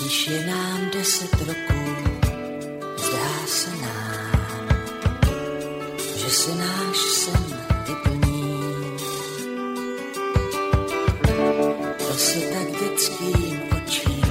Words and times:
Když 0.00 0.26
je 0.26 0.46
nám 0.46 0.90
deset 0.92 1.32
roků, 1.32 1.96
zdá 2.96 3.46
se 3.46 3.70
nám, 3.70 4.68
že 6.16 6.30
se 6.30 6.54
náš 6.54 6.96
sen 6.96 7.58
vyplní. 7.88 8.96
To 11.98 12.14
se 12.14 12.38
tak 12.40 12.80
dětským 12.80 13.60
očím 13.76 14.22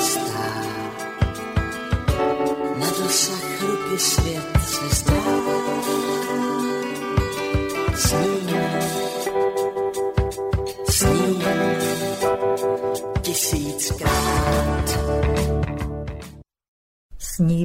stát. 0.00 0.66
Na 2.76 2.86
dosah 2.86 3.62
ruky 3.62 3.98
svět 3.98 4.58
se 4.66 4.88
zdá. 4.96 5.11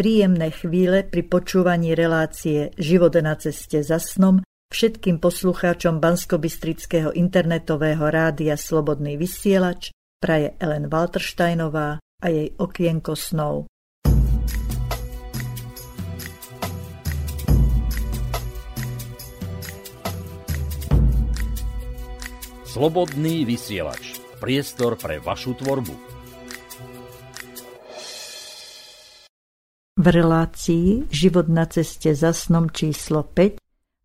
Príjemné 0.00 0.48
chvíle 0.48 1.04
pri 1.04 1.28
počúvaní 1.28 1.92
relácie 1.92 2.72
Život 2.80 3.20
na 3.20 3.36
ceste 3.36 3.84
za 3.84 4.00
snom 4.00 4.40
všetkým 4.72 5.20
poslucháčom 5.20 6.00
Banskobystrického 6.00 7.12
internetového 7.12 8.08
rádia 8.08 8.56
Slobodný 8.56 9.20
vysielač 9.20 9.92
praje 10.16 10.56
Ellen 10.56 10.88
Waltersteinová 10.88 12.00
a 12.00 12.26
jej 12.32 12.48
okienko 12.56 13.12
snov. 13.12 13.68
Slobodný 22.64 23.44
vysielač. 23.44 24.16
Priestor 24.40 24.96
pre 24.96 25.20
vašu 25.20 25.60
tvorbu. 25.60 26.19
V 30.00 30.06
relácii 30.06 31.06
Život 31.10 31.48
na 31.48 31.66
cestě 31.66 32.14
za 32.14 32.32
snom 32.32 32.70
číslo 32.70 33.22
5 33.22 33.60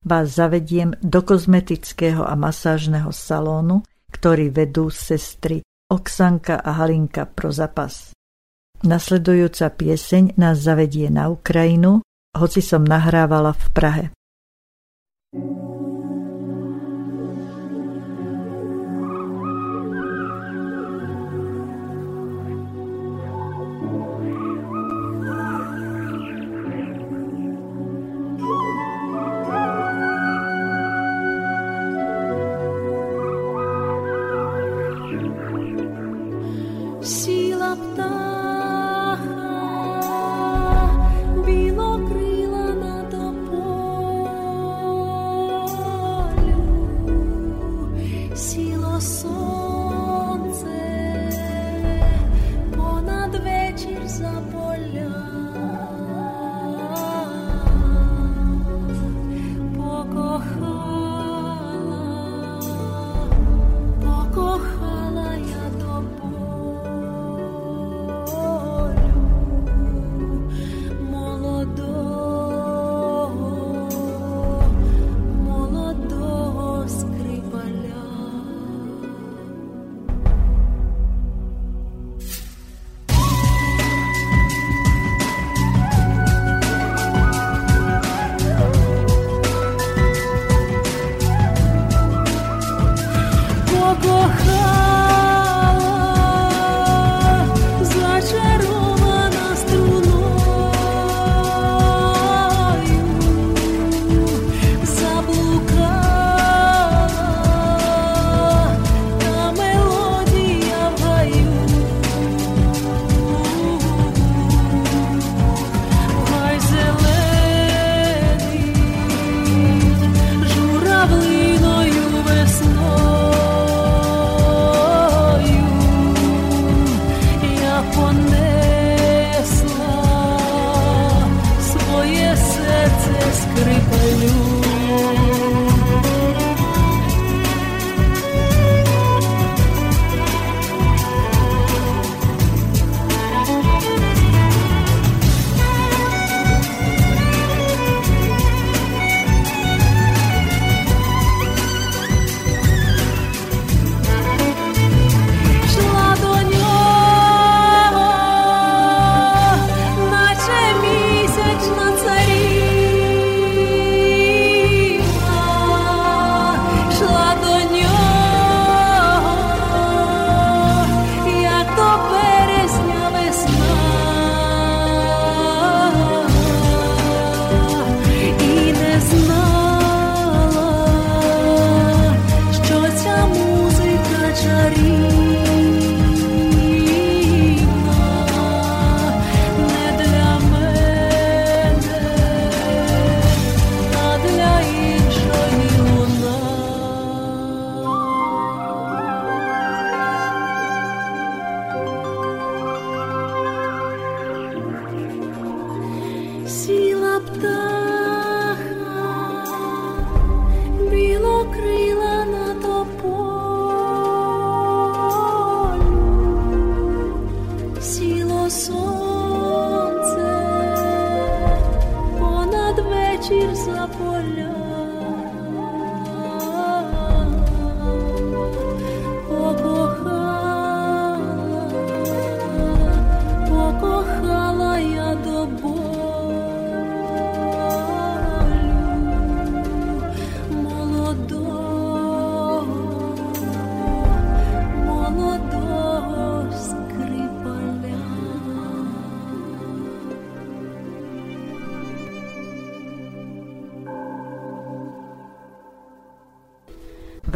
vás 0.06 0.30
zavediem 0.30 0.92
do 1.00 1.22
kozmetického 1.22 2.30
a 2.30 2.36
masážného 2.36 3.16
salónu, 3.16 3.80
ktorý 4.12 4.52
vedú 4.52 4.92
sestry 4.92 5.64
Oksanka 5.88 6.60
a 6.60 6.72
Halinka 6.84 7.24
pro 7.32 7.48
zapas. 7.48 8.12
Nasledujúca 8.84 9.72
pieseň 9.72 10.36
nás 10.36 10.68
zavedie 10.68 11.08
na 11.08 11.32
Ukrajinu, 11.32 12.04
hoci 12.36 12.60
som 12.60 12.84
nahrávala 12.84 13.56
v 13.56 13.66
Prahe. 13.72 14.04
thank 15.32 15.64
you 15.64 15.65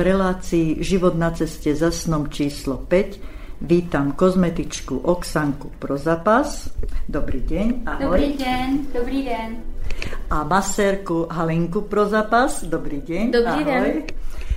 relácii 0.09 0.81
Život 0.81 1.13
na 1.13 1.29
ceste 1.29 1.69
za 1.77 1.93
snom 1.93 2.33
číslo 2.33 2.81
5 2.81 3.61
vítam 3.61 4.17
kozmetičku 4.17 4.97
Oksanku 5.05 5.69
pro 5.77 6.01
zapas. 6.01 6.73
Dobrý 7.05 7.45
deň, 7.45 7.67
ahoj. 7.85 8.17
Dobrý 8.17 8.29
den, 8.39 8.69
dobrý 8.89 9.19
den. 9.29 9.49
A 10.31 10.47
masérku 10.47 11.27
Halinku 11.29 11.85
pro 11.85 12.09
zapas. 12.09 12.65
Dobrý 12.65 13.05
deň, 13.05 13.25
Dobrý 13.29 13.61
ahoj. 13.61 13.69
den. 13.69 13.95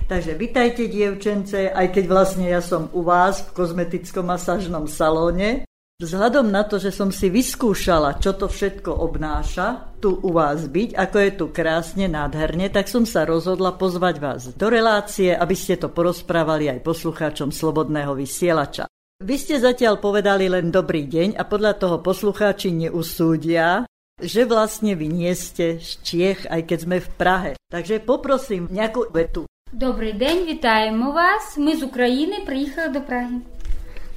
Takže 0.08 0.32
vitajte, 0.40 0.88
dievčence, 0.88 1.69
aj 1.69 1.88
keď 1.93 2.04
vlastne 2.08 2.49
ja 2.49 2.60
som 2.64 2.88
u 2.96 3.04
vás 3.04 3.44
v 3.44 3.52
kozmetickom 3.52 4.25
masážnom 4.28 4.88
salóne. 4.88 5.69
Vzhľadom 5.97 6.53
na 6.53 6.62
to, 6.62 6.77
že 6.77 6.94
som 6.94 7.09
si 7.09 7.25
vyskúšala, 7.25 8.21
čo 8.21 8.38
to 8.38 8.45
všetko 8.45 9.01
obnáša, 9.01 9.97
tu 9.97 10.13
u 10.13 10.29
vás 10.29 10.69
byť, 10.69 10.94
ako 10.94 11.18
je 11.18 11.31
tu 11.33 11.45
krásne, 11.50 12.06
nádherne, 12.06 12.69
tak 12.69 12.85
som 12.85 13.01
sa 13.01 13.25
rozhodla 13.25 13.74
pozvať 13.74 14.15
vás 14.21 14.41
do 14.53 14.68
relácie, 14.69 15.33
aby 15.33 15.57
ste 15.57 15.74
to 15.74 15.89
porozprávali 15.89 16.69
aj 16.69 16.85
poslucháčom 16.85 17.50
Slobodného 17.50 18.13
vysielača. 18.13 18.85
Vy 19.25 19.35
ste 19.41 19.57
zatiaľ 19.57 19.97
povedali 19.97 20.45
len 20.45 20.69
dobrý 20.69 21.09
deň 21.09 21.33
a 21.33 21.41
podľa 21.41 21.74
toho 21.81 21.97
poslucháči 22.06 22.69
neusúdia, 22.69 23.89
že 24.21 24.45
vlastne 24.45 24.94
vy 24.94 25.09
nie 25.09 25.33
ste 25.33 25.81
z 25.81 25.89
Čiech, 26.06 26.45
aj 26.45 26.62
keď 26.69 26.79
sme 26.85 26.97
v 27.01 27.09
Prahe. 27.18 27.51
Takže 27.74 28.06
poprosím 28.06 28.69
nejakú 28.69 29.09
vetu. 29.09 29.50
Добрий 29.74 30.13
день, 30.13 30.45
вітаємо 30.45 31.12
вас. 31.12 31.57
Ми 31.57 31.75
з 31.75 31.83
України 31.83 32.35
приїхали 32.45 32.89
до 32.89 33.01
Праги. 33.01 33.35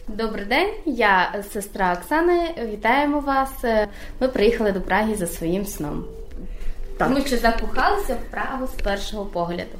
Добрий 0.09 0.45
день, 0.45 0.69
я 0.87 1.45
сестра 1.53 1.93
Оксани. 1.93 2.55
Вітаємо 2.73 3.21
вас. 3.21 3.65
Ми 4.21 4.29
приїхали 4.29 4.73
до 4.73 4.81
Праги 4.81 5.15
за 5.15 5.27
своїм 5.27 5.65
сном. 5.65 6.05
Tak. 6.97 7.09
Тому 7.09 7.27
що 7.27 7.37
закохалися 7.37 8.15
в 8.15 8.31
Прагу 8.31 8.67
з 8.67 8.83
першого 8.83 9.25
погляду. 9.27 9.79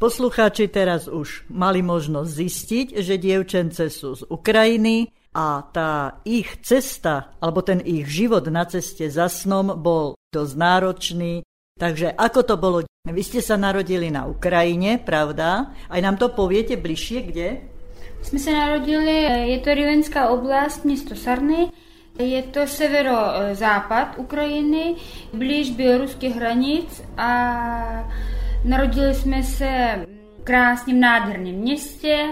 Poslucháči 0.00 0.64
teraz 0.72 1.12
už 1.12 1.44
mali 1.52 1.84
možnosť 1.84 2.30
zistiť, 2.32 2.86
že 3.04 3.20
dievčence 3.20 3.84
sú 3.92 4.16
z 4.16 4.24
Ukrajiny 4.32 5.12
a 5.36 5.60
tá 5.60 6.24
ich 6.24 6.64
cesta, 6.64 7.36
alebo 7.36 7.60
ten 7.60 7.84
ich 7.84 8.08
život 8.08 8.48
na 8.48 8.64
ceste 8.64 9.12
za 9.12 9.28
snom 9.28 9.76
bol 9.76 10.16
dosť 10.32 10.54
náročný. 10.56 11.44
Takže 11.76 12.16
ako 12.16 12.40
to 12.48 12.54
bolo? 12.56 12.78
Vy 13.04 13.20
ste 13.20 13.44
sa 13.44 13.60
narodili 13.60 14.08
na 14.08 14.24
Ukrajine, 14.24 14.96
pravda? 15.04 15.76
Aj 15.92 16.00
nám 16.00 16.16
to 16.16 16.32
poviete 16.32 16.80
bližšie, 16.80 17.18
kde? 17.28 17.48
Jsme 18.25 18.39
se 18.39 18.51
narodili, 18.51 19.21
je 19.49 19.59
to 19.59 19.73
Rivenská 19.73 20.29
oblast, 20.29 20.85
město 20.85 21.15
Sarny. 21.15 21.71
Je 22.19 22.43
to 22.43 22.67
severozápad 22.67 24.17
Ukrajiny, 24.17 24.95
blíž 25.33 25.71
běloruských 25.71 26.35
hranic 26.35 27.03
a 27.17 28.09
narodili 28.63 29.13
jsme 29.13 29.43
se 29.43 30.05
v 30.39 30.43
krásném, 30.43 30.99
nádherném 30.99 31.55
městě. 31.55 32.27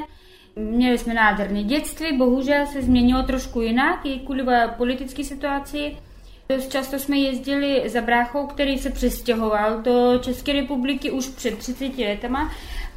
Měli 0.56 0.98
jsme 0.98 1.14
nádherné 1.14 1.64
dětství, 1.64 2.18
bohužel 2.18 2.66
se 2.66 2.82
změnilo 2.82 3.24
trošku 3.24 3.62
jinak, 3.62 4.06
i 4.06 4.20
kvůli 4.20 4.44
politické 4.78 5.24
situaci. 5.24 5.98
Dost 6.50 6.72
často 6.72 7.00
jsme 7.00 7.18
jezdili 7.18 7.90
za 7.90 8.02
bráchou, 8.02 8.48
který 8.48 8.80
se 8.80 8.90
přestěhoval 8.90 9.82
do 9.82 10.20
České 10.20 10.54
republiky 10.54 11.12
už 11.12 11.28
před 11.28 11.58
30 11.58 11.98
letama 11.98 12.52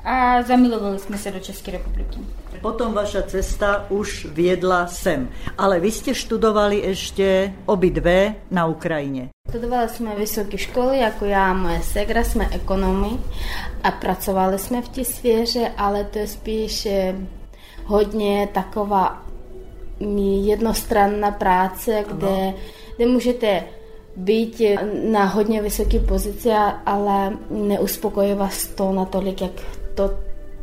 a 0.06 0.43
zamilovali 0.43 0.99
jsme 0.99 1.19
se 1.19 1.31
do 1.31 1.41
České 1.41 1.70
republiky. 1.70 2.19
Potom 2.62 2.94
vaša 2.94 3.23
cesta 3.23 3.85
už 3.91 4.32
viedla 4.32 4.87
sem. 4.87 5.29
Ale 5.58 5.76
vy 5.82 5.91
ste 5.93 6.14
študovali 6.14 6.82
ešte 6.88 7.53
obidve 7.67 8.35
na 8.50 8.67
Ukrajine. 8.67 9.29
Studovali 9.50 9.88
jsme 9.88 10.14
vysoké 10.17 10.58
školy, 10.58 10.99
jako 10.99 11.25
já 11.25 11.50
a 11.50 11.53
moje 11.53 11.82
segra, 11.82 12.25
jsme 12.25 12.49
ekonomy 12.50 13.19
a 13.85 13.91
pracovali 13.91 14.58
jsme 14.58 14.82
v 14.82 14.88
té 14.88 15.05
sféře, 15.05 15.70
ale 15.76 16.05
to 16.05 16.19
je 16.19 16.26
spíš 16.26 16.87
eh, 16.87 17.14
hodně 17.85 18.49
taková 18.55 19.23
mm, 20.00 20.19
jednostranná 20.49 21.31
práce, 21.31 22.05
kde, 22.08 22.55
kde 22.97 23.06
můžete 23.06 23.62
být 24.17 24.62
na 25.11 25.25
hodně 25.25 25.62
vysoké 25.62 26.00
pozici, 26.00 26.50
a- 26.50 26.81
ale 26.87 27.37
neuspokojí 27.50 28.35
vás 28.35 28.67
to 28.67 28.93
natolik, 28.93 29.41
jak 29.43 29.53
to, 29.96 30.19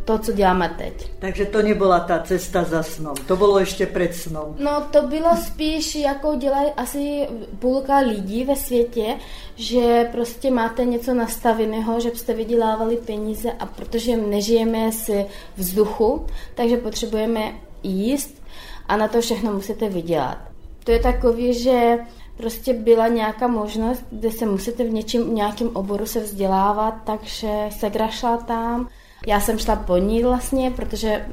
to, 0.05 0.19
co 0.19 0.31
děláme 0.31 0.75
teď. 0.77 1.11
Takže 1.19 1.45
to 1.45 1.61
nebola 1.61 1.99
tá 1.99 2.19
cesta 2.19 2.63
za 2.63 2.83
snom. 2.83 3.15
To 3.27 3.35
bolo 3.35 3.57
ešte 3.57 3.85
pred 3.89 4.13
snom. 4.15 4.55
No 4.59 4.87
to 4.91 5.07
bylo 5.07 5.35
spíš 5.35 5.95
jako 5.95 6.35
dělají 6.35 6.71
asi 6.77 7.27
půlka 7.59 7.97
lidí 7.97 8.43
ve 8.43 8.55
světě, 8.55 9.15
že 9.55 10.09
prostě 10.11 10.51
máte 10.51 10.85
něco 10.85 11.13
nastaveného, 11.13 11.99
že 11.99 12.09
byste 12.09 12.33
vydělávali 12.33 12.97
peníze 12.97 13.51
a 13.51 13.65
protože 13.65 14.17
nežijeme 14.17 14.91
z 14.91 15.25
vzduchu, 15.57 16.25
takže 16.55 16.77
potřebujeme 16.77 17.53
jíst 17.83 18.43
a 18.87 18.97
na 18.97 19.07
to 19.07 19.21
všechno 19.21 19.53
musíte 19.53 19.89
vydělat. 19.89 20.37
To 20.83 20.91
je 20.91 20.99
takový, 20.99 21.53
že 21.53 21.97
prostě 22.37 22.73
byla 22.73 23.07
nějaká 23.07 23.47
možnost, 23.47 24.03
kde 24.11 24.31
se 24.31 24.45
musíte 24.45 24.83
v 24.83 24.93
něčím, 24.93 25.23
v 25.23 25.33
nějakém 25.33 25.69
oboru 25.73 26.05
se 26.05 26.19
vzdělávat, 26.19 26.95
takže 27.05 27.49
Segra 27.79 28.07
šla 28.07 28.37
tam. 28.37 28.89
Já 29.27 29.39
jsem 29.39 29.59
šla 29.59 29.75
po 29.75 29.97
ní 29.97 30.23
vlastně, 30.23 30.71
protože 30.71 31.25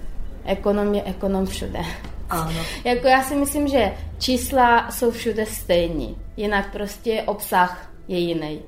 ekonom 0.45 0.95
je 0.95 1.03
ekonom 1.03 1.47
všude. 1.47 1.81
Áno. 2.31 2.61
Jako 2.85 3.07
já 3.07 3.23
si 3.23 3.37
myslím, 3.37 3.69
že 3.69 3.93
čísla 4.19 4.91
jsou 4.91 5.11
všude 5.11 5.47
stejní, 5.47 6.17
jinak 6.37 6.73
prostě 6.73 7.23
obsah 7.23 7.91
je 8.09 8.19
jiný. 8.19 8.61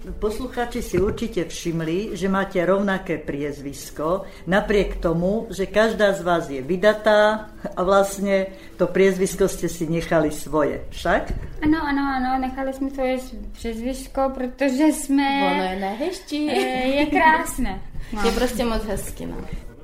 Poslucháči 0.00 0.80
si 0.80 0.96
určite 0.96 1.44
všimli, 1.44 2.16
že 2.16 2.32
máte 2.32 2.56
rovnaké 2.64 3.20
priezvisko, 3.20 4.24
napriek 4.48 4.96
tomu, 4.96 5.44
že 5.52 5.68
každá 5.68 6.16
z 6.16 6.20
vás 6.24 6.48
je 6.48 6.64
vydatá 6.64 7.52
a 7.76 7.80
vlastne 7.84 8.48
to 8.80 8.88
priezvisko 8.88 9.44
ste 9.44 9.68
si 9.68 9.84
nechali 9.84 10.32
svoje. 10.32 10.88
Však? 10.88 11.22
Ano, 11.60 11.84
ano, 11.84 12.02
ano, 12.16 12.30
nechali 12.40 12.72
jsme 12.72 12.90
svoje 12.90 13.16
přezvisko, 13.52 14.32
protože 14.34 14.84
jsme... 14.84 15.26
Ono 15.52 15.64
je 15.68 15.76
nejhezčí. 15.76 16.50
Eh, 16.50 16.86
Je 16.88 17.06
krásné. 17.06 17.80
No. 18.12 18.24
Je 18.24 18.32
prostě 18.32 18.64
moc 18.64 18.84
hezky, 18.84 19.26
no. 19.26 19.36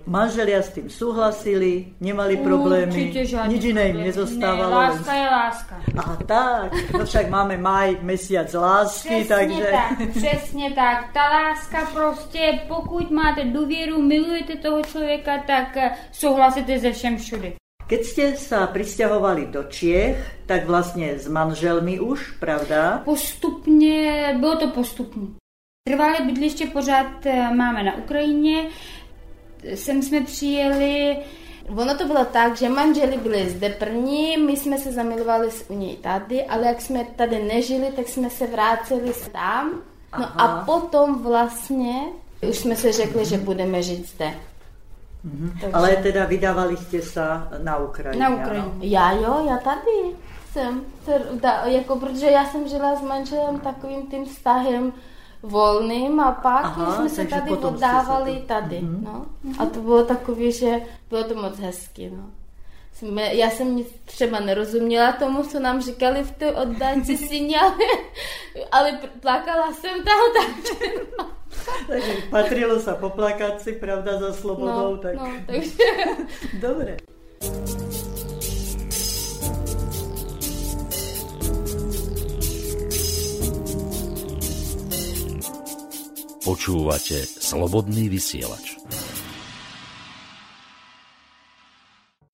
Manželia 0.07 0.63
s 0.63 0.71
tým 0.71 0.87
súhlasili, 0.87 1.99
nemali 1.99 2.39
problémy, 2.39 3.11
nič 3.51 3.63
iné 3.67 3.91
im 3.91 4.07
nezostávalo. 4.07 4.71
Ne, 4.71 4.87
láska 4.87 5.13
je 5.13 5.27
láska. 5.27 5.75
A 5.99 6.03
tak, 6.23 6.71
no 6.95 7.03
však 7.03 7.27
máme 7.27 7.59
maj, 7.59 7.99
mesiac 8.07 8.47
lásky, 8.55 9.09
Přesně 9.09 9.37
takže... 9.37 9.67
tak, 9.71 10.09
přesně 10.11 10.71
tak. 10.71 10.99
Ta 11.13 11.25
láska 11.29 11.91
prostě, 11.93 12.61
pokud 12.69 13.11
máte 13.11 13.45
důvěru, 13.45 14.03
milujete 14.03 14.57
toho 14.57 14.83
člověka, 14.83 15.43
tak 15.47 15.77
eh, 15.77 15.91
souhlasíte 16.13 16.79
ze 16.79 16.93
všem 16.93 17.19
všudy. 17.19 17.55
Keď 17.87 18.03
ste 18.03 18.25
sa 18.35 18.67
prisťahovali 18.67 19.55
do 19.55 19.71
Čiech, 19.71 20.19
tak 20.51 20.67
vlastne 20.67 21.23
s 21.23 21.31
manželmi 21.31 22.03
už, 22.03 22.43
pravda? 22.43 23.03
Postupně, 23.07 24.35
bylo 24.39 24.57
to 24.57 24.69
postupně. 24.71 25.27
Trvalé 25.89 26.21
bydliště 26.27 26.67
pořád 26.67 27.27
eh, 27.27 27.55
máme 27.55 27.83
na 27.83 27.97
Ukrajině. 27.97 28.67
Sem 29.75 30.03
jsme 30.03 30.21
přijeli, 30.21 31.17
Ono 31.77 31.99
to 31.99 32.07
bylo 32.07 32.25
tak, 32.25 32.57
že 32.57 32.69
manželi 32.69 33.17
byli 33.17 33.51
zde 33.51 33.69
první, 33.69 34.37
my 34.37 34.57
jsme 34.57 34.79
se 34.79 34.93
zamilovali 34.93 35.51
s 35.51 35.71
u 35.71 35.75
něj 35.75 35.97
tady, 35.97 36.45
ale 36.45 36.67
jak 36.67 36.81
jsme 36.81 37.05
tady 37.17 37.43
nežili, 37.43 37.93
tak 37.97 38.09
jsme 38.09 38.31
se 38.31 38.47
vrátili 38.47 39.13
tam. 39.33 39.71
No 40.19 40.25
Aha. 40.25 40.61
a 40.63 40.65
potom 40.65 41.23
vlastně 41.23 41.95
už 42.49 42.59
jsme 42.59 42.77
si 42.77 42.93
řekli, 42.93 43.25
že 43.25 43.39
budeme 43.39 43.83
žít 43.83 44.09
zde. 44.09 44.35
Takže- 45.61 45.73
Ale 45.75 45.97
teda 45.97 46.25
vydávali 46.25 46.77
ste 46.77 47.03
sa 47.03 47.51
na 47.59 47.77
Ukrajine. 47.83 48.23
na? 48.23 48.37
Ukrajině. 48.37 48.87
Já 48.87 49.13
jo, 49.13 49.47
já 49.51 49.57
tady 49.59 50.15
jsem. 50.53 50.81
Jako, 51.65 51.97
protože 51.97 52.27
já 52.31 52.47
jsem 52.47 52.69
žila 52.69 52.97
s 52.97 53.03
manželem 53.03 53.61
takovým 53.61 54.07
tím 54.07 54.25
vztahem 54.25 54.93
volným 55.43 56.21
a 56.21 56.33
pak 56.33 56.65
Aha, 56.65 56.95
jsme 56.97 57.09
se 57.09 57.25
tady 57.25 57.51
se 57.51 57.57
oddávali 57.57 58.33
tu- 58.33 58.47
tady. 58.47 58.81
Mhm. 58.81 59.05
No. 59.05 59.27
A 59.59 59.67
to 59.67 59.81
bylo 59.81 60.05
takový, 60.05 60.53
že 60.53 60.81
bylo 61.11 61.25
to 61.25 61.35
moc 61.35 61.59
hezky. 61.59 62.11
No. 62.17 62.25
jsme, 62.93 63.35
já 63.35 63.51
jsem 63.51 63.77
nic 63.77 63.89
třeba 64.05 64.41
nerozuměla 64.41 65.13
tomu, 65.13 65.43
co 65.43 65.61
nám 65.61 65.81
říkali 65.83 66.25
v 66.25 66.31
té 66.31 66.53
oddánci 66.53 67.17
síně, 67.19 67.61
ale, 67.61 67.75
ale 68.73 68.99
plakala 69.21 69.73
jsem 69.73 69.95
tam 70.05 70.21
tak. 70.37 71.27
Takže 71.87 72.13
patrilo 72.31 72.77
sa 72.81 72.95
poplakať 72.95 73.61
si, 73.65 73.73
pravda, 73.73 74.21
za 74.21 74.33
slobodou. 74.33 74.97
No, 74.97 75.03
tak... 75.03 75.15
no, 75.15 75.27
takže... 75.47 75.85
Dobre. 76.67 76.97
Počúvate 86.47 87.27
Slobodný 87.27 88.07
vysielač. 88.07 88.79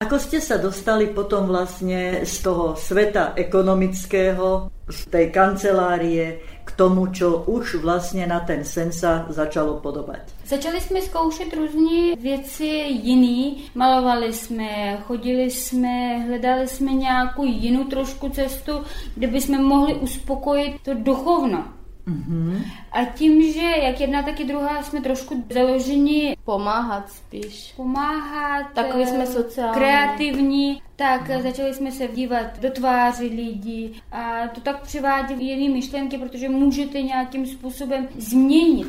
Ako 0.05 0.21
ste 0.21 0.37
sa 0.37 0.61
dostali 0.61 1.09
potom 1.09 1.49
vlastne 1.49 2.21
z 2.21 2.45
toho 2.45 2.77
sveta 2.77 3.33
ekonomického, 3.33 4.69
z 4.85 4.99
tej 5.09 5.33
kancelárie, 5.33 6.45
k 6.61 6.69
tomu, 6.77 7.09
čo 7.09 7.41
už 7.49 7.81
vlastně 7.81 8.27
na 8.27 8.39
ten 8.39 8.61
sen 8.61 8.93
sa 8.93 9.25
začalo 9.33 9.81
podobať? 9.81 10.45
Začali 10.45 10.81
jsme 10.81 11.01
zkoušet 11.01 11.53
různé 11.53 12.13
věci 12.21 12.65
jiný. 13.01 13.65
Malovali 13.75 14.33
jsme, 14.33 14.97
chodili 15.09 15.51
jsme, 15.51 16.19
hledali 16.29 16.67
jsme 16.67 16.93
nějakou 16.93 17.45
jinou 17.45 17.83
trošku 17.83 18.29
cestu, 18.29 18.85
kde 19.15 19.27
bychom 19.27 19.63
mohli 19.63 19.93
uspokojit 19.93 20.85
to 20.85 20.93
duchovno. 20.93 21.82
Mm-hmm. 22.07 22.61
A 22.91 23.05
tím, 23.05 23.53
že 23.53 23.61
jak 23.61 23.99
jedna, 24.01 24.23
tak 24.23 24.39
i 24.39 24.43
druhá 24.43 24.83
jsme 24.83 25.01
trošku 25.01 25.43
založeni 25.53 26.37
Pomáhat 26.45 27.09
spíš. 27.11 27.73
pomáhat, 27.75 28.65
Takový 28.73 29.03
eh, 29.03 29.07
jsme 29.07 29.27
sociální. 29.27 29.73
kreativní, 29.73 30.81
tak 30.95 31.29
no. 31.29 31.41
začali 31.41 31.73
jsme 31.73 31.91
se 31.91 32.07
dívat 32.07 32.59
do 32.59 32.71
tváří 32.71 33.27
lidí 33.27 34.01
a 34.11 34.47
to 34.47 34.61
tak 34.61 34.81
přivádí 34.81 35.47
jiné 35.47 35.73
myšlenky, 35.73 36.17
protože 36.17 36.49
můžete 36.49 37.01
nějakým 37.01 37.45
způsobem 37.45 38.07
změnit. 38.17 38.87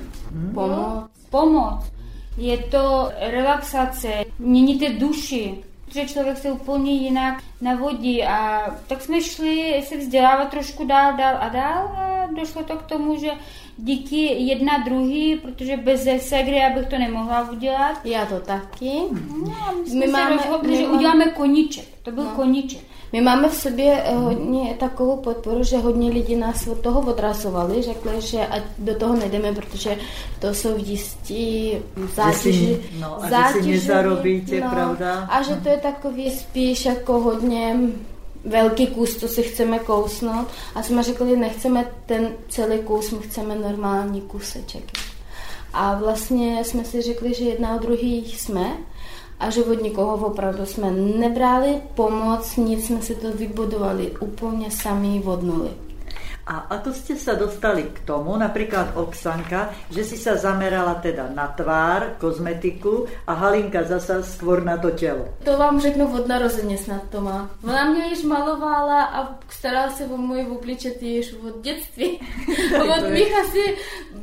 Pomoc. 0.54 1.10
Pomoc. 1.30 1.92
Je 2.36 2.58
to 2.58 3.10
relaxace, 3.20 4.08
měníte 4.38 4.88
duši, 4.88 5.54
že 5.94 6.06
člověk 6.08 6.38
se 6.38 6.52
úplně 6.52 6.92
jinak 6.92 7.42
navodí 7.60 8.24
a 8.24 8.62
tak 8.86 9.00
jsme 9.02 9.20
šli 9.22 9.82
se 9.88 9.96
vzdělávat 9.96 10.48
trošku 10.50 10.84
dál, 10.86 11.16
dál 11.16 11.36
a 11.40 11.48
dál 11.48 11.86
a 11.96 12.26
došlo 12.36 12.62
to 12.64 12.76
k 12.76 12.82
tomu, 12.82 13.18
že 13.20 13.30
díky 13.78 14.16
jedna 14.44 14.78
druhý, 14.78 15.36
protože 15.36 15.76
bez 15.76 16.08
segry 16.28 16.56
já 16.56 16.70
bych 16.70 16.86
to 16.88 16.98
nemohla 16.98 17.50
udělat, 17.50 18.00
Já 18.04 18.26
to 18.26 18.40
taky. 18.40 18.90
no, 19.40 19.54
my 19.82 19.90
jsme 19.90 20.00
My 20.00 20.06
se 20.06 20.12
máme- 20.12 20.36
rozhodli, 20.36 20.70
my 20.70 20.76
že 20.76 20.82
máme- 20.82 20.96
uděláme 20.98 21.24
koníček. 21.24 21.84
To 22.02 22.10
byl 22.10 22.24
No. 22.24 22.30
koníček. 22.30 22.80
My 23.14 23.20
máme 23.20 23.48
v 23.48 23.54
sobě 23.54 24.02
eh, 24.04 24.14
hodně 24.14 24.74
takovou 24.80 25.16
podporu, 25.16 25.64
že 25.64 25.78
hodně 25.78 26.10
lidí 26.10 26.36
nás 26.36 26.66
od 26.66 26.80
toho 26.80 27.00
odrazovali, 27.00 27.82
řekli, 27.82 28.20
že 28.20 28.46
ať 28.46 28.62
do 28.78 28.94
toho 28.94 29.16
nejdeme, 29.16 29.52
protože 29.52 29.96
to 30.38 30.54
jsou 30.54 30.76
jistí 30.76 31.72
zátěži. 32.14 32.80
no, 33.00 33.24
a 33.24 33.52
že 33.52 33.62
si 33.62 33.70
nezarobíte, 33.70 34.60
pravda? 34.60 35.28
A 35.30 35.42
že 35.42 35.54
to 35.54 35.68
je 35.68 35.76
takový 35.76 36.30
spíš 36.30 36.84
jako 36.84 37.20
hodně 37.20 37.76
velký 38.44 38.86
kus, 38.86 39.16
co 39.16 39.28
si 39.28 39.42
chceme 39.42 39.78
kousnout. 39.78 40.48
A 40.74 40.82
jsme 40.82 41.02
řekli, 41.02 41.36
nechceme 41.36 41.86
ten 42.06 42.28
celý 42.48 42.78
kus, 42.78 43.10
my 43.10 43.18
chceme 43.18 43.54
normální 43.54 44.20
kuseček. 44.20 44.84
A 45.72 45.94
vlastně 45.94 46.64
jsme 46.64 46.84
si 46.84 47.02
řekli, 47.02 47.34
že 47.34 47.44
jedna 47.44 47.74
od 47.74 47.82
druhý 47.82 48.24
jsme 48.28 48.76
a 49.44 49.50
že 49.50 49.64
od 49.64 49.82
nikoho 49.82 50.26
opravdu 50.26 50.66
jsme 50.66 50.90
nebrali 50.90 51.82
pomoc, 51.94 52.56
nic 52.56 52.86
jsme 52.86 53.02
si 53.02 53.14
to 53.14 53.32
vybudovali 53.32 54.10
úplně 54.20 54.70
sami 54.70 55.22
od 55.24 55.42
nuly. 55.42 55.83
A 56.46 56.68
ako 56.76 56.92
ste 56.92 57.16
sa 57.16 57.34
dostali 57.34 57.88
k 57.88 58.04
tomu, 58.04 58.36
napríklad 58.36 58.92
Oksanka, 59.00 59.72
že 59.88 60.04
si 60.04 60.20
sa 60.20 60.36
zamerala 60.36 61.00
teda 61.00 61.32
na 61.32 61.48
tvár, 61.48 62.20
kozmetiku 62.20 63.08
a 63.24 63.32
Halinka 63.32 63.84
zasa 63.88 64.20
skôr 64.20 64.60
na 64.60 64.76
to 64.76 64.90
tělo. 64.92 65.24
To 65.44 65.56
vám 65.58 65.80
řeknu 65.80 66.14
od 66.14 66.28
narozeně 66.28 66.78
snad 66.78 67.02
to 67.10 67.20
má. 67.20 67.50
Ona 67.64 67.84
mě 67.84 68.04
již 68.06 68.22
malovala 68.22 69.04
a 69.04 69.38
starala 69.48 69.90
se 69.90 70.04
o 70.04 70.16
můj 70.16 70.46
obličet 70.50 71.02
již 71.02 71.34
od 71.48 71.60
dětství. 71.60 72.20
od 72.98 73.10
mých 73.10 73.32
asi, 73.44 73.76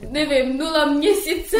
nevím, 0.09 0.57
nula 0.57 0.85
měsíců. 0.85 1.57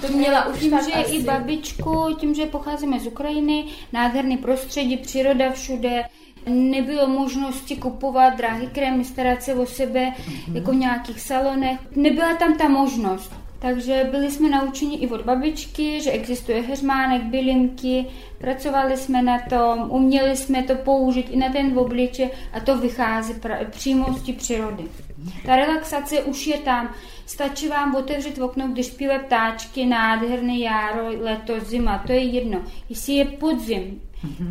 To 0.00 0.08
měla 0.12 0.46
už 0.46 0.58
Tím, 0.58 0.70
tak 0.70 0.84
že 0.84 0.92
asi. 0.92 1.16
i 1.16 1.22
babičku, 1.22 2.16
tím, 2.20 2.34
že 2.34 2.46
pocházíme 2.46 3.00
z 3.00 3.06
Ukrajiny, 3.06 3.64
nádherný 3.92 4.36
prostředí, 4.36 4.96
příroda 4.96 5.50
všude, 5.50 6.02
nebylo 6.46 7.08
možnosti 7.08 7.76
kupovat 7.76 8.36
drahý 8.36 8.66
krémy, 8.66 9.04
starat 9.04 9.42
se 9.42 9.54
o 9.54 9.66
sebe 9.66 10.12
jako 10.54 10.70
v 10.70 10.76
nějakých 10.76 11.20
salonech. 11.20 11.78
Nebyla 11.96 12.34
tam 12.34 12.56
ta 12.58 12.68
možnost. 12.68 13.32
Takže 13.58 14.08
byli 14.10 14.30
jsme 14.30 14.48
naučeni 14.48 14.96
i 14.96 15.08
od 15.08 15.20
babičky, 15.22 16.00
že 16.00 16.10
existuje 16.10 16.62
heřmánek, 16.62 17.22
bylinky, 17.22 18.06
pracovali 18.38 18.96
jsme 18.96 19.22
na 19.22 19.38
tom, 19.38 19.90
uměli 19.90 20.36
jsme 20.36 20.62
to 20.62 20.74
použít 20.74 21.26
i 21.30 21.36
na 21.36 21.48
ten 21.52 21.78
obliče 21.78 22.30
a 22.52 22.60
to 22.60 22.78
vychází 22.78 23.32
pra- 23.32 23.70
přímo 23.70 24.12
z 24.12 24.22
té 24.22 24.32
přírody. 24.32 24.84
Ta 25.46 25.56
relaxace 25.56 26.22
už 26.22 26.46
je 26.46 26.58
tam. 26.58 26.94
Stačí 27.26 27.68
vám 27.68 27.94
otevřít 27.94 28.38
okno, 28.38 28.68
když 28.68 28.86
zpívají 28.86 29.20
ptáčky, 29.26 29.86
nádherný 29.86 30.60
jaro, 30.60 31.08
leto, 31.20 31.60
zima, 31.60 32.02
to 32.06 32.12
je 32.12 32.22
jedno. 32.22 32.62
Jestli 32.88 33.12
je 33.12 33.24
podzim, 33.24 34.00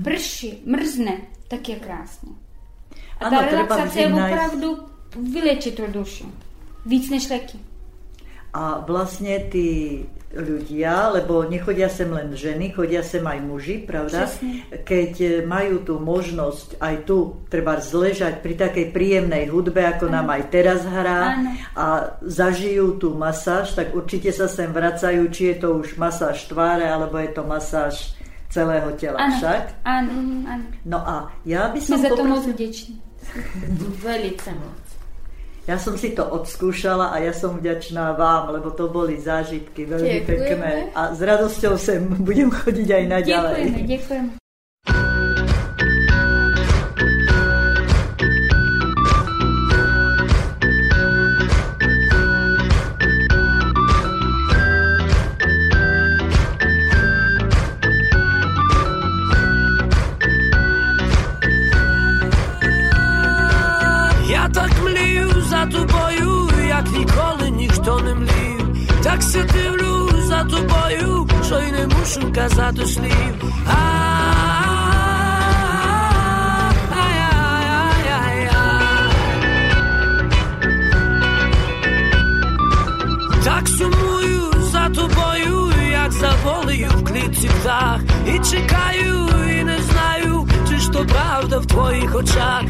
prší, 0.04 0.62
mrzne, 0.66 1.18
tak 1.54 1.70
je 1.70 1.76
krásně. 1.76 2.32
A 3.20 3.26
Ano, 3.26 3.38
ta 3.40 3.46
relaxace 3.46 4.00
je 4.00 4.08
opravdu 4.08 4.78
vylečit 5.34 5.76
tu 5.76 5.88
dušu. 5.88 6.32
Víc 6.86 7.10
než 7.10 7.30
léky. 7.30 7.58
A 8.54 8.86
vlastne 8.86 9.50
tí 9.50 10.06
ľudia, 10.34 11.10
lebo 11.10 11.42
nechodia 11.46 11.90
sem 11.90 12.06
len 12.10 12.34
ženy, 12.38 12.70
chodia 12.74 13.02
sem 13.02 13.26
aj 13.26 13.40
muži, 13.42 13.82
pravda? 13.82 14.30
Presne. 14.30 14.62
Keď 14.86 15.14
e, 15.22 15.30
majú 15.42 15.82
tú 15.82 15.98
možnosť 15.98 16.78
aj 16.78 16.96
tu 17.06 17.38
treba 17.50 17.82
zležať 17.82 18.46
pri 18.46 18.54
takej 18.54 18.94
príjemnej 18.94 19.50
hudbe, 19.50 19.82
ako 19.82 20.06
nám 20.10 20.30
aj 20.30 20.44
teraz 20.54 20.86
hrá 20.86 21.38
Áno. 21.38 21.50
a 21.74 21.86
zažijú 22.22 23.02
tú 23.02 23.18
masáž, 23.18 23.74
tak 23.74 23.94
určite 23.94 24.30
sa 24.30 24.46
sem 24.46 24.70
vracajú, 24.70 25.30
či 25.34 25.54
je 25.54 25.56
to 25.58 25.82
už 25.82 25.98
masáž 25.98 26.46
tváre, 26.46 26.86
alebo 26.86 27.18
je 27.18 27.30
to 27.34 27.42
masáž 27.46 28.14
celého 28.54 28.92
tela 28.94 29.18
Ano, 29.18 29.36
však. 29.38 29.64
ano, 29.86 30.12
ano. 30.46 30.64
No 30.86 30.98
a 31.10 31.34
já 31.46 31.68
by 31.74 31.82
Jsme 31.82 31.98
za 31.98 32.10
to 32.16 32.24
moc 32.26 32.46
vděční. 32.48 33.02
Velice 34.04 34.52
moc. 34.54 34.78
Ja 35.64 35.80
som 35.80 35.96
si 35.96 36.12
to 36.12 36.28
odskúšala 36.28 37.16
a 37.16 37.24
ja 37.24 37.32
som 37.32 37.56
vďačná 37.56 38.20
vám, 38.20 38.52
lebo 38.52 38.68
to 38.76 38.92
boli 38.92 39.16
zážitky 39.16 39.88
Ďakujeme. 39.88 40.28
pekné. 40.28 40.72
A 40.92 41.16
s 41.16 41.24
radosťou 41.24 41.80
sem 41.80 42.04
budem 42.20 42.52
chodiť 42.52 42.88
aj 42.92 43.04
naďalej. 43.08 43.64
Děkujeme, 43.64 43.88
děkujeme. 43.88 44.43
Так 69.14 69.24
се 69.24 69.44
дивлю 69.44 70.10
за 70.28 70.44
тобою, 70.44 71.28
що 71.46 71.60
й 71.60 71.72
не 71.72 71.88
мушу 71.88 72.34
казати 72.36 72.86
слів. 72.86 73.54
Так 83.44 83.68
сумую 83.68 84.54
за 84.72 84.90
тобою, 84.90 85.72
як 85.92 86.12
за 86.12 86.32
волею 86.44 86.90
в 86.96 87.04
клітці 87.04 87.48
птах. 87.48 88.00
І 88.28 88.40
чекаю, 88.40 89.30
і 89.60 89.64
не 89.64 89.78
знаю, 89.82 90.48
чи 90.70 90.80
ж 90.80 90.92
то 90.92 91.06
правда 91.06 91.60
в 91.60 91.66
твоїх 91.66 92.16
очах. 92.16 92.64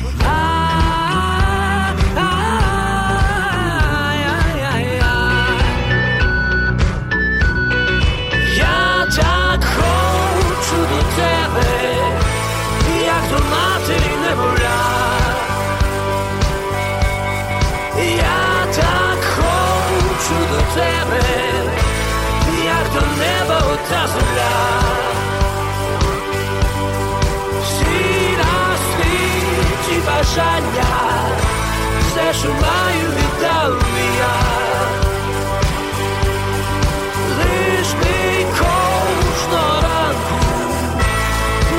До 22.93 22.99
неба 22.99 23.57
ота 23.73 24.07
земля. 24.07 24.93
Всі 27.61 28.23
бажання, 30.05 30.85
все, 31.99 32.33
що 32.39 32.47
маю, 32.47 33.07
віддав 33.15 33.73
я. 34.17 34.33
Лиш 37.37 37.87
би 37.93 38.45
кожного 38.51 39.81
ранку 39.81 40.39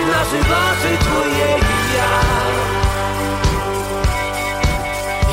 називати 0.06 0.98
твоє 1.04 1.58
ім'я. 1.58 2.10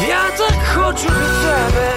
Я 0.08 0.38
так 0.38 0.58
хочу 0.76 1.08
до 1.08 1.14
тебе. 1.14 1.91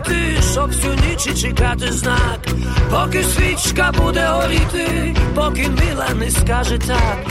Хотіти, 0.00 0.42
щоб 0.52 0.70
всю 0.70 0.94
ніч 0.94 1.42
чекати 1.42 1.92
знак, 1.92 2.38
поки 2.90 3.22
свічка 3.22 3.92
буде 3.98 4.26
горіти, 4.26 5.16
поки 5.34 5.68
мила 5.68 6.08
не 6.18 6.30
скаже 6.30 6.78
так. 6.78 7.26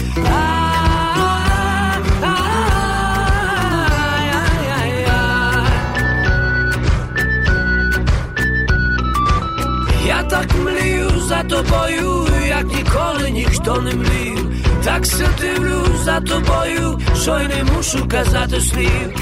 Я 10.08 10.24
так 10.24 10.48
млію 10.56 11.10
за 11.20 11.44
тобою, 11.44 12.28
як 12.48 12.66
ніколи 12.66 13.30
ніхто 13.32 13.82
не 13.82 13.96
млів. 13.96 14.52
Так 14.84 15.06
се 15.06 15.28
дивлю 15.42 15.86
за 16.04 16.22
тобою, 16.22 17.00
що 17.22 17.40
й 17.40 17.48
не 17.48 17.64
мушу 17.64 18.08
казати 18.08 18.62
слів. 18.62 19.14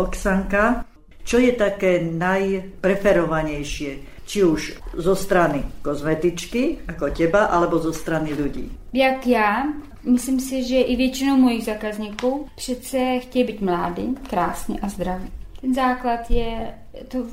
Oksanka, 0.00 0.84
čo 1.24 1.38
je 1.38 1.52
také 1.52 2.00
najpreferovanejšie? 2.00 4.08
Či 4.24 4.38
už 4.46 4.60
zo 4.96 5.14
strany 5.18 5.82
kozmetičky, 5.82 6.86
ako 6.88 7.10
teba, 7.10 7.50
alebo 7.50 7.82
zo 7.82 7.92
strany 7.92 8.32
ľudí? 8.32 8.70
Jak 8.92 9.26
já, 9.26 9.64
myslím 10.04 10.40
si, 10.40 10.64
že 10.64 10.80
i 10.80 10.96
většinou 10.96 11.36
mojich 11.36 11.64
zákazníků 11.64 12.46
přece 12.56 13.18
chtějí 13.18 13.44
být 13.44 13.60
mladí, 13.60 14.14
krásní 14.30 14.80
a 14.80 14.88
zdraví. 14.88 15.28
Ten 15.60 15.74
základ 15.74 16.30
je, 16.30 16.74
to, 17.08 17.26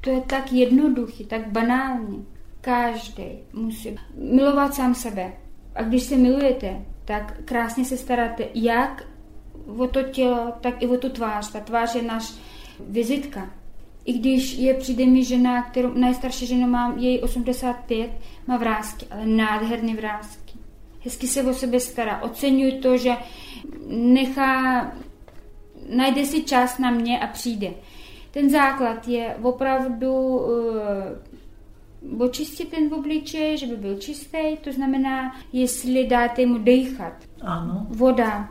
to 0.00 0.10
je 0.10 0.20
tak 0.20 0.52
jednoduchý, 0.52 1.24
tak 1.24 1.48
banální. 1.48 2.26
Každý 2.60 3.24
musí 3.52 3.98
milovat 4.14 4.74
sám 4.74 4.94
sebe. 4.94 5.32
A 5.74 5.82
když 5.82 6.02
se 6.02 6.16
milujete, 6.16 6.76
tak 7.04 7.34
krásně 7.44 7.84
se 7.84 7.96
staráte 7.96 8.44
jak 8.54 9.04
o 9.76 9.86
to 9.86 10.02
tělo, 10.02 10.52
tak 10.60 10.82
i 10.82 10.86
o 10.86 10.96
tu 10.96 11.08
tvář. 11.08 11.52
Ta 11.52 11.60
tvář 11.60 11.94
je 11.94 12.02
náš 12.02 12.34
vizitka. 12.80 13.50
I 14.04 14.12
když 14.12 14.58
je 14.58 14.74
přijde 14.74 15.06
mi 15.06 15.24
žena, 15.24 15.62
kterou 15.62 15.94
nejstarší 15.94 16.46
ženu 16.46 16.66
mám, 16.66 16.98
její 16.98 17.20
85, 17.20 18.10
má 18.46 18.56
vrázky, 18.56 19.06
ale 19.10 19.26
nádherné 19.26 19.94
vrázky. 19.94 20.52
Hezky 21.04 21.26
se 21.26 21.42
o 21.42 21.54
sebe 21.54 21.80
stará. 21.80 22.22
Oceňuji 22.22 22.72
to, 22.72 22.96
že 22.96 23.10
nechá, 23.88 24.82
najde 25.96 26.24
si 26.24 26.42
čas 26.42 26.78
na 26.78 26.90
mě 26.90 27.20
a 27.20 27.26
přijde. 27.26 27.70
Ten 28.30 28.50
základ 28.50 29.08
je 29.08 29.36
opravdu 29.42 30.12
uh, 30.12 30.48
očistit 32.18 32.68
ten 32.68 32.94
obličej, 32.94 33.58
že 33.58 33.66
by 33.66 33.76
byl 33.76 33.98
čistý, 33.98 34.56
to 34.60 34.72
znamená, 34.72 35.36
jestli 35.52 36.06
dáte 36.06 36.46
mu 36.46 36.58
dechat. 36.58 37.12
Áno. 37.40 37.86
Voda, 37.90 38.48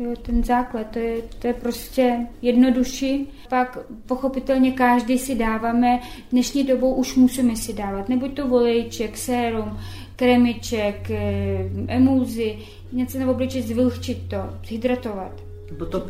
Jo, 0.00 0.10
ten 0.22 0.44
základ, 0.44 0.86
to 0.86 0.98
je, 0.98 1.22
to 1.38 1.46
je 1.46 1.54
prostě 1.54 2.26
jednodušší. 2.42 3.28
Pak 3.48 3.78
pochopitelně 4.06 4.72
každý 4.72 5.18
si 5.18 5.34
dáváme, 5.34 6.00
dnešní 6.32 6.64
dobou 6.64 6.94
už 6.94 7.16
musíme 7.16 7.56
si 7.56 7.72
dávat, 7.72 8.08
nebuď 8.08 8.34
to 8.34 8.48
volejček, 8.48 9.16
sérum, 9.16 9.78
kremiček, 10.16 11.10
eh, 11.10 11.70
emulzy, 11.88 12.58
něco 12.92 13.18
na 13.18 13.30
obličej 13.30 13.62
zvlhčit 13.62 14.18
to, 14.28 14.36
hydratovat. 14.68 15.32
Lebo 15.70 15.86
to 15.86 16.00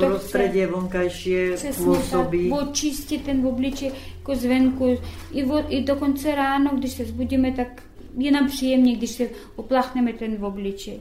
vonkajšie 0.66 1.56
Přesně 1.56 1.84
pôsobí. 1.84 2.50
tak, 2.50 2.68
očistit 2.68 3.24
ten 3.24 3.46
obličej 3.46 3.90
jako 4.18 4.34
zvenku. 4.34 4.98
I, 5.32 5.44
vo, 5.44 5.64
I 5.68 5.82
dokonce 5.84 6.34
ráno, 6.34 6.70
když 6.78 6.92
se 6.92 7.04
zbudíme, 7.04 7.52
tak 7.52 7.82
je 8.18 8.30
nám 8.30 8.46
příjemně, 8.48 8.96
když 8.96 9.10
se 9.10 9.28
opláchneme 9.56 10.12
ten 10.12 10.44
obličej. 10.44 10.98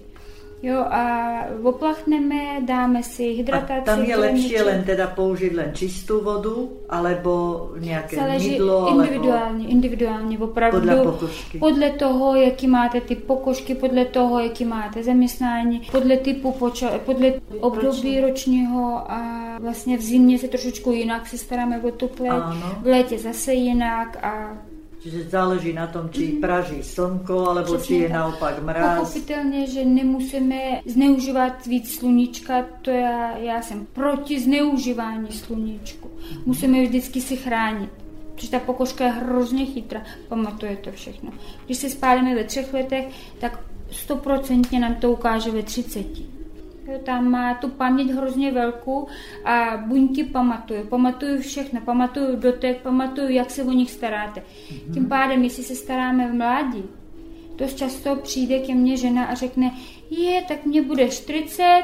Jo, 0.62 0.80
a 0.80 1.02
oplachneme, 1.64 2.60
dáme 2.68 3.04
si 3.04 3.24
hydrataci. 3.24 3.80
A 3.80 3.96
tam 3.96 4.04
je 4.04 4.18
lepšie 4.18 4.60
kremiček. 4.60 4.66
len 4.68 4.84
teda 4.84 5.08
použiť 5.08 5.52
len 5.56 5.70
čistú 5.74 6.20
vodu, 6.20 6.68
alebo 6.90 7.32
nejaké 7.80 8.16
Záleží 8.16 8.50
mydlo, 8.60 8.88
individuálně, 8.92 9.68
individuálně, 9.68 10.38
opravdu. 10.40 10.80
Podle 10.80 10.96
pokožky. 11.04 11.58
Podle 11.60 11.90
toho, 11.90 12.36
jaký 12.36 12.68
máte 12.68 13.02
ty 13.02 13.16
pokožky, 13.16 13.76
podle 13.76 14.06
toho, 14.06 14.40
jaký 14.40 14.66
máte 14.66 15.04
zaměstnání, 15.04 15.82
podle 15.92 16.18
typu, 16.18 16.52
poča- 16.52 17.00
podle 17.06 17.34
období 17.60 18.20
ročního 18.20 19.12
a 19.12 19.20
vlastně 19.60 19.98
v 19.98 20.02
zimě 20.02 20.40
se 20.40 20.48
trošičku 20.48 20.92
jinak 20.92 21.28
se 21.28 21.38
staráme 21.38 21.82
o 21.82 21.92
tu 21.92 22.08
pleť, 22.08 22.44
v 22.82 22.86
létě 22.86 23.18
zase 23.18 23.54
jinak 23.54 24.18
a 24.24 24.58
Čiže 25.00 25.30
záleží 25.30 25.74
na 25.74 25.88
tom, 25.88 26.10
či 26.10 26.28
praží 26.28 26.84
slnko, 26.84 27.50
alebo 27.50 27.74
Přesně 27.78 27.88
či 27.88 28.02
je 28.04 28.10
tak. 28.10 28.18
naopak 28.18 28.64
mráz. 28.64 29.00
Pochopitelně, 29.00 29.68
že 29.68 29.86
nemusíme 29.86 30.82
zneužívat 30.86 31.66
víc 31.66 31.96
sluníčka, 31.96 32.66
to 32.82 32.92
já, 32.92 33.38
já 33.38 33.62
jsem 33.62 33.86
proti 33.86 34.40
zneužívání 34.40 35.32
sluníčku. 35.32 36.10
Musíme 36.46 36.84
vždycky 36.84 37.22
si 37.22 37.38
chránit. 37.38 37.90
Protože 38.36 38.52
ta 38.52 38.60
pokožka 38.60 39.06
je 39.06 39.12
hrozně 39.12 39.66
chytrá, 39.66 40.02
pamatuje 40.28 40.78
to 40.78 40.92
všechno. 40.92 41.32
Když 41.66 41.78
se 41.78 41.90
spálíme 41.90 42.36
ve 42.36 42.44
třech 42.44 42.74
letech, 42.74 43.06
tak 43.40 43.60
stoprocentně 43.92 44.80
nám 44.80 44.96
to 44.96 45.12
ukáže 45.12 45.52
ve 45.52 45.64
třiceti. 45.64 46.39
Tam 46.98 47.32
má 47.32 47.54
tu 47.54 47.70
paměť 47.70 48.12
hrozně 48.12 48.52
velkou 48.52 49.08
a 49.46 49.78
buňky 49.78 50.24
pamatuju. 50.24 50.84
Pamatuju 50.84 51.42
všechno, 51.42 51.82
pamatuju 51.82 52.36
dotek, 52.36 52.82
pamatuju, 52.82 53.30
jak 53.30 53.52
se 53.52 53.64
o 53.64 53.72
nich 53.72 53.92
staráte. 53.92 54.44
Tím 54.94 55.06
pádem, 55.06 55.44
jestli 55.44 55.64
se 55.64 55.76
staráme 55.76 56.32
v 56.32 56.34
mládí, 56.34 56.84
dost 57.56 57.78
často 57.78 58.16
přijde 58.16 58.60
ke 58.60 58.76
mně 58.76 58.98
žena 58.98 59.26
a 59.26 59.34
řekne, 59.34 59.72
je, 60.10 60.42
tak 60.48 60.66
mě 60.66 60.82
bude 60.82 61.08
40 61.08 61.84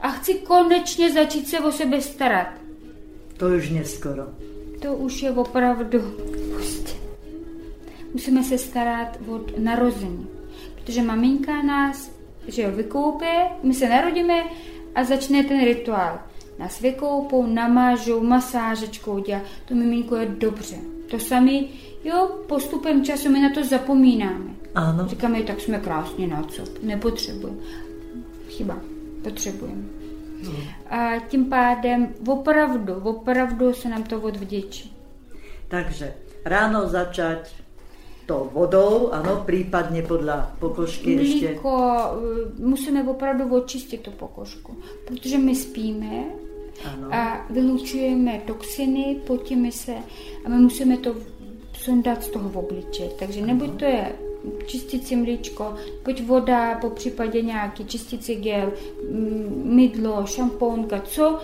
a 0.00 0.08
chci 0.08 0.34
konečně 0.34 1.12
začít 1.12 1.48
se 1.48 1.60
o 1.60 1.72
sebe 1.72 2.00
starat. 2.00 2.48
To 3.36 3.46
už 3.48 3.70
neskoro. 3.70 4.22
To 4.82 4.94
už 4.94 5.22
je 5.22 5.30
opravdu 5.30 6.00
prostě. 6.52 6.92
Musíme 8.12 8.44
se 8.44 8.58
starat 8.58 9.18
od 9.28 9.58
narození. 9.58 10.26
Protože 10.74 11.02
maminka 11.02 11.62
nás, 11.62 12.10
že 12.48 12.62
jo, 12.62 12.70
vykoupě, 12.70 13.46
my 13.62 13.74
se 13.74 13.88
narodíme 13.88 14.44
a 14.94 15.04
začne 15.04 15.44
ten 15.44 15.64
rituál. 15.64 16.18
Nás 16.58 16.80
vykoupou, 16.80 17.46
namážou, 17.46 18.20
masážečkou 18.20 19.18
dělá. 19.18 19.40
To 19.64 19.74
miminko 19.74 20.16
je 20.16 20.26
dobře. 20.26 20.76
To 21.10 21.18
sami, 21.18 21.68
jo, 22.04 22.28
postupem 22.48 23.04
času 23.04 23.30
my 23.30 23.40
na 23.40 23.50
to 23.50 23.64
zapomínáme. 23.64 24.50
Áno. 24.74 25.08
Říkáme, 25.08 25.42
tak 25.42 25.60
jsme 25.60 25.78
krásně 25.78 26.26
na 26.26 26.42
co, 26.42 26.62
nepotřebujeme. 26.82 27.58
Chyba, 28.48 28.78
potřebujeme. 29.22 29.82
A 30.90 31.18
tím 31.28 31.44
pádem 31.44 32.14
opravdu, 32.26 32.94
opravdu 32.94 33.74
se 33.74 33.88
nám 33.88 34.02
to 34.02 34.20
odvděčí. 34.20 34.96
Takže 35.68 36.14
ráno 36.44 36.88
začať 36.88 37.63
tou 38.26 38.50
vodou, 38.52 39.12
ano, 39.12 39.44
prípadne 39.46 40.02
podľa 40.02 40.56
pokožky. 40.60 41.16
Mlíko, 41.16 41.72
eh, 41.72 42.62
musíme 42.62 43.04
opravdu 43.04 43.44
očistit 43.54 44.00
tu 44.00 44.10
pokožku, 44.10 44.76
protože 45.04 45.38
my 45.38 45.54
spíme 45.54 46.24
Ano. 46.84 47.08
a 47.14 47.46
vylučujeme 47.50 48.42
toxiny, 48.46 49.20
potíme 49.26 49.72
se 49.72 49.94
a 50.44 50.48
my 50.48 50.56
musíme 50.58 50.96
to 50.96 51.14
sundat 51.72 52.24
z 52.24 52.28
toho 52.28 52.60
obliče. 52.60 53.08
Takže 53.18 53.46
nebuď 53.46 53.70
to 53.78 53.84
je 53.84 54.12
čistící 54.66 55.16
mlíčko, 55.16 55.74
buď 56.04 56.22
voda, 56.22 56.74
po 56.80 56.90
případě 56.90 57.42
nějaký 57.42 57.84
čistící 57.84 58.34
gel, 58.36 58.72
mm, 59.10 59.62
mydlo, 59.64 60.26
šampónka, 60.26 61.00
co, 61.00 61.38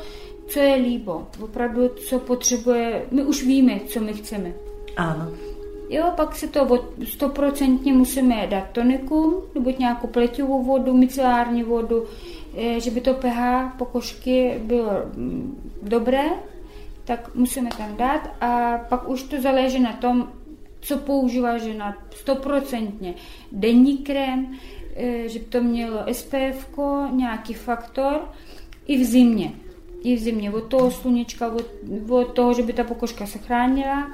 co 0.49 0.59
je 0.59 0.75
líbo. 0.75 1.27
Opravdu, 1.40 1.88
co 1.88 2.19
potřebuje, 2.19 3.07
my 3.11 3.25
už 3.25 3.45
víme, 3.45 3.81
co 3.87 4.01
my 4.01 4.12
chceme. 4.12 4.53
Áno. 4.97 5.31
Jo, 5.92 6.12
pak 6.16 6.37
se 6.37 6.48
to 6.48 6.64
od- 6.64 7.05
stoprocentně 7.05 7.92
musíme 7.92 8.46
dát 8.46 8.70
tonikum, 8.72 9.35
nebo 9.55 9.72
nějakou 9.79 10.07
pleťovou 10.07 10.62
vodu, 10.62 10.94
micelární 10.94 11.62
vodu, 11.62 12.05
eh, 12.57 12.81
že 12.81 12.90
by 12.90 13.00
to 13.00 13.14
pH 13.14 13.72
pokožky 13.79 14.61
bylo 14.64 14.90
mm, 15.16 15.72
dobré, 15.83 16.24
tak 17.05 17.35
musíme 17.35 17.70
tam 17.79 17.96
dát 17.96 18.31
a 18.40 18.79
pak 18.88 19.09
už 19.09 19.22
to 19.22 19.40
záleží 19.40 19.81
na 19.81 19.92
tom, 19.92 20.29
co 20.81 20.98
používá 20.98 21.59
žena 21.59 21.96
stoprocentně. 22.11 23.14
Denní 23.53 23.98
krém, 23.98 24.55
eh, 24.96 25.29
že 25.29 25.38
by 25.38 25.44
to 25.44 25.61
mělo 25.61 25.98
SPF, 26.12 26.79
nějaký 27.11 27.55
faktor 27.55 28.29
i 28.87 28.96
v 28.96 29.05
zimě. 29.05 29.53
I 30.03 30.16
v 30.16 30.20
zimě, 30.20 30.50
od 30.50 30.61
toho 30.61 30.90
sluníčka, 30.90 31.53
od, 31.53 31.66
od 32.09 32.24
toho, 32.24 32.55
že 32.55 32.62
by 32.62 32.72
ta 32.72 32.85
pokožka 32.85 33.26
se 33.26 33.38
chránila. 33.38 34.11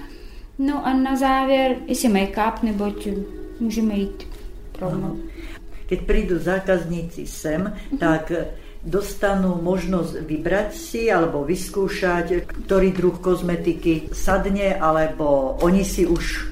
No 0.58 0.86
a 0.86 0.92
na 0.92 1.16
závěr, 1.16 1.76
jestli 1.86 2.08
make-up, 2.08 2.62
neboť 2.62 3.08
můžeme 3.60 3.94
jít 3.94 4.26
rovnou. 4.80 5.16
Keď 5.86 6.00
prídu 6.02 6.38
zákazníci 6.38 7.26
sem, 7.26 7.72
tak 8.00 8.32
dostanú 8.82 9.58
možnosť 9.62 10.22
vybrať 10.22 10.68
si 10.74 11.10
alebo 11.10 11.42
vyskúšať, 11.46 12.46
ktorý 12.66 12.90
druh 12.90 13.18
kozmetiky 13.18 14.10
sadne, 14.10 14.78
alebo 14.78 15.58
oni 15.62 15.82
si 15.86 16.06
už 16.06 16.50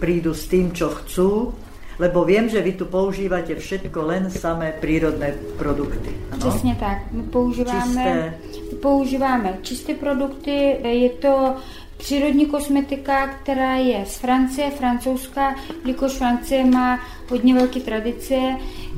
prídu 0.00 0.36
s 0.36 0.48
tým, 0.48 0.72
čo 0.72 0.92
chcú, 0.92 1.52
lebo 1.96 2.24
viem, 2.28 2.48
že 2.48 2.60
vy 2.60 2.76
tu 2.76 2.84
používate 2.84 3.56
všetko 3.56 3.98
len 4.04 4.28
samé 4.28 4.76
prírodné 4.76 5.32
produkty. 5.56 6.12
Ano? 6.32 6.40
Přesně 6.50 6.76
tak. 6.80 6.98
My 7.12 7.22
používáme 7.22 8.34
Čisté. 8.52 8.76
používáme 8.82 9.58
čisté 9.62 9.94
produkty. 9.94 10.76
Je 10.84 11.10
to 11.10 11.56
přírodní 11.96 12.46
kosmetika, 12.46 13.26
která 13.28 13.74
je 13.74 14.06
z 14.06 14.16
Francie, 14.16 14.70
francouzská, 14.70 15.54
jelikož 15.80 16.12
Francie 16.12 16.64
má 16.64 17.00
hodně 17.28 17.54
velké 17.54 17.80
tradice. 17.80 18.34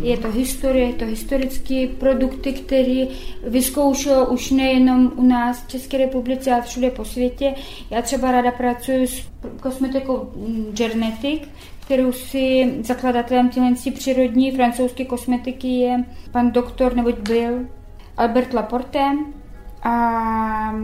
Je 0.02 0.16
to 0.16 0.30
historie, 0.30 0.86
je 0.86 0.94
to 0.94 1.04
historické 1.04 1.88
produkty, 1.98 2.52
které 2.52 3.06
vyzkoušelo 3.46 4.26
už 4.26 4.50
nejenom 4.50 5.12
u 5.16 5.22
nás 5.22 5.64
v 5.64 5.68
České 5.68 5.98
republice, 5.98 6.52
ale 6.52 6.62
všude 6.62 6.90
po 6.90 7.04
světě. 7.04 7.54
Já 7.90 8.02
třeba 8.02 8.32
ráda 8.32 8.50
pracuji 8.50 9.06
s 9.06 9.28
kosmetikou 9.60 10.32
Gernetic, 10.70 11.42
kterou 11.80 12.12
si 12.12 12.74
zakladatelem 12.80 13.48
těchto 13.48 13.90
přírodní 13.90 14.52
francouzské 14.52 15.04
kosmetiky 15.04 15.68
je 15.68 16.04
pan 16.30 16.50
doktor, 16.50 16.96
neboť 16.96 17.14
byl 17.14 17.66
Albert 18.16 18.54
Laporte 18.54 19.00
a 19.82 20.74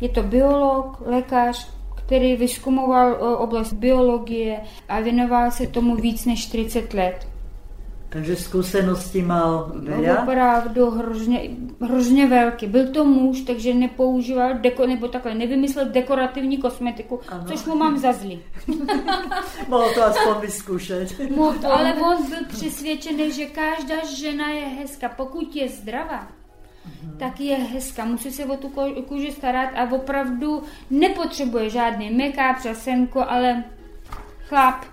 je 0.00 0.08
to 0.08 0.22
biolog, 0.22 1.02
lékař, 1.06 1.70
který 2.06 2.36
vyskumoval 2.36 3.12
o, 3.20 3.38
oblast 3.38 3.72
biologie 3.72 4.60
a 4.88 5.00
věnoval 5.00 5.50
se 5.50 5.66
tomu 5.66 5.96
víc 5.96 6.24
než 6.26 6.48
40 6.48 6.94
let. 6.94 7.26
Takže 8.08 8.36
skúsenosti 8.40 9.20
mal 9.22 9.68
No, 9.76 10.00
veľa. 10.00 10.22
Opravdu 10.24 10.90
hrozně, 10.90 11.40
hrozně 11.80 12.26
velký. 12.26 12.66
Byl 12.66 12.88
to 12.88 13.04
muž, 13.04 13.40
takže 13.40 13.74
nepoužíval 13.74 14.54
deko, 14.54 14.86
nebo 14.86 15.08
takhle, 15.08 15.34
nevymyslel 15.34 15.88
dekorativní 15.92 16.56
kosmetiku, 16.58 17.20
Ano. 17.28 17.44
což 17.48 17.64
mu 17.64 17.74
mám 17.76 17.98
za 17.98 18.12
zlý. 18.12 18.40
Mohol 19.68 19.90
to 19.94 20.04
aspoň 20.04 20.34
to, 21.60 21.72
ale 21.72 21.94
on 21.94 22.16
byl 22.28 22.38
přesvědčený, 22.48 23.32
že 23.32 23.46
každá 23.46 23.96
žena 24.16 24.48
je 24.50 24.66
hezká, 24.66 25.08
pokud 25.08 25.56
je 25.56 25.68
zdravá. 25.68 26.37
Tak 27.18 27.40
je 27.40 27.56
hezká, 27.56 28.04
musí 28.04 28.30
se 28.30 28.44
o 28.44 28.56
tu 28.56 28.72
kůži 29.08 29.32
starat 29.32 29.70
a 29.74 29.92
opravdu 29.92 30.62
nepotřebuje 30.90 31.70
žádný 31.70 32.10
make-up, 32.10 32.58
přesenko, 32.58 33.24
ale 33.28 33.64
chlap. 34.48 34.84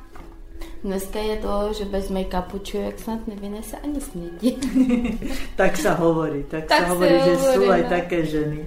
Dneska 0.83 1.19
je 1.19 1.37
to, 1.37 1.73
že 1.73 1.85
bez 1.85 2.11
make-upu 2.11 2.59
člověk 2.59 2.99
snad 2.99 3.27
nevynese 3.27 3.77
ani 3.77 4.01
snídí. 4.01 4.57
Tak 5.57 5.77
sa 5.77 5.97
hovorí. 5.97 6.45
Tak, 6.45 6.69
Tak 6.69 6.79
sa 6.79 6.93
hovorí, 6.93 7.17
že 7.25 7.33
hovorí, 7.35 7.69
aj 7.69 7.83
no. 7.83 7.89
také 7.89 8.17
ženy. 8.25 8.59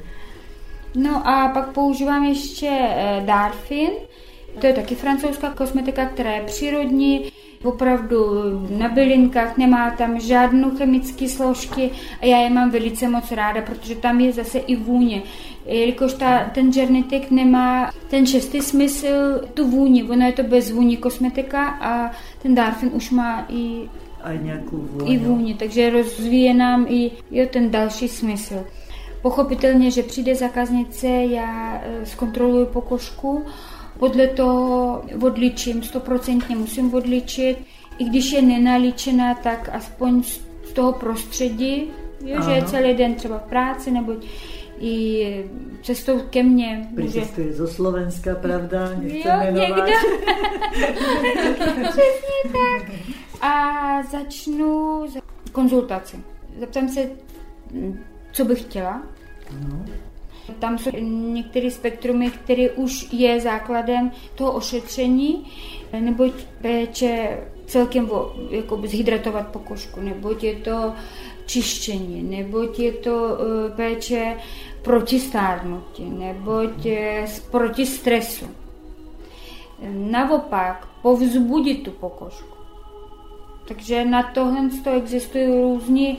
No 0.95 1.29
a 1.29 1.49
pak 1.49 1.73
používám 1.73 2.25
ještě 2.25 2.71
eh, 2.71 3.23
Darfin, 3.27 3.91
to 4.61 4.67
je 4.67 4.73
taky 4.73 4.95
francouzská 4.95 5.51
kosmetika, 5.51 6.07
která 6.07 6.33
je 6.33 6.43
přírodní, 6.43 7.33
opravdu 7.65 8.19
na 8.79 8.89
bylinkách, 8.89 9.57
nemá 9.57 9.91
tam 9.91 10.21
žádnou 10.21 10.71
chemické 10.71 11.29
složky 11.29 11.91
a 12.23 12.27
já 12.27 12.39
je 12.39 12.51
mám 12.51 12.71
velice 12.71 13.09
moc 13.09 13.33
ráda, 13.33 13.63
protože 13.63 13.95
tam 13.95 14.21
je 14.21 14.33
zase 14.33 14.59
i 14.59 14.77
vůně. 14.77 15.23
Jelikož 15.67 16.15
ta, 16.15 16.45
ten 16.55 16.73
Gernetic 16.73 17.23
nemá 17.31 17.91
ten 18.09 18.27
šestý 18.27 18.61
smysl, 18.61 19.41
tu 19.55 19.71
vůni, 19.71 20.05
ono 20.05 20.27
je 20.27 20.33
to 20.33 20.43
bez 20.43 20.71
vůni 20.71 20.97
kosmetika 20.97 21.69
a 21.69 22.11
ten 22.43 22.55
Darfin 22.55 22.91
už 22.93 23.11
má 23.11 23.47
i 23.49 23.89
Aj 24.19 24.35
nejakú 24.35 24.83
vôňu. 24.83 25.07
i 25.07 25.19
vůni, 25.19 25.55
takže 25.55 25.91
rozvíje 25.91 26.55
nám 26.55 26.87
i 26.89 27.11
jo, 27.31 27.47
ten 27.51 27.71
další 27.71 28.09
smysl. 28.09 28.65
Pochopitelně, 29.23 29.91
že 29.91 30.03
přijde 30.03 30.35
zákaznice, 30.35 31.07
já 31.07 31.81
eh, 31.85 32.07
zkontroluji 32.07 32.67
pokožku, 32.67 33.45
podle 33.99 34.27
toho 34.27 35.03
odličím, 35.23 35.83
stoprocentně 35.83 36.57
musím 36.57 36.95
odličit, 36.95 37.59
i 37.99 38.05
když 38.05 38.33
je 38.33 38.43
nenaličená, 38.43 39.35
tak 39.35 39.69
aspoň 39.73 40.23
toho 40.75 40.93
prostředí, 40.93 41.91
jo, 42.25 42.43
že 42.43 42.51
je 42.51 42.59
Ano. 42.61 42.69
celý 42.71 42.95
den 42.95 43.15
třeba 43.15 43.39
v 43.39 43.43
práci 43.49 43.91
nebo 43.91 44.13
i 44.81 45.45
cestou 45.83 46.21
ke 46.31 46.43
mně. 46.43 46.89
může- 46.91 47.03
Pricestuje 47.13 47.53
zo 47.53 47.67
Slovenska, 47.69 48.35
pravda? 48.35 48.89
Jo, 49.03 49.33
někdo. 49.51 49.83
Přesně 51.91 52.53
tak. 52.53 52.91
A 53.41 54.03
začnu 54.03 55.03
za 55.09 55.21
konzultaci. 55.53 56.17
Zeptám 56.59 56.89
se, 56.89 57.11
co 58.33 58.45
bych 58.45 58.61
chtěla. 58.61 59.03
Tam 60.59 60.79
jsou 60.79 60.91
některé 61.33 61.71
spektrumy, 61.71 62.31
které 62.31 62.71
už 62.71 63.13
je 63.13 63.41
základem 63.41 64.11
toho 64.35 64.53
ošetření, 64.53 65.47
neboť 66.01 66.33
péče 66.63 67.39
celkem 67.67 68.11
jako 68.51 68.83
zhydratovat 68.85 69.49
pokožku, 69.49 70.01
neboť 70.01 70.43
je 70.45 70.55
to 70.55 70.93
čištění, 71.47 72.23
neboť 72.23 72.79
je 72.79 72.93
to 72.93 73.39
eh, 73.39 73.71
péče 73.77 74.37
proti 74.83 75.21
stárnutí, 75.21 76.13
je 76.85 77.27
proti 77.51 77.87
stresu. 77.87 78.47
Naopak, 79.93 80.89
povzbudit 81.03 81.83
tu 81.83 81.91
pokožku. 81.91 82.59
Takže 83.69 84.05
na 84.05 84.23
tohle 84.23 84.71
to 84.85 84.91
existují 84.91 85.47
různé 85.47 86.17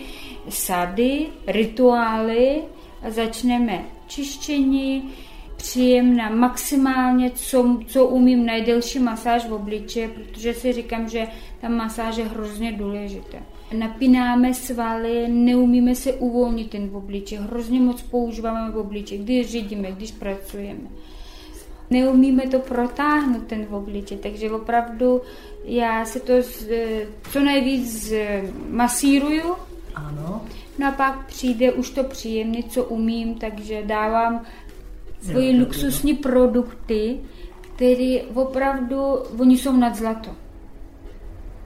sady, 0.50 1.28
rituály 1.48 2.62
začneme 3.10 3.86
čištění, 4.10 5.10
příjemná, 5.58 6.30
maximálně, 6.30 7.32
co, 7.36 7.80
co 7.88 8.06
umím, 8.06 8.46
nejdelší 8.46 9.00
masáž 9.00 9.46
v 9.46 9.54
obličeji, 9.54 10.08
protože 10.08 10.54
si 10.54 10.74
říkám, 10.74 11.10
že 11.10 11.28
ta 11.62 11.70
masáž 11.70 12.18
je 12.18 12.26
hrozně 12.26 12.72
důležitá. 12.72 13.38
Napínáme 13.78 14.54
svaly, 14.54 15.28
neumíme 15.28 15.96
se 15.96 16.14
uvolnit 16.14 16.70
ten 16.70 16.90
v 16.90 16.96
obličeji, 16.96 17.42
hrozně 17.42 17.80
moc 17.80 18.02
používáme 18.02 18.72
v 18.72 18.78
obličeji, 18.78 19.24
když 19.24 19.48
řídíme, 19.48 19.92
když 19.92 20.12
pracujeme 20.12 20.90
neumíme 21.90 22.48
to 22.48 22.60
protáhnout 22.60 23.48
ten 23.48 23.66
v 23.66 23.74
obličej, 23.74 24.18
takže 24.18 24.52
opravdu 24.52 25.22
já 25.64 26.06
se 26.06 26.20
to 26.20 26.42
z, 26.42 26.70
co 27.32 27.40
nejvíc 27.40 28.12
eh, 28.12 28.44
masíruju, 28.70 29.56
Áno. 30.00 30.42
no 30.80 30.88
a 30.88 30.92
pak 30.92 31.26
přijde 31.26 31.72
už 31.72 31.90
to 31.90 32.04
příjemné, 32.04 32.64
co 32.64 32.84
umím, 32.84 33.36
takže 33.36 33.84
dávám 33.86 34.42
svoje 35.22 35.52
Jo, 35.52 35.60
dobře, 35.60 35.66
luxusní 35.66 36.14
produkty, 36.14 37.20
které 37.76 38.20
opravdu, 38.34 39.14
oni 39.40 39.58
jsou 39.58 39.76
nad 39.76 39.96
zlato. 39.96 40.32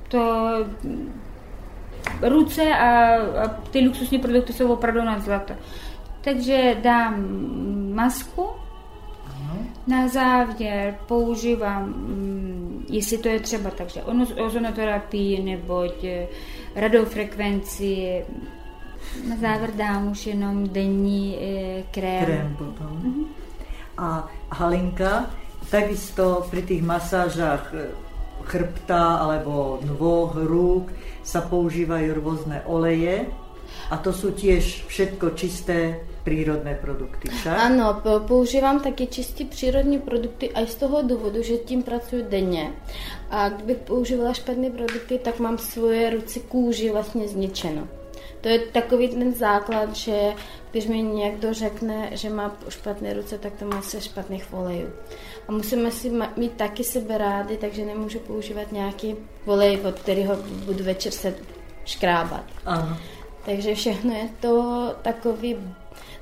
To 0.08 0.50
ruce 2.22 2.63
a, 2.63 3.15
a 3.17 3.48
ty 3.48 3.80
luxusní 3.80 4.19
produkty 4.19 4.54
jsou 4.54 4.74
opravdu 4.74 5.02
nad 5.02 5.22
zlato. 5.22 5.54
Takže 6.22 6.78
dám 6.82 7.26
masku, 7.93 8.46
na 9.87 10.07
závěr 10.07 10.95
používám, 11.07 11.83
mm, 11.83 12.85
jestli 12.89 13.17
to 13.17 13.27
je 13.27 13.39
třeba, 13.39 13.69
takže 13.69 14.03
ono- 14.03 14.45
ozonoterapii 14.45 15.43
nebo 15.43 15.83
eh, 16.03 16.27
radiofrekvenci. 16.75 18.23
Na 19.29 19.35
závěr 19.35 19.71
dám 19.75 20.11
už 20.11 20.27
jenom 20.27 20.67
denní 20.69 21.37
eh, 21.41 21.83
krém. 21.91 22.25
Krém 22.25 22.55
potom. 22.57 23.25
A 23.97 24.27
Halinka, 24.49 25.29
takisto 25.69 26.45
pri 26.49 26.61
tých 26.65 26.81
masážach 26.81 27.69
e, 27.73 27.93
chrbta 28.45 29.21
alebo 29.21 29.79
nôh, 29.85 30.33
rúk 30.33 30.89
sa 31.21 31.45
používajú 31.45 32.19
rôzne 32.19 32.65
oleje 32.67 33.29
a 33.89 33.95
to 33.97 34.11
sú 34.11 34.35
tiež 34.35 34.85
všetko 34.89 35.37
čisté 35.37 36.03
prírodné 36.23 36.75
produkty, 36.75 37.29
však? 37.29 37.59
Ano, 37.59 37.99
po- 38.03 38.19
používám 38.19 38.79
taky 38.79 39.07
čistě 39.07 39.45
přírodní 39.45 39.99
produkty 39.99 40.51
a 40.51 40.65
z 40.65 40.75
toho 40.75 41.01
důvodu, 41.01 41.43
že 41.43 41.57
tím 41.57 41.83
pracuji 41.83 42.23
denně. 42.29 42.71
A 43.29 43.49
kdybych 43.49 43.77
používala 43.77 44.33
špatné 44.33 44.69
produkty, 44.69 45.19
tak 45.19 45.39
mám 45.39 45.57
svoje 45.57 46.09
ruce 46.09 46.39
kůži 46.39 46.91
vlastně 46.91 47.27
zničeno. 47.27 47.88
To 48.41 48.49
je 48.49 48.59
takový 48.59 49.07
ten 49.07 49.33
základ, 49.33 49.95
že 49.95 50.33
když 50.71 50.88
mi 50.88 51.01
někdo 51.01 51.53
řekne, 51.53 52.09
že 52.12 52.29
má 52.29 52.57
špatné 52.69 53.13
ruce, 53.13 53.38
tak 53.38 53.53
to 53.53 53.65
má 53.65 53.81
se 53.81 54.01
špatných 54.01 54.53
olejů. 54.53 54.88
A 55.47 55.51
musíme 55.51 55.91
si 55.91 56.12
mít 56.38 56.51
taky 56.51 56.83
sebe 56.83 57.17
rádi, 57.17 57.57
takže 57.57 57.86
nemůžu 57.86 58.19
používat 58.19 58.71
nějaký 58.71 59.15
olej, 59.45 59.79
od 59.88 59.99
kterého 59.99 60.36
budu 60.65 60.83
večer 60.83 61.12
se 61.12 61.36
škrábat. 61.86 62.43
Áno. 62.65 62.97
Takže 63.45 63.75
všechno 63.75 64.13
je 64.13 64.29
to 64.39 64.95
takový, 65.01 65.57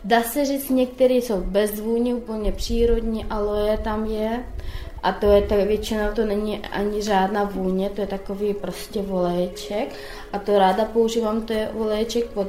dá 0.04 0.24
se 0.24 0.46
říct, 0.46 0.70
některé 0.70 1.14
jsou 1.14 1.42
bez 1.42 1.80
vůně, 1.80 2.16
úplně 2.16 2.52
přírodní, 2.52 3.26
aloe 3.26 3.78
tam 3.78 4.06
je. 4.06 4.44
A 5.04 5.12
to 5.12 5.26
je 5.26 5.42
tak 5.42 5.60
většinou 5.68 6.04
to 6.16 6.26
není 6.26 6.60
ani 6.60 7.02
žádná 7.02 7.44
vůně, 7.44 7.90
to 7.90 8.02
je 8.02 8.08
takový 8.08 8.54
prostě 8.54 9.02
volejček. 9.02 9.96
A 10.34 10.40
to 10.40 10.60
ráda 10.60 10.86
používám, 10.86 11.42
to 11.42 11.54
je 11.54 11.70
volejček 11.74 12.26
od 12.36 12.48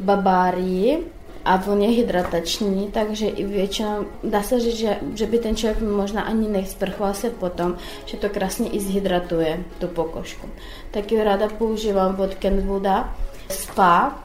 babárii 0.00 1.04
a 1.44 1.62
on 1.66 1.82
je 1.82 1.88
hydratační, 1.88 2.90
takže 2.92 3.26
i 3.26 3.44
většinou 3.44 4.04
dá 4.24 4.42
se 4.42 4.60
říct, 4.60 4.76
že, 4.76 4.96
že 5.14 5.26
by 5.26 5.38
ten 5.38 5.56
člověk 5.56 5.80
možná 5.80 6.22
ani 6.22 6.48
nesprchoval 6.48 7.14
se 7.14 7.30
potom, 7.30 7.76
že 8.04 8.16
to 8.16 8.28
krásně 8.28 8.70
i 8.70 8.80
zhydratuje 8.80 9.64
tu 9.78 9.86
pokožku. 9.88 10.48
Taky 10.90 11.24
ráda 11.24 11.48
používám 11.48 12.20
od 12.20 12.34
Kenwooda 12.34 13.16
Spa 13.50 14.18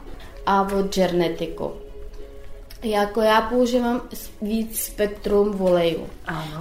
a 0.46 0.62
od 0.62 0.94
Gernetiku. 0.94 1.83
Jako 2.84 3.20
já 3.20 3.40
používám 3.40 4.00
víc 4.42 4.80
spektrum 4.80 5.50
volejů. 5.50 6.06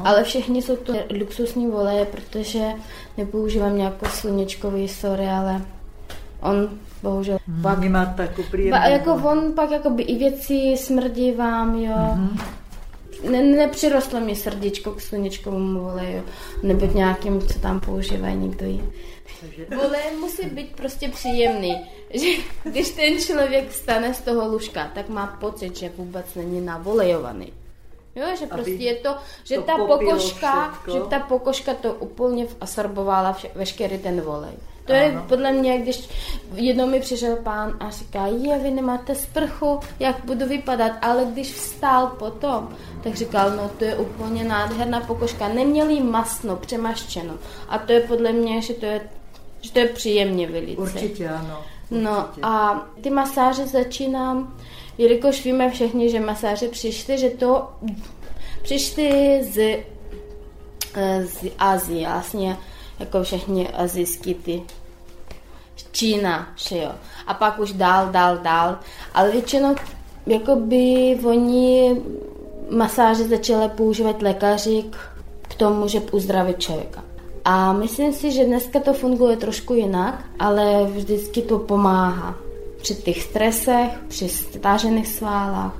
Ale 0.03 0.23
všechny 0.23 0.61
jsou 0.61 0.75
to 0.75 0.93
luxusní 1.19 1.67
voleje, 1.67 2.05
protože 2.05 2.63
nepoužívám 3.17 3.77
nějakou 3.77 4.05
slunečkový 4.09 4.87
sory, 4.87 5.27
ale 5.27 5.61
on 6.41 6.69
bohužel 7.03 7.37
pak 7.63 7.79
Nemá 7.83 8.15
takú 8.15 8.43
príjemnú... 8.47 8.75
Ba, 8.75 8.87
jako 8.87 9.11
on 9.15 9.39
pak 9.55 9.71
jakoby 9.71 10.03
i 10.03 10.15
věci 10.17 10.75
smrdí 10.77 11.31
vám, 11.31 11.75
jo. 11.75 11.95
Mm-hmm. 11.95 13.31
Ne, 13.31 13.43
nepřirostlo 13.43 14.19
mi 14.19 14.35
srdíčko 14.35 14.91
k 14.91 15.01
slunečkovému 15.01 15.79
voleju, 15.79 16.23
nebo 16.63 16.87
k 16.87 16.93
nějakým, 16.93 17.41
co 17.41 17.59
tam 17.59 17.79
používají 17.79 18.35
někdo 18.35 18.65
jiný. 18.65 18.89
Volej 19.75 20.15
musí 20.19 20.45
být 20.45 20.75
prostě 20.75 21.09
příjemný. 21.09 21.89
Že 22.13 22.27
když 22.63 22.89
ten 22.89 23.19
člověk 23.19 23.69
vstane 23.69 24.13
z 24.13 24.21
toho 24.21 24.47
lůžka, 24.47 24.91
tak 24.95 25.09
má 25.09 25.27
pocit, 25.27 25.77
že 25.77 25.91
vůbec 25.97 26.25
není 26.35 26.61
navolejovaný. 26.61 27.53
Jo, 28.15 28.25
že 28.39 28.45
prostě 28.45 28.71
je 28.71 28.95
to, 28.95 29.15
že 29.43 29.55
to 29.55 29.61
ta 29.61 29.77
pokožka, 29.77 30.71
všetko. 30.71 30.91
že 30.91 31.09
ta 31.09 31.19
pokožka 31.19 31.73
to 31.73 31.93
úplně 31.93 32.47
asorbovala 32.61 33.33
vše, 33.33 33.49
veškerý 33.55 33.97
ten 33.97 34.21
volej. 34.21 34.53
To 34.85 34.93
je 34.93 35.11
Ano. 35.11 35.25
podle 35.27 35.51
mě, 35.51 35.77
když 35.77 36.09
jednou 36.53 36.87
mi 36.87 36.99
přišel 36.99 37.35
pán 37.35 37.77
a 37.79 37.89
říká, 37.89 38.25
je, 38.27 38.59
vy 38.59 38.71
nemáte 38.71 39.15
sprchu, 39.15 39.79
jak 39.99 40.25
budu 40.25 40.45
vypadat, 40.45 40.91
ale 41.01 41.25
když 41.25 41.53
vstál 41.53 42.07
potom, 42.07 42.75
tak 43.03 43.15
říkal, 43.15 43.51
no 43.51 43.71
to 43.77 43.85
je 43.85 43.95
úplně 43.95 44.43
nádherná 44.43 45.01
pokožka, 45.01 45.47
neměl 45.47 45.89
jí 45.89 46.03
masno, 46.03 46.55
přemaščeno. 46.55 47.33
A 47.69 47.77
to 47.77 47.91
je 47.91 47.99
podle 47.99 48.31
mě, 48.31 48.61
že 48.61 48.73
to 48.73 48.85
je, 48.85 49.09
že 49.63 49.71
to 49.71 49.79
je 49.79 49.87
příjemně 49.87 50.47
velice. 50.47 50.81
Určite 50.81 51.23
áno. 51.23 51.63
No 51.91 52.27
Určite. 52.27 52.41
a 52.43 52.85
ty 53.01 53.09
masáže 53.09 53.67
začínám, 53.67 54.53
jelikož 54.97 55.45
víme 55.45 55.69
všichni, 55.69 56.09
že 56.11 56.19
masáže 56.19 56.67
přišly, 56.67 57.17
že 57.17 57.29
to 57.29 57.69
přišly 58.61 59.39
z, 59.43 59.57
eh, 60.95 61.25
z 61.25 61.51
Azie, 61.57 62.09
vlastně 62.09 62.57
jako 62.99 63.23
všechny 63.23 63.67
azijský 63.69 64.33
ty 64.33 64.61
Čína, 65.91 66.53
že 66.55 66.77
jo. 66.77 66.91
A 67.27 67.33
pak 67.33 67.59
už 67.59 67.73
dál, 67.73 68.11
dál, 68.11 68.37
dál. 68.37 68.79
Ale 69.13 69.31
většinou 69.31 69.75
jakoby 70.27 71.17
oni 71.25 72.01
masáže 72.69 73.23
začali 73.23 73.69
používat 73.69 74.21
lékaři 74.21 74.83
k, 74.89 74.97
k 75.41 75.55
tomu, 75.55 75.87
že 75.87 75.99
uzdravit 75.99 76.59
člověka. 76.59 77.02
A 77.45 77.73
myslím 77.73 78.13
si, 78.13 78.31
že 78.31 78.45
dneska 78.45 78.79
to 78.79 78.93
funguje 78.93 79.37
trošku 79.37 79.73
jinak, 79.73 80.25
ale 80.39 80.85
vždycky 80.85 81.41
to 81.41 81.59
pomáhá. 81.59 82.35
Při 82.81 82.95
těch 82.95 83.23
stresech, 83.23 83.91
při 84.07 84.29
stážených 84.29 85.07
sválách, 85.07 85.73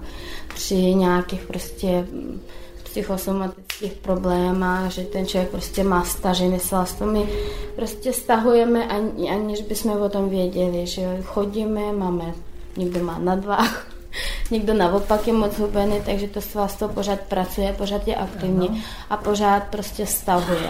při 0.56 0.76
nějakých 0.76 1.42
prostě 1.42 1.88
mm, 1.88 2.42
psychosomatických 2.84 3.94
problémech, 3.94 4.92
že 4.92 5.02
ten 5.02 5.26
člověk 5.26 5.52
prostě 5.52 5.84
má 5.84 6.04
stažený 6.04 6.60
sval. 6.60 6.86
To 7.00 7.06
my 7.06 7.30
prostě 7.76 8.14
stahujeme, 8.14 8.88
ani, 8.88 9.32
aniž 9.32 9.62
bychom 9.62 10.02
o 10.02 10.10
tom 10.10 10.30
věděli, 10.30 10.88
že 10.88 11.22
chodíme, 11.24 11.92
máme, 11.92 12.34
někdo 12.78 13.04
má 13.04 13.20
nadvah, 13.20 13.88
někdo 14.52 14.74
naopak 14.74 15.28
je 15.28 15.34
moc 15.34 15.58
hubený, 15.58 16.02
takže 16.06 16.28
to 16.28 16.42
svalstvo 16.42 16.88
pořád 16.88 17.20
pracuje, 17.20 17.74
pořád 17.78 18.08
je 18.08 18.16
aktivní 18.16 18.84
a 19.10 19.18
pořád 19.18 19.64
prostě 19.64 20.06
stahuje. 20.06 20.70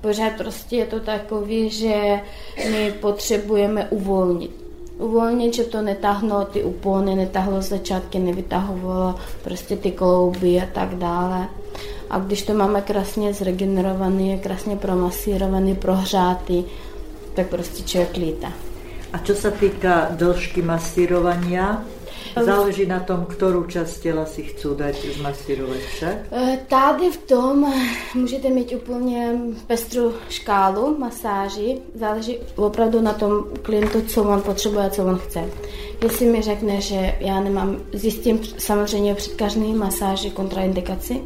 Pořád 0.00 0.32
prostě 0.38 0.76
je 0.76 0.86
to 0.86 1.00
takový, 1.00 1.70
že 1.70 2.20
my 2.70 2.92
potřebujeme 3.00 3.86
uvolnit. 3.90 4.50
uvolnit, 5.00 5.54
že 5.54 5.64
to 5.64 5.82
netáhlo 5.82 6.44
ty 6.44 6.64
úpony, 6.64 7.14
netáhlo 7.14 7.62
začátky, 7.62 8.18
nevytahovalo 8.18 9.14
prostě 9.44 9.76
ty 9.76 9.90
klouby 9.90 10.60
a 10.60 10.68
tak 10.72 10.94
dále. 10.94 11.48
A 12.10 12.18
když 12.18 12.42
to 12.42 12.54
máme 12.54 12.80
krásně 12.82 13.34
zregenerovaný, 13.34 14.38
krásně 14.38 14.76
promasírovaný, 14.76 15.74
prohřátý, 15.74 16.64
tak 17.34 17.46
prostě 17.46 17.82
člověk 17.82 18.16
lítá. 18.16 18.52
A 19.10 19.18
čo 19.26 19.34
sa 19.34 19.50
týka 19.50 20.14
dĺžky 20.14 20.62
masírovania, 20.62 21.82
záleží 22.36 22.86
na 22.86 23.00
tom, 23.00 23.26
ktorú 23.26 23.66
časť 23.66 23.94
tela 24.02 24.26
si 24.26 24.42
chcú 24.42 24.74
dať 24.74 25.18
zmasírovať 25.18 25.80
však? 25.80 26.16
Eh, 26.32 26.58
Tady 26.68 27.10
v 27.10 27.16
tom 27.16 27.74
můžete 28.14 28.48
mít 28.48 28.72
úplně 28.72 29.40
pestrou 29.66 30.12
škálu 30.28 30.98
masáží. 30.98 31.82
Záleží 31.94 32.38
opravdu 32.56 33.00
na 33.00 33.12
tom 33.12 33.44
klientu, 33.62 34.02
co 34.02 34.22
on 34.22 34.42
potřebuje 34.42 34.86
a 34.86 34.90
co 34.90 35.04
on 35.04 35.18
chce. 35.18 35.44
Jestli 36.02 36.26
mi 36.26 36.42
řekne, 36.42 36.80
že 36.80 37.14
já 37.20 37.40
nemám, 37.40 37.76
zjistím 37.92 38.40
samozřejmě 38.58 39.14
před 39.14 39.34
každý 39.34 39.74
masáži 39.74 40.30
kontraindikaci, 40.30 41.20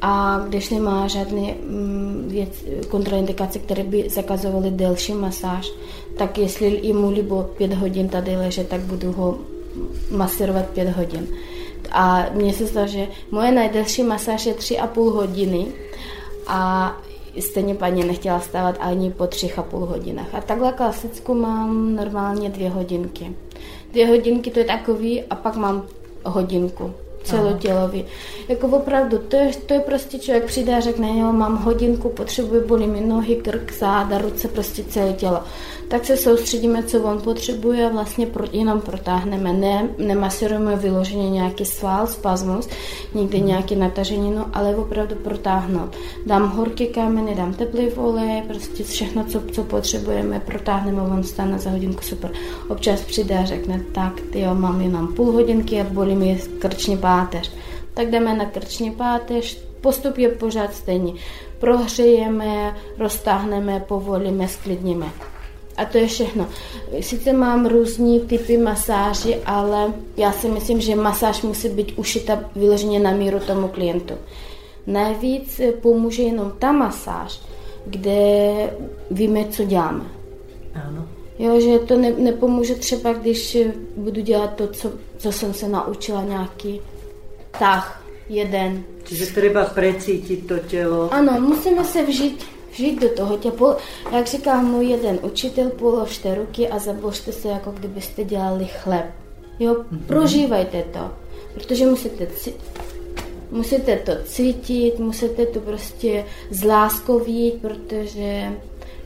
a 0.00 0.44
když 0.48 0.70
nemá 0.70 1.08
žádné 1.08 1.54
mm, 1.54 2.24
věc, 2.28 2.64
kontraindikace, 2.88 3.58
které 3.58 3.82
by 3.84 4.10
zakazovaly 4.10 4.70
delší 4.70 5.14
masáž, 5.14 5.72
tak 6.18 6.38
jestli 6.38 6.80
jemu 6.82 7.10
líbo 7.10 7.50
pět 7.56 7.72
hodin 7.74 8.08
tady 8.08 8.36
leže, 8.36 8.64
tak 8.64 8.80
budu 8.80 9.12
ho 9.12 9.38
masírovat 10.10 10.66
pět 10.66 10.88
hodin. 10.88 11.26
A 11.92 12.26
mně 12.32 12.52
se 12.52 12.66
zdá, 12.66 12.86
že 12.86 13.06
moje 13.30 13.52
nejdelší 13.52 14.02
masáž 14.02 14.46
je 14.46 14.54
tři 14.54 14.78
a 14.78 14.86
půl 14.86 15.10
hodiny 15.10 15.66
a 16.46 16.92
stejně 17.40 17.74
paní 17.74 18.04
nechtěla 18.04 18.40
stávat 18.40 18.76
ani 18.80 19.10
po 19.10 19.26
třech 19.26 19.58
a 19.58 19.62
půl 19.62 19.86
hodinách. 19.86 20.34
A 20.34 20.40
takhle 20.40 20.72
klasickou 20.72 21.34
mám 21.34 21.94
normálně 21.96 22.50
dvě 22.50 22.70
hodinky. 22.70 23.32
Dvě 23.90 24.06
hodinky 24.06 24.50
to 24.50 24.58
je 24.58 24.64
takový 24.64 25.22
a 25.22 25.34
pak 25.34 25.56
mám 25.56 25.86
hodinku 26.24 26.94
celotělový. 27.26 28.04
Jako 28.48 28.66
opravdu, 28.68 29.18
to 29.18 29.36
je, 29.36 29.50
to 29.66 29.74
je 29.74 29.80
prostě 29.80 30.18
člověk 30.18 30.44
přijde 30.44 30.76
a 30.76 30.80
řekne, 30.80 31.18
jo, 31.18 31.32
mám 31.32 31.56
hodinku, 31.56 32.08
potřebuji, 32.08 32.66
bolí 32.66 32.86
mi 32.86 33.00
nohy, 33.00 33.36
krk, 33.36 33.72
záda, 33.78 34.18
ruce, 34.18 34.48
prostě 34.48 34.84
celé 34.84 35.12
tělo. 35.12 35.40
Tak 35.88 36.04
se 36.04 36.16
soustředíme, 36.16 36.82
co 36.82 37.02
on 37.02 37.20
potřebuje 37.20 37.86
a 37.86 37.92
vlastně 37.92 38.26
pro, 38.26 38.44
jenom 38.52 38.80
protáhneme. 38.80 39.52
Ne, 39.52 39.88
nemasírujeme 39.98 40.76
vyloženě 40.76 41.30
nějaký 41.30 41.64
sval, 41.64 42.06
spasmus, 42.06 42.68
nikdy 43.14 43.40
nějaké 43.40 43.76
natažení, 43.76 44.30
no, 44.30 44.46
ale 44.52 44.76
opravdu 44.76 45.14
protáhnout. 45.14 45.96
Dám 46.26 46.50
horký 46.50 46.86
kameny, 46.86 47.34
dám 47.34 47.54
teplý 47.54 47.90
olej, 47.90 48.42
prostě 48.42 48.84
všechno, 48.84 49.24
co, 49.24 49.42
co 49.52 49.64
potřebujeme, 49.64 50.40
protáhneme, 50.40 51.02
on 51.02 51.22
stane 51.22 51.58
za 51.58 51.70
hodinku, 51.70 52.02
super. 52.02 52.30
Občas 52.68 53.00
přijde 53.00 53.38
a 53.38 53.44
řekne, 53.44 53.80
tak, 53.92 54.12
jo, 54.34 54.54
mám 54.54 54.80
jenom 54.80 55.08
půl 55.08 55.32
hodinky 55.32 55.80
a 55.80 55.84
bolí 55.84 56.14
mi 56.14 56.40
krční 56.58 56.96
páteř. 56.96 57.52
Tak 57.94 58.10
jdeme 58.10 58.34
na 58.34 58.44
krční 58.44 58.90
páteř, 58.90 59.58
postup 59.80 60.18
je 60.18 60.28
pořád 60.28 60.74
stejný. 60.74 61.14
Prohřejeme, 61.58 62.76
roztáhneme, 62.98 63.84
povolíme, 63.88 64.48
sklidníme. 64.48 65.06
A 65.76 65.84
to 65.84 65.98
je 65.98 66.06
všechno. 66.06 66.48
Sice 67.00 67.32
mám 67.32 67.66
různý 67.66 68.20
typy 68.20 68.58
masáži, 68.58 69.36
ale 69.46 69.92
já 70.16 70.32
si 70.32 70.48
myslím, 70.48 70.80
že 70.80 70.94
masáž 70.94 71.42
musí 71.42 71.68
být 71.68 71.92
ušita 71.96 72.40
vyloženě 72.56 72.98
na 72.98 73.10
míru 73.10 73.40
tomu 73.40 73.68
klientu. 73.68 74.14
Nejvíc 74.86 75.60
pomůže 75.82 76.22
jenom 76.22 76.52
ta 76.58 76.72
masáž, 76.72 77.40
kde 77.86 78.52
víme, 79.10 79.44
co 79.50 79.64
děláme. 79.64 80.04
Áno. 80.74 81.08
Jo, 81.38 81.60
že 81.60 81.78
to 81.78 81.96
ne, 81.96 82.12
nepomůže 82.18 82.74
třeba, 82.74 83.12
když 83.12 83.58
budu 83.96 84.20
dělat 84.20 84.54
to, 84.54 84.66
co, 84.66 84.92
co 85.18 85.32
jsem 85.32 85.54
se 85.54 85.68
naučila, 85.68 86.24
nějaký 86.24 86.80
tah, 87.58 88.02
jeden. 88.28 88.84
Čiže 89.04 89.26
treba 89.26 89.64
precítiť 89.70 90.46
to 90.46 90.56
telo. 90.66 91.14
Ano, 91.14 91.40
musíme 91.40 91.84
se 91.84 92.02
vžít, 92.02 92.44
vžít 92.76 93.00
do 93.00 93.08
toho. 93.08 93.36
Tě 93.38 93.50
pol, 93.50 93.76
jak 94.12 94.26
říkal 94.26 94.62
můj 94.62 94.86
jeden 94.86 95.18
učitel, 95.22 95.70
položte 95.70 96.34
ruky 96.34 96.68
a 96.68 96.78
zabložte 96.78 97.32
se, 97.32 97.48
jako 97.48 97.70
kdybyste 97.70 98.24
dělali 98.24 98.64
chleb. 98.64 99.06
Jo, 99.58 99.74
mm-hmm. 99.74 100.06
prožívajte 100.06 100.82
to, 100.92 101.10
protože 101.54 101.86
musíte, 101.86 102.26
musíte 103.50 103.96
to 103.96 104.12
cítit, 104.24 104.98
musíte 104.98 105.46
to 105.46 105.60
prostě 105.60 106.24
s 106.50 106.64
láskou 106.64 107.18
vidět, 107.18 107.60
protože 107.60 108.52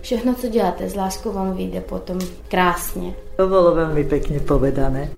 všechno, 0.00 0.34
co 0.34 0.48
děláte 0.48 0.88
s 0.88 0.94
láskou, 0.94 1.32
vám 1.32 1.56
vyjde 1.56 1.80
potom 1.80 2.18
krásně. 2.48 3.14
To 3.36 3.48
bolo 3.48 3.72
veľmi 3.72 4.04
pekne 4.04 4.36
povedané. 4.44 5.16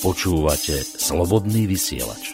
Počúvate 0.00 0.80
Slobodný 0.80 1.68
vysielač. 1.68 2.32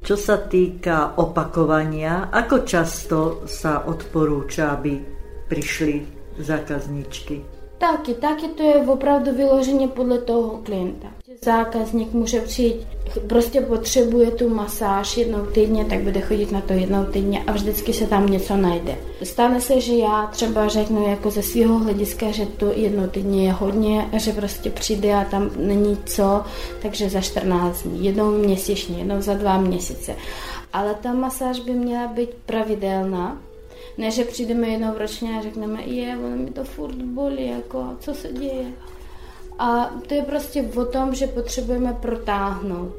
Čo 0.00 0.16
sa 0.16 0.40
týka 0.40 1.20
opakovania, 1.20 2.32
ako 2.32 2.64
často 2.64 3.44
sa 3.44 3.84
odporúča, 3.84 4.72
aby 4.72 5.04
prišli 5.52 5.94
zákazničky? 6.40 7.44
Taky, 7.76 8.16
taky 8.16 8.56
to 8.56 8.62
je 8.62 8.76
opravdu 8.88 9.36
vyloženě 9.36 9.88
podle 9.88 10.18
toho 10.24 10.64
klienta. 10.64 11.12
Zákazník 11.44 12.12
může 12.12 12.40
přijít, 12.40 12.86
prostě 13.26 13.60
potřebuje 13.60 14.30
tu 14.30 14.48
masáž 14.48 15.16
jednou 15.16 15.46
týdně, 15.46 15.84
tak 15.84 16.00
bude 16.00 16.20
chodit 16.20 16.52
na 16.52 16.60
to 16.60 16.72
jednou 16.72 17.04
týdně 17.04 17.44
a 17.46 17.52
vždycky 17.52 17.92
se 17.92 18.06
tam 18.06 18.26
něco 18.26 18.56
najde. 18.56 18.96
Stane 19.22 19.60
se, 19.60 19.80
že 19.80 19.94
já 19.94 20.26
třeba 20.26 20.68
řeknu 20.68 21.08
jako 21.08 21.30
ze 21.30 21.42
svého 21.42 21.78
hlediska, 21.78 22.30
že 22.30 22.46
to 22.46 22.72
jednou 22.74 23.06
týdně 23.06 23.46
je 23.46 23.52
hodně, 23.52 24.08
že 24.12 24.32
prostě 24.32 24.70
přijde 24.70 25.14
a 25.14 25.24
tam 25.24 25.50
není 25.56 25.98
co, 26.06 26.44
takže 26.82 27.10
za 27.10 27.20
14 27.20 27.82
dní, 27.82 28.04
jednou 28.04 28.30
měsíčně, 28.30 28.98
jednou 28.98 29.20
za 29.20 29.34
dva 29.34 29.58
měsíce. 29.58 30.16
Ale 30.72 30.94
ta 30.94 31.12
masáž 31.12 31.60
by 31.60 31.72
měla 31.72 32.06
být 32.06 32.30
pravidelná, 32.46 33.42
ne, 33.98 34.10
že 34.10 34.24
přijdeme 34.24 34.68
jednou 34.68 34.98
ročně 34.98 35.38
a 35.38 35.42
řekneme, 35.42 35.82
je, 35.82 36.16
ono 36.16 36.36
mi 36.36 36.50
to 36.50 36.64
furt 36.64 36.94
bolí, 36.94 37.48
jako, 37.48 37.86
co 38.00 38.14
se 38.14 38.32
děje. 38.32 38.72
A 39.58 39.90
to 40.06 40.14
je 40.14 40.22
prostě 40.22 40.62
o 40.76 40.84
tom, 40.84 41.14
že 41.14 41.26
potřebujeme 41.26 41.92
protáhnout. 41.92 42.92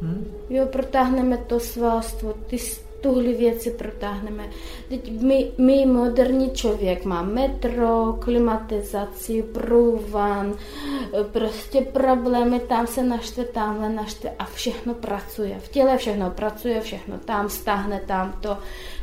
Hmm. 0.00 0.32
Jo, 0.50 0.66
protáhneme 0.66 1.36
to 1.36 1.60
svalstvo, 1.60 2.34
ty 2.46 2.58
tuhle 3.00 3.32
věci 3.32 3.70
protáhneme. 3.70 4.48
Teď 4.88 5.20
my, 5.20 5.50
my 5.58 5.86
moderní 5.86 6.50
člověk 6.50 7.04
má 7.04 7.22
metro, 7.22 8.18
klimatizaci, 8.20 9.42
průvan, 9.42 10.54
prostě 11.32 11.80
problémy, 11.80 12.60
tam 12.60 12.86
se 12.86 13.02
naštve, 13.02 13.44
tamhle 13.44 13.88
naštve 13.88 14.30
a 14.38 14.44
všechno 14.44 14.94
pracuje. 14.94 15.58
V 15.58 15.68
těle 15.68 15.96
všechno 15.98 16.30
pracuje, 16.30 16.80
všechno 16.80 17.18
tam 17.18 17.48
stáhne, 17.48 18.00
tam 18.06 18.34
to 18.40 18.58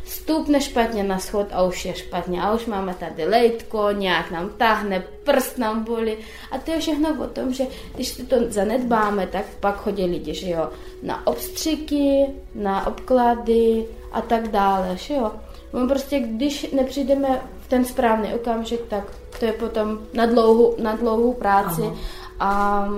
stupne 0.06 0.62
špatně 0.62 1.04
na 1.04 1.20
schod 1.20 1.48
a 1.52 1.64
už 1.64 1.86
je 1.86 1.94
špatně. 1.94 2.42
A 2.42 2.54
už 2.54 2.66
máme 2.66 2.94
tady 2.94 3.26
lejtko, 3.26 3.92
nějak 3.92 4.32
nám 4.32 4.50
tahne, 4.50 5.04
prst 5.24 5.58
nám 5.58 5.84
bolí. 5.84 6.14
A 6.52 6.58
to 6.58 6.72
je 6.72 6.80
všechno 6.80 7.10
o 7.24 7.28
tom, 7.28 7.54
že 7.54 7.64
když 7.96 8.08
si 8.08 8.24
to 8.24 8.36
zanedbáme, 8.50 9.28
tak 9.28 9.46
pak 9.60 9.76
chodí 9.76 10.06
lidi, 10.06 10.34
že 10.34 10.50
jo, 10.50 10.70
na 11.04 11.28
obstřiky, 11.28 12.26
na 12.56 12.88
obklady 12.88 13.86
a 14.12 14.22
tak 14.22 14.48
dále, 14.48 14.98
že 14.98 15.14
jo. 15.14 15.32
My 15.74 15.88
prostě, 15.88 16.20
když 16.20 16.72
nepřijdeme 16.72 17.42
v 17.60 17.68
ten 17.68 17.86
správný 17.86 18.34
okamžik, 18.34 18.82
tak 18.88 19.04
to 19.40 19.46
je 19.46 19.54
potom 19.54 20.00
na 20.14 20.26
dlouhou, 20.26 20.76
na 20.82 20.96
dlouhou 20.96 21.34
práci. 21.34 21.82
Aha. 21.82 21.96
A 22.40 22.90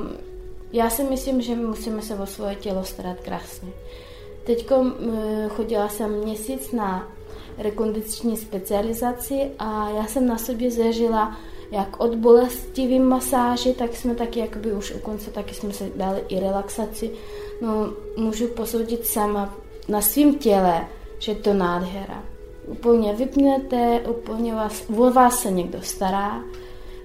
já 0.73 0.89
si 0.89 1.03
myslím, 1.03 1.41
že 1.41 1.55
musíme 1.55 2.01
se 2.01 2.15
o 2.15 2.25
svoje 2.25 2.55
tělo 2.55 2.83
starat 2.83 3.17
krásně. 3.19 3.69
Teď 4.45 4.69
chodila 5.49 5.89
jsem 5.89 6.11
měsíc 6.11 6.71
na 6.71 7.11
rekondiční 7.57 8.37
specializaci 8.37 9.51
a 9.59 9.89
já 9.89 10.05
jsem 10.05 10.27
na 10.27 10.37
sobě 10.37 10.71
zažila 10.71 11.37
jak 11.71 11.99
od 11.99 12.15
bolestivý 12.15 12.99
masáži, 12.99 13.73
tak 13.73 13.95
jsme 13.95 14.15
taky 14.15 14.39
jakoby 14.39 14.73
už 14.73 14.91
u 14.91 14.99
konce 14.99 15.31
taky 15.31 15.55
jsme 15.55 15.73
se 15.73 15.89
dali 15.95 16.23
i 16.27 16.39
relaxaci. 16.39 17.11
No, 17.61 17.93
můžu 18.17 18.47
posoudit 18.47 19.05
sama 19.05 19.55
na 19.87 20.01
svém 20.01 20.35
těle, 20.35 20.87
že 21.19 21.35
to 21.35 21.53
nádhera. 21.53 22.23
Úplně 22.67 23.13
vypnete, 23.13 24.01
úplně 24.07 24.53
vás, 24.53 24.83
o 24.97 25.11
vás 25.11 25.39
se 25.39 25.51
někdo 25.51 25.81
stará, 25.81 26.43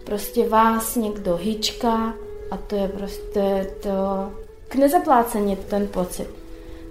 prostě 0.04 0.48
vás 0.48 0.96
někdo 0.96 1.36
hýčka 1.36 2.14
a 2.50 2.56
to 2.56 2.76
je 2.76 2.88
prostě 2.88 3.74
to 3.82 3.90
k 4.68 4.74
nezaplácení 4.74 5.56
ten 5.56 5.88
pocit. 5.88 6.39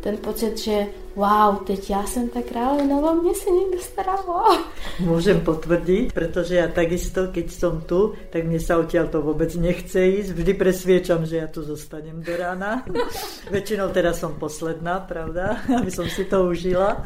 Ten 0.02 0.18
pocit, 0.18 0.58
že 0.58 0.86
wow, 1.16 1.56
teď 1.68 1.90
já 1.90 2.04
jsem 2.04 2.30
ta 2.30 2.42
kráľovna, 2.42 2.98
o 2.98 3.16
mě 3.16 3.36
se 3.36 3.50
někdo 3.50 3.80
starával. 3.80 4.58
Môžem 5.04 5.44
potvrdiť, 5.44 6.12
pretože 6.16 6.56
ja 6.56 6.68
takisto, 6.68 7.32
keď 7.32 7.48
som 7.52 7.84
tu, 7.84 8.16
tak 8.32 8.48
mne 8.48 8.60
sa 8.60 8.80
odtiaľ 8.80 9.12
to 9.12 9.20
vôbec 9.24 9.52
nechce 9.56 10.00
ísť. 10.00 10.32
Vždy 10.36 10.54
presviečam, 10.56 11.24
že 11.28 11.44
ja 11.44 11.48
tu 11.48 11.64
zostanem 11.64 12.24
do 12.24 12.34
rána. 12.36 12.84
Väčšinou 13.54 13.92
teraz 13.92 14.24
som 14.24 14.40
posledná, 14.40 15.04
pravda, 15.04 15.60
aby 15.80 15.92
som 15.92 16.08
si 16.08 16.24
to 16.24 16.48
užila. 16.48 17.04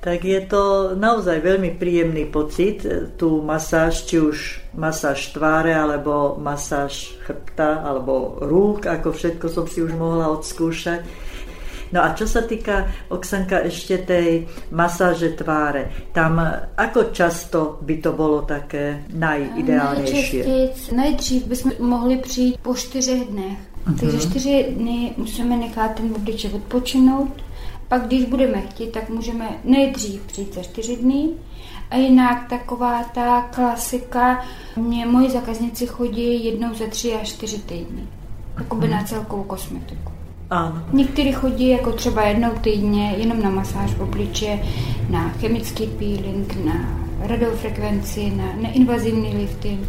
Tak 0.00 0.24
je 0.24 0.40
to 0.48 0.96
naozaj 0.96 1.44
veľmi 1.44 1.76
príjemný 1.76 2.24
pocit, 2.32 2.82
tú 3.20 3.44
masáž, 3.44 4.08
či 4.08 4.16
už 4.16 4.36
masáž 4.72 5.28
tváre, 5.36 5.76
alebo 5.76 6.40
masáž 6.40 7.20
chrbta, 7.20 7.84
alebo 7.84 8.40
rúk, 8.40 8.88
ako 8.88 9.12
všetko 9.12 9.46
som 9.52 9.68
si 9.68 9.84
už 9.84 9.92
mohla 9.92 10.32
odskúšať. 10.32 11.29
No 11.92 12.04
a 12.06 12.14
čo 12.14 12.26
sa 12.30 12.46
týka, 12.46 12.86
Oksanka, 13.10 13.66
ešte 13.66 13.98
tej 14.06 14.46
masáže 14.70 15.34
tváre, 15.34 16.10
tam 16.14 16.38
ako 16.78 17.10
často 17.10 17.82
by 17.82 17.94
to 17.98 18.14
bolo 18.14 18.46
také 18.46 19.02
najideálnější? 19.10 20.36
Nejčastěji, 20.36 20.96
nejdřív 20.96 21.46
bychom 21.46 21.72
mohli 21.78 22.16
přijít 22.16 22.58
po 22.62 22.74
čtyřech 22.74 23.24
dnech. 23.26 23.58
Takže 24.00 24.18
čtyři 24.18 24.74
dny 24.76 25.14
musíme 25.16 25.56
nechat 25.56 25.94
ten 25.94 26.12
obličej 26.16 26.50
odpočinout. 26.54 27.42
Pak, 27.88 28.06
když 28.06 28.24
budeme 28.24 28.60
chtít, 28.60 28.92
tak 28.92 29.08
můžeme 29.08 29.48
nejdřív 29.64 30.22
přijít 30.22 30.54
za 30.54 30.62
čtyři 30.62 30.96
dny. 30.96 31.28
A 31.90 31.96
jinak 31.96 32.48
taková 32.50 33.04
ta 33.04 33.40
klasika, 33.40 34.44
mě 34.76 35.06
moji 35.06 35.30
zákazníci 35.30 35.86
chodí 35.86 36.44
jednou 36.44 36.74
za 36.74 36.86
tři 36.86 37.14
až 37.14 37.28
čtyři 37.28 37.58
týdny. 37.58 38.02
Jakoby 38.58 38.88
na 38.88 39.04
celkovou 39.04 39.42
kosmetiku. 39.42 40.09
Áno. 40.50 40.82
Někteří 40.92 41.32
chodí 41.32 41.68
jako 41.68 41.92
třeba 41.92 42.22
jednou 42.22 42.50
týdně 42.50 43.14
jenom 43.16 43.42
na 43.42 43.50
masáž 43.50 43.90
v 43.90 44.00
obliče, 44.00 44.58
na 45.10 45.28
chemický 45.28 45.86
peeling, 45.86 46.64
na 46.64 46.74
radiofrekvenci, 47.20 48.30
na 48.30 48.44
neinvazivní 48.62 49.36
lifting. 49.36 49.88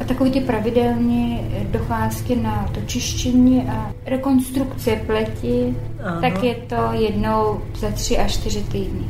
A 0.00 0.04
takový 0.04 0.30
ty 0.30 0.40
pravidelné 0.40 1.40
docházky 1.70 2.36
na 2.36 2.68
to 2.74 2.80
čištění 2.86 3.62
a 3.62 3.92
rekonstrukce 4.06 5.00
pleti, 5.06 5.74
Aha. 6.04 6.20
tak 6.20 6.44
je 6.44 6.54
to 6.54 6.88
jednou 6.92 7.60
za 7.74 7.90
tři 7.90 8.18
až 8.18 8.32
čtyři 8.32 8.62
týdny. 8.62 9.04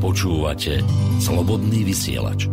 Počúvate 0.00 0.84
Slobodný 1.20 1.84
vysielač. 1.84 2.44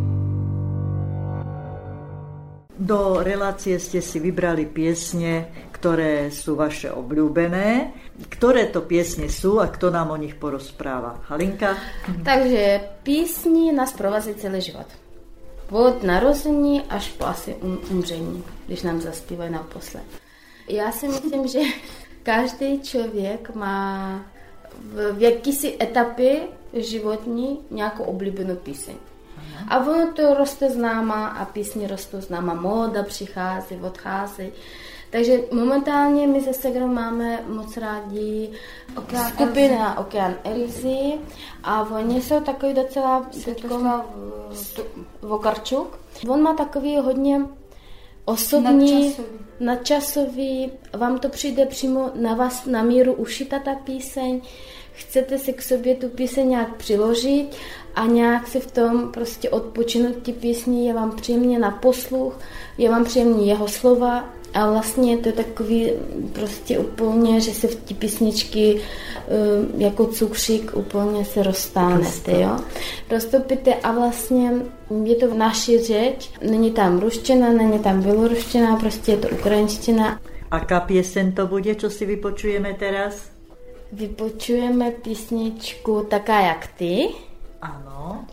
Do 2.82 3.22
relácie 3.22 3.78
ste 3.78 4.02
si 4.02 4.18
vybrali 4.18 4.66
piesne, 4.66 5.46
ktoré 5.82 6.30
sú 6.30 6.54
vaše 6.54 6.94
obľúbené. 6.94 7.90
Ktoré 8.30 8.70
to 8.70 8.86
piesne 8.86 9.34
sú 9.34 9.58
a 9.58 9.66
kto 9.66 9.90
nám 9.90 10.14
o 10.14 10.22
nich 10.22 10.38
porozpráva? 10.38 11.26
Halinka? 11.26 11.74
Takže 12.22 12.86
písni 13.02 13.74
nás 13.74 13.90
provazí 13.98 14.38
celý 14.38 14.62
život. 14.62 14.86
Od 15.74 16.06
narození 16.06 16.86
až 16.86 17.18
po 17.18 17.26
asi 17.26 17.58
um, 17.58 17.82
umření, 17.90 18.44
když 18.70 18.82
nám 18.86 19.02
zaspívají 19.02 19.52
naposled. 19.52 20.06
Já 20.70 20.92
si 20.92 21.08
myslím, 21.08 21.48
že 21.48 21.60
každý 22.24 22.82
člověk 22.82 23.56
má 23.56 24.22
v, 24.94 25.22
jakýsi 25.22 25.78
etapě 25.82 26.40
životní 26.74 27.60
nějakou 27.72 28.04
oblíbenou 28.04 28.56
píseň. 28.56 28.96
A 29.68 29.80
ono 29.80 30.14
to 30.14 30.34
roste 30.34 30.70
známa 30.70 31.28
a 31.28 31.46
písně 31.46 31.88
rostou 31.88 32.22
známa, 32.22 32.54
móda 32.54 33.04
přichází, 33.04 33.76
odchází. 33.82 34.52
Takže 35.12 35.40
momentálně 35.52 36.28
my 36.28 36.42
ze 36.42 36.54
Segrou 36.54 36.88
máme 36.88 37.44
moc 37.48 37.78
rádi 37.78 38.50
Okeán 38.98 39.32
skupina. 39.32 40.00
Okean 40.00 40.36
Elzy 40.44 41.14
a 41.64 41.82
oni 41.82 42.22
jsou 42.22 42.40
takový 42.40 42.74
docela 42.74 43.28
Světoslav 43.32 44.06
Vokarčuk. 45.22 46.00
On 46.28 46.42
má 46.42 46.54
takový 46.54 46.98
hodně 46.98 47.42
osobní, 48.26 49.04
Nadčasový. 49.04 49.40
nadčasový, 49.60 50.72
vám 50.94 51.20
to 51.20 51.30
přijde 51.30 51.66
přímo 51.66 52.12
na 52.16 52.34
vás 52.34 52.66
na 52.66 52.84
míru 52.84 53.14
ušita 53.14 53.60
ta 53.60 53.76
píseň, 53.76 54.42
chcete 54.94 55.38
si 55.38 55.54
k 55.54 55.62
sobě 55.62 55.96
tu 55.96 56.10
píseň 56.10 56.50
nějak 56.50 56.76
přiložit 56.76 57.56
a 57.96 58.06
nějak 58.06 58.48
si 58.48 58.60
v 58.60 58.72
tom 58.72 59.12
prostě 59.12 59.50
odpočinout 59.50 60.16
ty 60.16 60.34
písni, 60.34 60.88
je 60.88 60.94
vám 60.94 61.12
příjemně 61.12 61.60
na 61.60 61.72
posluch, 61.72 62.40
je 62.78 62.90
vám 62.90 63.06
příjemně 63.06 63.46
jeho 63.46 63.68
slova 63.68 64.30
a 64.54 64.72
vlastně 64.72 65.18
to 65.18 65.30
je 65.30 65.34
takový 65.34 65.92
prostě 66.34 66.80
úplně, 66.80 67.42
že 67.42 67.52
se 67.52 67.68
v 67.68 67.76
ty 67.76 67.94
písničky 67.94 68.82
eh, 68.82 69.32
jako 69.78 70.06
cukřík 70.06 70.72
úplně 70.76 71.26
se 71.26 71.44
roztánete, 71.44 72.42
jo. 72.42 72.58
Roztopíte 73.12 73.74
a 73.74 73.92
vlastně 73.92 74.52
je 75.04 75.16
to 75.16 75.28
v 75.28 75.34
naší 75.34 75.80
řeč, 75.80 76.30
není 76.50 76.72
tam 76.72 77.00
ruština, 77.00 77.50
není 77.50 77.80
tam 77.80 78.02
běloruština, 78.02 78.76
prostě 78.76 79.12
je 79.12 79.18
to 79.18 79.28
ukrajinština. 79.28 80.20
Aká 80.52 80.80
piesen 80.80 81.32
to 81.32 81.48
bude, 81.48 81.76
čo 81.76 81.88
si 81.88 82.04
vypočujeme 82.06 82.76
teraz? 82.76 83.32
Vypočujeme 83.92 84.92
písničku 84.92 86.04
Taká 86.10 86.40
jak 86.40 86.68
ty. 86.76 87.08
Áno. 87.61 88.25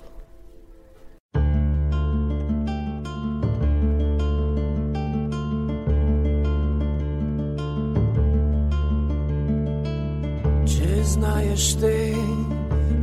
Чи 10.65 11.03
знаєш 11.03 11.73
ти, 11.73 12.15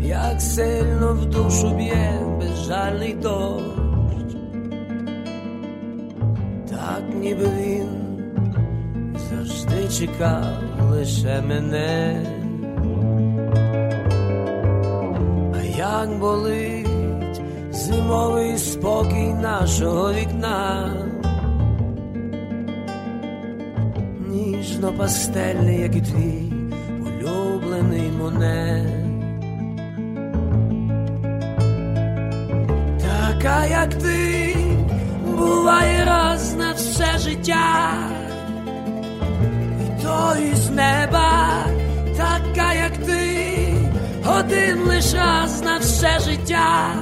як 0.03 0.41
сильно 0.41 1.15
в 1.15 1.27
душу 1.27 1.71
б'є 1.71 2.21
безжальний 2.41 3.15
дощ? 3.15 3.65
Так 6.71 7.03
ніби 7.15 7.47
він 7.59 7.89
завжди 9.31 9.89
чекав 9.89 10.47
лише 10.91 11.43
мене. 11.43 12.23
Як 16.02 16.20
болить 16.20 17.42
зимовий 17.72 18.58
спокій 18.58 19.34
нашого 19.42 20.14
вікна. 20.14 20.94
Ніжно 24.28 24.94
пастельний, 24.98 25.82
як 25.82 25.96
і 25.96 26.02
твій 26.02 26.54
улюблений 27.06 28.12
моне. 28.20 28.86
Така, 33.02 33.66
як 33.66 33.94
ти, 33.94 34.56
буває 35.38 36.06
раз 36.06 36.56
на 36.56 36.74
все 36.74 37.18
життя, 37.18 37.94
і 39.86 40.04
то 40.04 40.40
із 40.52 40.70
неба, 40.70 41.66
така, 42.18 42.74
як 42.74 42.98
ти, 42.98 43.25
один 44.40 44.88
лиш 44.88 45.14
раз 45.14 45.62
на 45.62 45.80
все 45.80 46.20
життя, 46.20 46.94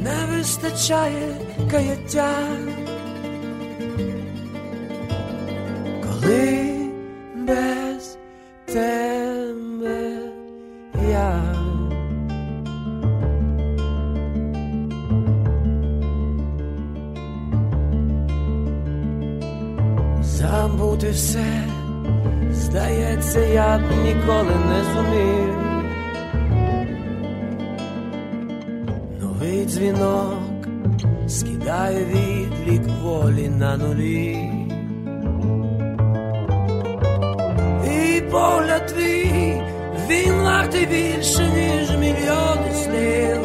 не 0.00 0.36
вистачає 0.36 1.36
каяття. 1.70 2.30
коли 6.24 6.90
без 7.34 8.18
тебе 8.66 10.18
я. 11.10 11.54
Забути 20.22 21.10
все, 21.10 21.64
здається, 22.50 23.40
я 23.40 23.78
б 23.78 23.82
ніколи 24.04 24.53
скидає 31.94 32.04
відлік 32.04 32.82
волі 33.02 33.48
на 33.48 33.76
нулі. 33.76 34.50
І 37.86 38.20
погляд 38.20 38.86
твій, 38.86 39.62
він 40.08 40.34
вартий 40.42 40.86
більше, 40.86 41.42
ніж 41.42 41.90
мільйони 41.90 42.72
слів. 42.84 43.40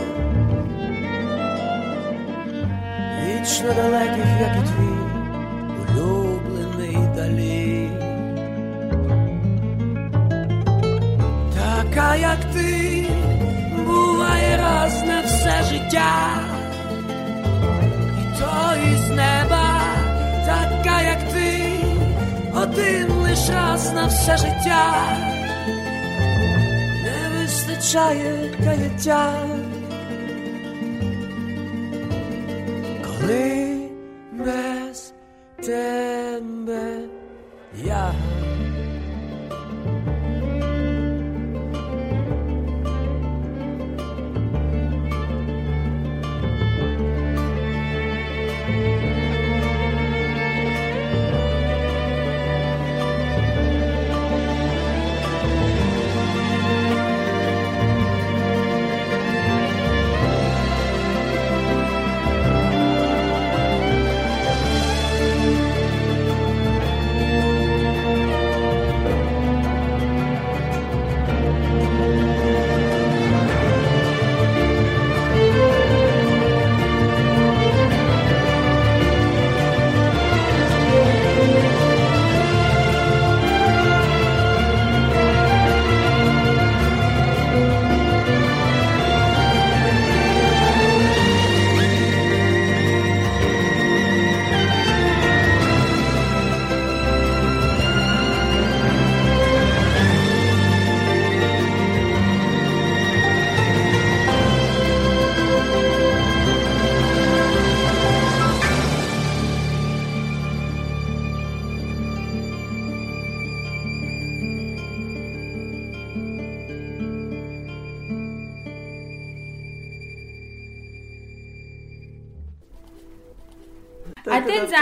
Вічно 3.25 3.73
далеких, 3.73 4.25
як 4.41 4.55
і 4.55 4.67
твій 4.67 4.99
улюблений 5.79 6.97
далі. 7.15 7.89
Така, 11.55 12.15
як 12.15 12.39
ти, 12.53 13.05
буває 13.85 14.57
раз 14.57 15.03
на 15.07 15.21
все 15.21 15.63
життя. 15.63 16.48
І 18.75 18.95
з 18.97 19.09
неба, 19.09 19.81
така, 20.45 21.01
як 21.01 21.33
ти, 21.33 21.73
один 22.55 23.11
лиш 23.11 23.49
раз 23.49 23.93
на 23.93 24.07
все 24.07 24.37
життя, 24.37 25.17
не 27.03 27.39
вистачає 27.39 28.55
каяття, 28.65 29.33
коли 33.03 33.77
без 34.31 35.13
тебе 35.65 36.99
я. 37.83 38.13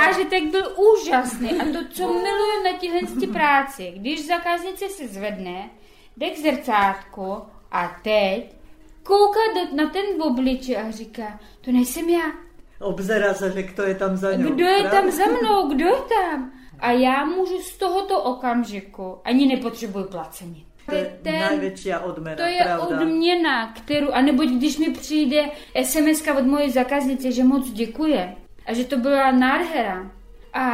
Zážitek 0.08 0.44
byl 0.52 0.76
úžasný. 0.94 1.52
A 1.52 1.66
to, 1.66 1.80
co 1.90 2.08
miluju 2.08 2.64
na 2.64 2.80
těchto 2.80 3.34
práci, 3.34 3.94
když 3.96 4.28
zákaznice 4.28 4.90
se 4.90 5.08
zvedne, 5.08 5.70
jde 6.18 6.30
k 6.30 6.38
zrcátku 6.38 7.42
a 7.72 8.00
teď 8.04 8.56
kouká 9.04 9.40
do, 9.56 9.76
na 9.76 9.90
ten 9.90 10.22
obličej 10.22 10.78
a 10.78 10.92
říká, 10.92 11.40
to 11.62 11.72
nejsem 11.72 12.10
já. 12.10 12.32
Obzerá 12.80 13.34
se, 13.34 13.52
že 13.52 13.64
kdo 13.64 13.84
je 13.84 13.96
tam 13.96 14.18
za 14.18 14.34
ňou. 14.34 14.50
Kdo 14.50 14.66
je 14.66 14.80
pravda? 14.80 15.02
tam 15.02 15.12
za 15.12 15.26
mnou? 15.26 15.68
Kdo 15.68 15.86
je 15.86 16.02
tam? 16.02 16.52
A 16.80 16.92
já 16.92 17.26
můžu 17.26 17.60
z 17.62 17.78
tohoto 17.78 18.24
okamžiku, 18.24 19.18
ani 19.24 19.48
nepotřebuji 19.48 20.04
placení. 20.06 20.68
To 20.86 20.96
je 20.96 21.20
největší 21.24 21.94
odměna, 22.04 22.36
to 22.36 22.44
je 22.44 22.64
pravda. 22.64 22.88
odměna, 22.88 23.74
kterou, 23.74 24.12
anebo 24.12 24.44
když 24.44 24.78
mi 24.78 24.90
přijde 24.90 25.50
sms 25.84 26.24
od 26.38 26.46
moje 26.46 26.72
zákaznice, 26.72 27.32
že 27.32 27.44
moc 27.44 27.72
děkuje 27.72 28.36
a 28.68 28.74
že 28.74 28.86
to 28.86 28.98
byla 28.98 29.32
nádhera 29.32 30.12
a 30.54 30.66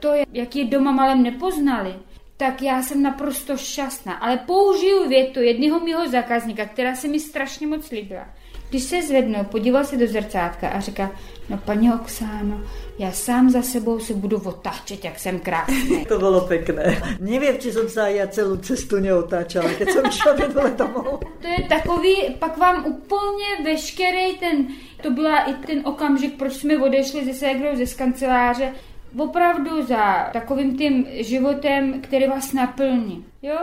to, 0.00 0.12
jak 0.32 0.56
je 0.56 0.64
doma 0.64 0.92
malem 0.92 1.22
nepoznali, 1.22 1.94
tak 2.36 2.62
já 2.62 2.82
jsem 2.82 3.02
naprosto 3.02 3.56
šťastná. 3.56 4.14
Ale 4.14 4.36
použiju 4.36 5.08
větu 5.08 5.40
jednoho 5.40 5.80
mého 5.80 6.08
zákazníka, 6.08 6.66
která 6.66 6.94
se 6.94 7.08
mi 7.08 7.20
strašně 7.20 7.66
moc 7.66 7.90
líbila. 7.90 8.28
Když 8.70 8.82
se 8.82 9.02
zvednul, 9.02 9.44
podíval 9.44 9.84
se 9.84 9.96
do 9.96 10.06
zrcátka 10.06 10.68
a 10.68 10.80
říká, 10.80 11.10
no 11.48 11.58
paní 11.58 11.92
Oksáno, 11.92 12.60
já 12.98 13.12
sám 13.12 13.50
za 13.50 13.62
sebou 13.62 13.98
se 13.98 14.14
budu 14.14 14.36
otáčet, 14.44 15.04
jak 15.04 15.18
jsem 15.18 15.38
krásný. 15.38 16.04
To 16.08 16.18
bylo 16.18 16.40
pekné. 16.40 17.02
Nevím, 17.20 17.58
či 17.58 17.72
jsem 17.72 17.88
se 17.88 18.12
já 18.12 18.26
celou 18.26 18.56
cestu 18.56 19.00
neotáčala, 19.00 19.70
keď 19.78 19.90
jsem 19.90 20.10
šla 20.10 20.34
minule 20.34 20.70
domů. 20.70 21.18
To 21.40 21.48
je 21.48 21.68
takový, 21.68 22.16
pak 22.38 22.58
vám 22.58 22.86
úplně 22.86 23.64
veškerý 23.64 24.38
ten, 24.38 24.66
to 25.02 25.10
byla 25.10 25.38
i 25.38 25.54
ten 25.54 25.82
okamžik, 25.84 26.38
proč 26.38 26.52
jsme 26.52 26.78
odešli 26.78 27.24
ze 27.24 27.34
ségrou 27.34 27.76
ze 27.76 27.94
kanceláře, 27.94 28.72
opravdu 29.18 29.82
za 29.82 30.28
takovým 30.32 30.76
tím 30.78 31.06
životem, 31.12 32.00
který 32.00 32.26
vás 32.26 32.52
naplní. 32.52 33.24
Jo? 33.42 33.58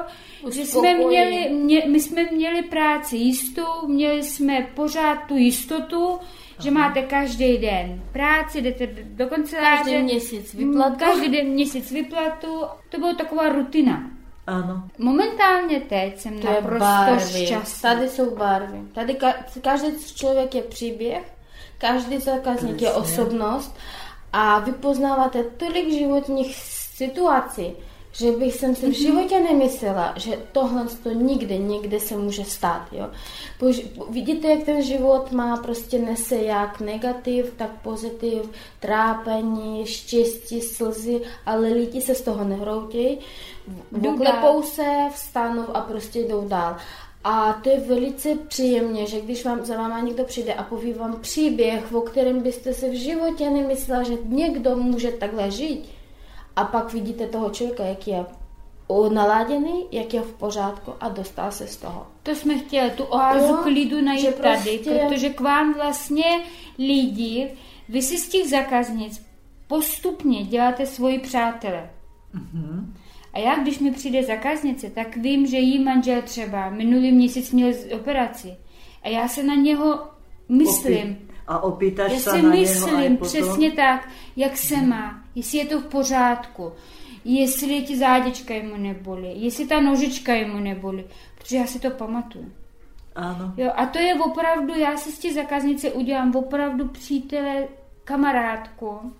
Že 0.52 0.66
jsme 0.66 0.94
měli, 0.94 1.50
mě, 1.50 1.84
my 1.88 2.00
jsme 2.00 2.24
měli 2.32 2.62
práci 2.64 3.18
jistou, 3.18 3.88
měli 3.88 4.24
jsme 4.24 4.68
pořád 4.76 5.16
tu 5.28 5.38
jistotu, 5.38 6.20
že 6.60 6.72
máte 6.72 7.02
každý 7.02 7.58
den 7.58 8.02
práci, 8.12 8.62
jdete 8.62 8.88
do 9.04 9.28
kanceláře. 9.28 9.78
Každý 9.84 9.98
měsíc 10.04 10.54
vyplatu. 10.54 10.96
Každý 11.00 11.30
den 11.30 11.48
měsíc 11.48 11.92
vyplatu. 11.92 12.62
To 12.90 12.98
byla 13.00 13.14
taková 13.14 13.50
rutina. 13.50 14.12
Ano. 14.48 14.84
Momentálně 14.98 15.80
teď 15.80 16.20
jsem 16.20 16.40
To 16.40 16.48
naprosto 16.48 16.80
barvy. 16.80 17.46
šťastná. 17.46 17.94
Tady 17.96 18.10
jsou 18.10 18.36
barvy. 18.36 18.78
Tady 18.94 19.14
ka- 19.14 19.34
každý 19.62 19.88
člověk 20.16 20.56
je 20.56 20.62
příběh, 20.62 21.34
každý 21.78 22.18
zákazník 22.18 22.82
je 22.82 22.92
osobnost 22.94 23.76
a 24.34 24.60
vy 24.60 24.72
poznáváte 24.72 25.44
tolik 25.44 25.92
životních 25.92 26.56
situací, 26.96 27.74
že 28.12 28.32
bych 28.32 28.54
jsem 28.54 28.76
si 28.76 28.90
v 28.90 28.94
životě 28.94 29.40
nemyslela, 29.40 30.14
že 30.16 30.40
tohle 30.52 30.86
to 31.04 31.12
nikdy, 31.12 31.60
nikdy 31.60 32.00
se 32.00 32.18
může 32.18 32.46
stát. 32.46 32.88
Jo? 32.92 33.10
Bož, 33.60 33.82
vidíte, 34.10 34.48
jak 34.48 34.64
ten 34.64 34.82
život 34.82 35.32
má 35.32 35.58
prostě 35.58 36.00
nese 36.00 36.36
jak 36.36 36.80
negativ, 36.80 37.54
tak 37.58 37.70
pozitiv, 37.84 38.50
trápení, 38.80 39.86
štěstí, 39.86 40.62
slzy, 40.62 41.22
ale 41.46 41.68
lidi 41.68 42.02
se 42.02 42.16
z 42.16 42.22
toho 42.22 42.44
nehroutějí, 42.44 43.20
Jdou 43.92 44.12
voklepou 44.12 44.64
se, 44.64 44.84
vstanou 45.14 45.76
a 45.76 45.82
prostě 45.82 46.20
jdou 46.20 46.48
dál. 46.48 46.78
A 47.30 47.54
to 47.54 47.70
je 47.70 47.80
velice 47.80 48.36
příjemně, 48.36 49.06
že 49.06 49.22
když 49.22 49.46
vám, 49.46 49.66
za 49.66 49.78
váma 49.78 50.00
někdo 50.00 50.24
přijde 50.24 50.54
a 50.54 50.64
poví 50.64 50.94
vám 50.94 51.20
příběh, 51.22 51.94
o 51.94 52.02
kterém 52.02 52.42
byste 52.42 52.74
se 52.74 52.90
v 52.90 52.94
životě 52.94 53.50
nemyslela, 53.50 54.04
že 54.04 54.14
někdo 54.26 54.76
může 54.76 55.12
takhle 55.12 55.52
žít, 55.52 55.90
a 56.56 56.64
pak 56.64 56.94
vidíte 56.94 57.28
toho 57.28 57.50
člověka, 57.50 57.84
jak 57.84 58.08
je 58.08 58.26
naladěný, 59.14 59.86
jak 59.92 60.14
je 60.14 60.22
v 60.22 60.34
pořádku 60.34 60.94
a 61.00 61.10
dostal 61.10 61.52
se 61.52 61.68
z 61.68 61.78
toho. 61.78 62.08
To 62.24 62.36
jsme 62.36 62.60
chtěli, 62.60 62.92
tu 62.92 63.04
oázu 63.04 63.48
Jo, 63.48 63.60
klidu 63.64 64.02
najít 64.02 64.22
že 64.22 64.32
tady, 64.32 64.78
prostě- 64.78 65.08
protože 65.10 65.30
k 65.30 65.40
vám 65.42 65.74
vlastně 65.74 66.26
lidi, 66.78 67.52
vy 67.90 68.02
si 68.02 68.18
z 68.18 68.30
těch 68.30 68.50
zákaznic 68.50 69.28
postupně 69.68 70.44
děláte 70.44 70.86
svoji 70.86 71.20
přátele. 71.20 71.90
A 73.38 73.40
já, 73.40 73.56
když 73.56 73.80
mi 73.80 73.92
přijde 73.92 74.24
zákaznice, 74.24 74.90
tak 74.90 75.18
vím, 75.18 75.48
že 75.48 75.58
jí 75.58 75.84
manžel 75.84 76.22
třeba 76.22 76.70
minulý 76.70 77.12
měsíc 77.12 77.52
měl 77.52 77.74
operaci. 77.96 78.58
A 79.04 79.10
já 79.10 79.28
se 79.28 79.44
na 79.44 79.56
něho 79.56 80.08
myslím. 80.50 81.18
A 81.48 81.64
opýtaš 81.64 82.12
Já 82.12 82.20
se 82.20 82.30
si 82.30 82.36
na 82.42 82.42
něho 82.42 82.52
myslím 82.52 83.18
potom? 83.18 83.28
přesně 83.28 83.72
tak, 83.72 84.10
jak 84.36 84.58
se 84.58 84.82
má, 84.82 85.24
jestli 85.36 85.58
je 85.58 85.66
to 85.66 85.80
v 85.82 85.86
pořádku, 85.86 86.72
jestli 87.26 87.82
ti 87.82 87.98
zádička 87.98 88.54
jemu 88.54 88.78
nebolí, 88.78 89.44
jestli 89.44 89.68
ta 89.68 89.80
nožička 89.80 90.34
jemu 90.34 90.60
nebolí, 90.60 91.04
protože 91.38 91.58
já 91.58 91.68
si 91.68 91.80
to 91.80 91.90
pamatuju. 91.90 92.52
Ano. 93.16 93.54
Jo, 93.58 93.72
a 93.76 93.86
to 93.86 94.00
je 94.00 94.16
opravdu, 94.16 94.74
já 94.74 94.98
si 94.98 95.12
z 95.12 95.20
těch 95.20 95.34
zákaznice 95.34 95.92
udělám 95.92 96.36
opravdu 96.36 96.88
přítele, 96.88 97.68
kamarádku 98.04 99.14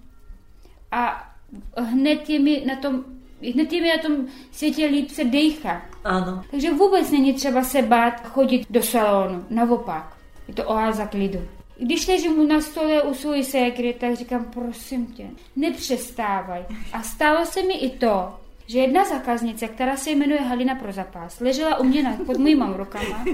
a 0.92 1.32
hned 1.78 2.30
je 2.30 2.40
mi 2.40 2.64
na 2.66 2.76
tom, 2.76 3.04
hned 3.42 3.74
je 3.74 3.82
mi 3.82 3.90
na 3.90 3.98
tom 4.02 4.26
světě 4.52 4.86
líp 4.86 5.10
se 5.10 5.24
dejcha. 5.24 5.82
Ano. 6.04 6.44
Takže 6.52 6.74
vůbec 6.74 7.12
není 7.12 7.34
třeba 7.34 7.64
se 7.64 7.82
bát 7.82 8.28
chodit 8.28 8.66
do 8.70 8.84
salonu, 8.84 9.46
naopak. 9.50 10.18
Je 10.48 10.54
to 10.54 10.64
oáza 10.64 11.06
klidu. 11.06 11.40
Když 11.80 12.08
ležím 12.08 12.48
na 12.48 12.62
stole 12.62 13.02
u 13.02 13.14
svojí 13.14 13.44
ségry, 13.44 13.96
tak 14.00 14.16
říkám, 14.16 14.46
prosím 14.46 15.06
tě, 15.06 15.28
nepřestávaj. 15.56 16.66
A 16.94 17.04
stalo 17.04 17.46
se 17.46 17.64
mi 17.64 17.74
i 17.74 17.90
to, 17.90 18.36
že 18.68 18.80
jedna 18.80 19.06
zákaznice, 19.06 19.68
která 19.68 19.98
se 19.98 20.12
jmenuje 20.12 20.42
Halina 20.42 20.76
pro 20.76 20.92
zapás, 20.92 21.40
ležela 21.40 21.80
u 21.80 21.84
mě 21.84 22.04
na, 22.04 22.18
pod 22.26 22.38
mýma 22.38 22.74
rukama 22.78 23.26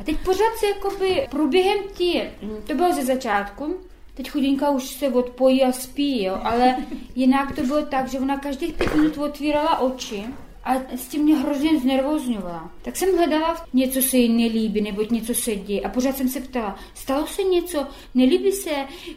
a 0.00 0.04
teď 0.04 0.16
pořád 0.24 0.56
se 0.56 0.66
jakoby 0.66 1.26
průběhem 1.30 1.78
tí, 1.96 2.22
to 2.66 2.74
bylo 2.74 2.92
ze 2.92 3.04
začátku, 3.04 3.76
Teď 4.14 4.30
chudinka 4.30 4.70
už 4.70 4.84
se 4.84 5.08
odpojí 5.08 5.62
a 5.62 5.72
spí, 5.72 6.24
jo, 6.24 6.40
ale 6.42 6.76
jinak 7.14 7.54
to 7.54 7.62
bylo 7.62 7.82
tak, 7.86 8.08
že 8.08 8.18
ona 8.18 8.38
každých 8.38 8.74
pět 8.74 8.94
minut 8.94 9.18
otvírala 9.18 9.78
oči 9.78 10.24
a 10.64 10.74
s 10.96 11.08
tím 11.08 11.22
mě 11.22 11.36
hrozně 11.36 11.80
znervozňovala. 11.80 12.70
Tak 12.82 12.96
jsem 12.96 13.16
hledala, 13.16 13.66
něco 13.72 14.02
se 14.02 14.16
jí 14.16 14.28
nelíbí, 14.28 14.80
nebo 14.80 15.02
něco 15.02 15.34
se 15.34 15.56
děje. 15.56 15.80
A 15.80 15.88
pořád 15.88 16.16
jsem 16.16 16.28
se 16.28 16.40
ptala, 16.40 16.78
stalo 16.94 17.26
se 17.26 17.42
něco, 17.42 17.86
nelíbí 18.14 18.52
se, 18.52 18.70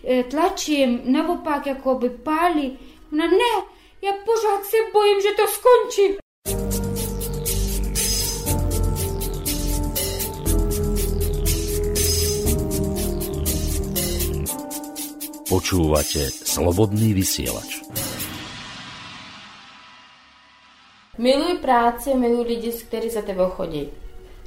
eh, 0.08 0.24
tlačím, 0.24 1.02
naopak, 1.06 1.66
jako 1.66 1.96
by 1.96 2.10
pálí. 2.10 2.80
Ona 3.14 3.28
ne, 3.28 3.54
já 4.02 4.12
pořád 4.12 4.66
se 4.66 4.78
bojím, 4.94 5.22
že 5.22 5.30
to 5.36 5.48
skončí. 5.48 6.23
Počúvate 15.54 16.34
Slobodný 16.34 17.14
vysielač. 17.14 17.86
Miluj 21.22 21.62
práci, 21.62 22.18
miluj 22.18 22.58
lidi, 22.58 22.72
kteří 22.74 23.10
za 23.10 23.22
tebou 23.22 23.54
chodí. 23.54 23.90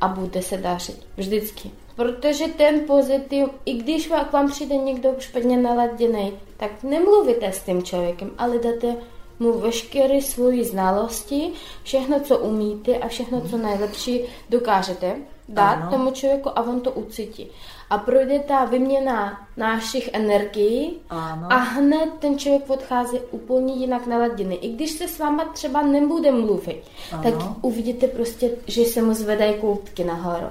A 0.00 0.08
bude 0.08 0.42
se 0.42 0.58
dařit. 0.58 1.06
Vždycky. 1.16 1.70
Protože 1.96 2.48
ten 2.58 2.80
pozitiv, 2.86 3.48
i 3.64 3.74
když 3.74 4.06
k 4.06 4.32
vám 4.32 4.50
přijde 4.50 4.76
někdo 4.76 5.14
špatně 5.18 5.56
naladěný, 5.56 6.32
tak 6.56 6.82
nemluvíte 6.82 7.52
s 7.52 7.62
tím 7.62 7.82
člověkem, 7.82 8.30
ale 8.38 8.58
dáte 8.58 8.96
mu 9.38 9.58
veškeré 9.58 10.22
svoje 10.22 10.64
znalosti, 10.64 11.52
všechno, 11.82 12.20
co 12.20 12.38
umíte 12.38 12.98
a 12.98 13.08
všechno, 13.08 13.40
co 13.40 13.56
nejlepší 13.58 14.20
dokážete 14.50 15.16
dát 15.48 15.72
ano. 15.72 15.90
tomu 15.90 16.10
člověku 16.10 16.58
a 16.58 16.62
on 16.62 16.80
to 16.80 16.90
ucítí. 16.90 17.46
A 17.90 17.98
projde 17.98 18.38
ta 18.38 18.64
vyměna 18.64 19.46
našich 19.56 20.10
energií 20.12 21.00
ano. 21.10 21.46
a 21.50 21.56
hned 21.56 22.08
ten 22.18 22.38
člověk 22.38 22.70
odchází 22.70 23.18
úplně 23.30 23.74
jinak 23.74 24.06
naladěný. 24.06 24.56
I 24.56 24.74
když 24.74 24.90
se 24.90 25.08
s 25.08 25.18
váma 25.18 25.44
třeba 25.44 25.82
nebude 25.82 26.32
mluvit, 26.32 26.82
ano. 27.12 27.22
tak 27.22 27.34
uvidíte 27.62 28.06
prostě, 28.06 28.50
že 28.66 28.84
se 28.84 29.02
mu 29.02 29.14
zvedají 29.14 29.54
koutky 29.54 30.04
nahoru. 30.04 30.46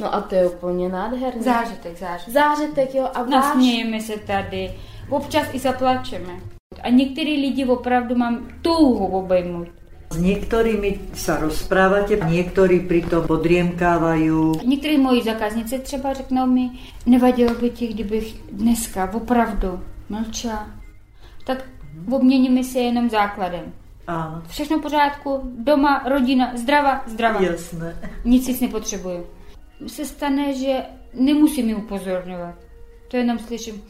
No 0.00 0.14
a 0.14 0.20
to 0.20 0.34
je 0.34 0.48
úplně 0.48 0.88
nádherné. 0.88 1.42
Zážitek, 1.42 1.98
zážitek. 1.98 2.34
Zážitek, 2.34 2.94
jo. 2.94 3.08
A 3.14 3.22
váš... 3.22 3.30
Nasmějeme 3.30 4.00
se 4.00 4.18
tady, 4.18 4.74
občas 5.10 5.46
i 5.52 5.58
zaplačeme. 5.58 6.32
A 6.82 6.88
některý 6.88 7.40
lidi 7.40 7.64
opravdu 7.64 8.14
mám 8.14 8.48
touhu 8.62 9.06
obejmout. 9.06 9.68
S 10.08 10.16
niektorými 10.16 11.12
sa 11.12 11.36
rozprávate, 11.36 12.16
niektorí 12.16 12.80
pritom 12.88 13.28
podriemkávajú. 13.28 14.64
Některé 14.64 14.98
moji 14.98 15.22
zákaznice 15.22 15.78
třeba 15.78 16.12
řeknou 16.12 16.46
mi, 16.46 16.70
nevadilo 17.06 17.54
by 17.54 17.70
ti, 17.70 17.86
kdybych 17.86 18.34
dneska 18.52 19.10
opravdu 19.14 19.80
mlčela. 20.08 20.66
Tak 21.44 21.64
obměníme 22.10 22.64
se 22.64 22.78
jenom 22.78 23.10
základem. 23.10 23.72
Áno, 24.08 24.42
Všechno 24.48 24.78
v 24.78 24.82
pořádku, 24.82 25.40
doma, 25.58 26.02
rodina, 26.08 26.52
zdrava, 26.56 27.04
zdrava. 27.06 27.40
jasné. 27.40 27.96
Nic 28.24 28.48
víc 28.48 28.60
nepotřebuju. 28.60 29.26
Se 29.86 30.04
stane, 30.04 30.54
že 30.54 30.82
nemusím 31.14 31.68
ji 31.68 31.74
upozorňovat. 31.74 32.54
To 33.08 33.16
jenom 33.16 33.38
slyším. 33.38 33.82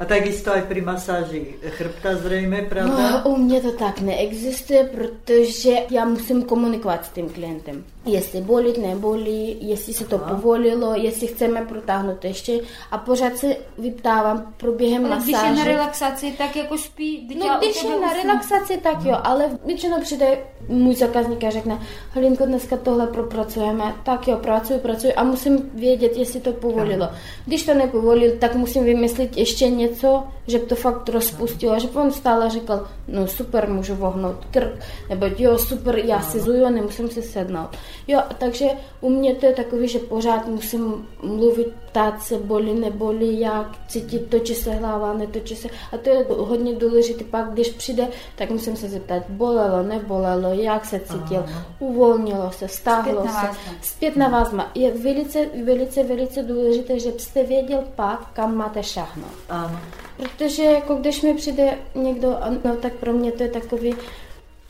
A 0.00 0.04
takisto 0.04 0.50
aj 0.50 0.66
pri 0.66 0.80
masáži 0.82 1.54
chrbta 1.78 2.18
zrejme, 2.18 2.62
pravda? 2.62 3.10
No, 3.10 3.30
u 3.30 3.36
mě 3.36 3.60
to 3.60 3.72
tak 3.72 4.00
neexistuje, 4.00 4.84
protože 4.84 5.70
já 5.90 6.04
musím 6.04 6.42
komunikovat 6.42 7.04
s 7.04 7.08
tím 7.08 7.28
klientem. 7.28 7.84
Jestli 8.06 8.40
bolí, 8.40 8.80
nebolí, 8.80 9.56
jestli 9.60 9.94
se 9.94 10.04
to 10.04 10.18
povolilo, 10.18 10.94
jestli 10.94 11.26
chceme 11.26 11.62
protáhnout 11.64 12.24
ještě 12.24 12.60
a 12.90 12.98
pořád 12.98 13.36
se 13.36 13.56
vyptávám 13.78 14.54
proběhem 14.56 15.04
Ale 15.06 15.16
když 15.16 15.26
je 15.28 15.32
masáže. 15.32 15.54
na 15.58 15.64
relaxaci, 15.64 16.34
tak 16.38 16.56
jako 16.56 16.78
spí. 16.78 17.28
No, 17.38 17.56
když 17.58 17.82
je 17.82 18.00
na 18.00 18.12
relaxaci, 18.12 18.78
tak 18.82 19.04
jo, 19.04 19.16
ale 19.22 19.50
většinou 19.66 20.00
přijde 20.00 20.38
můj 20.68 20.94
zákazník 20.94 21.44
a 21.44 21.50
řekne, 21.50 21.78
Halinko, 22.10 22.46
dneska 22.46 22.76
tohle 22.76 23.06
propracujeme, 23.06 23.94
tak 24.04 24.28
jo, 24.28 24.36
pracuji, 24.36 24.78
pracuji 24.78 25.14
a 25.14 25.24
musím 25.24 25.70
vědět, 25.74 26.16
jestli 26.16 26.40
to 26.40 26.52
povolilo. 26.52 27.08
Když 27.46 27.66
to 27.66 27.74
nepovolil, 27.74 28.32
tak 28.38 28.54
musím 28.54 28.84
vymyslet 28.84 29.36
ještě 29.36 29.70
něco, 29.70 30.24
že 30.46 30.58
to 30.58 30.74
fakt 30.74 31.08
rozpustilo, 31.08 31.80
že 31.80 31.86
by 31.88 31.96
on 31.98 32.12
stál 32.12 32.42
a 32.42 32.48
říkal, 32.48 32.86
no 33.08 33.26
super, 33.26 33.68
můžu 33.68 33.94
vohnout 33.94 34.36
krk, 34.50 34.80
nebo 35.08 35.26
jo, 35.38 35.58
super, 35.58 35.98
já 35.98 36.20
si 36.22 36.40
zuju, 36.40 36.70
nemusím 36.70 37.10
si 37.10 37.22
sednout. 37.22 37.68
Jo, 38.08 38.22
takže 38.38 38.66
u 39.00 39.10
mě 39.10 39.34
to 39.34 39.46
je 39.46 39.52
takový, 39.52 39.88
že 39.88 39.98
pořád 39.98 40.46
musím 40.46 41.08
mluvit, 41.22 41.68
ptát 41.86 42.22
se, 42.22 42.38
bolí, 42.38 42.74
nebolí, 42.74 43.40
jak, 43.40 43.66
cítit, 43.88 44.30
točí 44.30 44.54
se 44.54 44.70
hlava, 44.70 45.12
netočí 45.12 45.56
se. 45.56 45.68
A 45.92 45.96
to 45.96 46.10
je 46.10 46.26
hodně 46.28 46.74
důležité. 46.74 47.24
Pak, 47.24 47.50
když 47.50 47.68
přijde, 47.68 48.08
tak 48.36 48.50
musím 48.50 48.76
se 48.76 48.88
zeptat, 48.88 49.22
bolelo, 49.28 49.82
nebolelo, 49.82 50.52
jak 50.52 50.84
se 50.84 51.00
cítil, 51.00 51.44
uvolnilo 51.78 52.50
se, 52.52 52.68
stáhlo 52.68 53.20
Zpětná 53.20 53.40
se. 53.40 53.58
Zpětná 53.82 54.28
vazba. 54.28 54.70
Je 54.74 54.90
velice, 54.90 55.46
velice, 55.64 56.02
velice 56.02 56.42
důležité, 56.42 57.00
že 57.00 57.10
byste 57.10 57.42
věděl 57.42 57.84
pak, 57.94 58.32
kam 58.32 58.56
máte 58.56 58.82
šáhnout. 58.82 59.32
Áno. 59.48 59.80
Protože 60.16 60.64
jako 60.64 60.94
když 60.94 61.22
mi 61.22 61.34
přijde 61.34 61.78
někdo, 61.94 62.38
no 62.64 62.76
tak 62.76 62.92
pro 62.92 63.12
mě 63.12 63.32
to 63.32 63.42
je 63.42 63.48
takový 63.48 63.94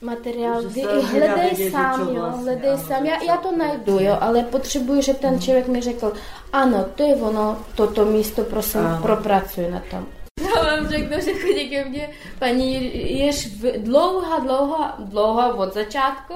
materiál, 0.06 0.62
Že 0.62 0.68
kdy 0.68 0.80
i 0.80 1.00
hledej 1.02 1.50
vědět, 1.54 1.70
sám, 1.70 2.00
jo, 2.08 2.14
vlastně, 2.14 2.42
hledej 2.42 2.70
ano, 2.70 2.82
sám. 2.88 3.06
Já, 3.06 3.22
já 3.22 3.36
to 3.36 3.56
najdu, 3.56 3.98
jo, 4.00 4.18
ale 4.20 4.42
potřebuji, 4.42 5.02
že 5.02 5.14
ten 5.14 5.40
člověk 5.40 5.68
mi 5.68 5.80
řekl, 5.80 6.12
ano, 6.52 6.84
to 6.94 7.02
je 7.02 7.14
ono, 7.16 7.58
toto 7.74 8.04
místo, 8.04 8.44
prosím, 8.44 8.80
Ano. 8.86 9.02
propracuj 9.02 9.70
na 9.70 9.82
tom. 9.90 10.06
Já 10.54 10.62
vám 10.62 10.88
řeknu, 10.88 11.20
že 11.20 11.34
chodí 11.34 11.68
ke 11.70 11.84
mně 11.84 12.10
paní 12.38 12.72
jež 13.18 13.48
dlouhá, 13.76 14.38
dlouhá, 14.38 14.96
dlouhá 14.98 15.54
od 15.54 15.74
začátku 15.74 16.34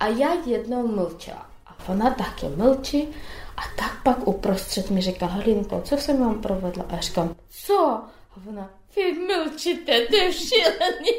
a 0.00 0.06
já 0.08 0.28
jednou 0.46 0.86
mlčela. 0.86 1.46
A 1.66 1.74
ona 1.88 2.10
taky 2.10 2.46
mlčí 2.56 3.08
a 3.56 3.62
tak 3.76 4.02
pak 4.02 4.28
uprostřed 4.28 4.90
mi 4.90 5.00
říká, 5.00 5.26
Halinko, 5.26 5.80
co 5.84 5.96
jsem 5.96 6.20
vám 6.20 6.42
provedla? 6.42 6.84
A 6.88 6.94
já 6.94 7.00
říkám, 7.00 7.34
co? 7.50 7.78
A 7.88 8.36
ona, 8.48 8.70
vy 8.96 9.12
mlčíte, 9.12 10.00
to 10.00 10.16
je 10.16 10.32
šílený. 10.32 11.12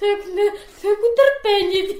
Tak 0.00 0.26
ne, 0.34 0.42
tak 0.82 0.98
utrpení. 1.08 1.82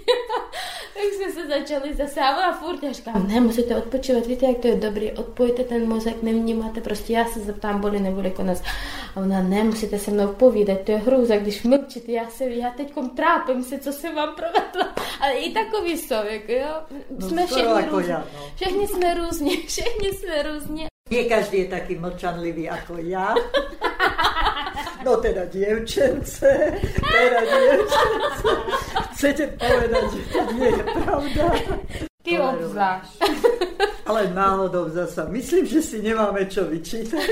tak 0.94 1.04
jsme 1.16 1.32
se 1.32 1.46
začali 1.48 1.94
zase 1.94 2.20
a 2.20 2.36
ona 2.38 2.52
furt 2.52 2.84
a 2.84 2.92
říkám, 2.92 3.28
ne, 3.28 3.40
musíte 3.40 3.76
odpočívat, 3.76 4.26
víte, 4.26 4.46
jak 4.46 4.58
to 4.58 4.68
je 4.68 4.74
dobrý, 4.76 5.12
odpojte 5.12 5.64
ten 5.64 5.88
mozek, 5.88 6.22
nevnímáte, 6.22 6.80
prostě 6.80 7.12
já 7.12 7.24
se 7.24 7.40
zeptám, 7.40 7.80
bolí, 7.80 8.00
nebolí 8.00 8.30
konec. 8.30 8.62
A 9.16 9.20
ona, 9.20 9.42
ne, 9.42 9.64
musíte 9.64 9.98
se 9.98 10.10
mnou 10.10 10.28
povídat, 10.28 10.80
to 10.80 10.92
je 10.92 10.98
hrůza, 10.98 11.36
když 11.36 11.62
mlčíte, 11.62 12.12
já 12.12 12.30
se, 12.30 12.44
já 12.44 12.70
teď 12.70 12.92
trápím 13.16 13.64
se, 13.64 13.78
co 13.78 13.92
jsem 13.92 14.14
vám 14.14 14.34
provedla. 14.34 14.94
Ale 15.20 15.32
i 15.32 15.52
takový 15.54 15.98
jsou, 15.98 16.14
jako 16.30 16.52
jo, 16.52 16.74
No, 17.18 17.28
jsme 17.28 17.46
skoro 17.46 17.60
všichni 17.62 17.82
ako 17.86 17.96
různí. 17.96 18.10
ja, 18.10 18.24
no. 18.34 18.50
Všichni 18.56 18.88
jsme 18.88 19.14
různí, 19.14 19.56
všichni 19.66 20.08
jsme 20.12 20.42
různí. 20.42 20.86
Nie 21.10 21.24
každý 21.24 21.58
je 21.58 21.68
taký 21.72 21.94
mlčanlivý 21.96 22.68
ako 22.68 23.00
ja. 23.00 23.32
No 25.04 25.16
teda 25.22 25.46
dievčence, 25.46 26.48
teda 27.00 27.40
dievčence. 27.42 28.50
Chcete 29.14 29.44
povedať, 29.58 30.04
že 30.14 30.22
to 30.30 30.40
nie 30.54 30.70
je 30.70 30.84
pravda? 30.84 31.44
Ty 32.22 32.32
obzvlášť. 32.38 33.14
Ale 34.08 34.32
náhodou 34.32 34.88
zasa. 34.88 35.28
Myslím, 35.28 35.64
že 35.66 35.80
si 35.82 36.00
nemáme 36.00 36.44
čo 36.48 36.64
vyčítať. 36.64 37.28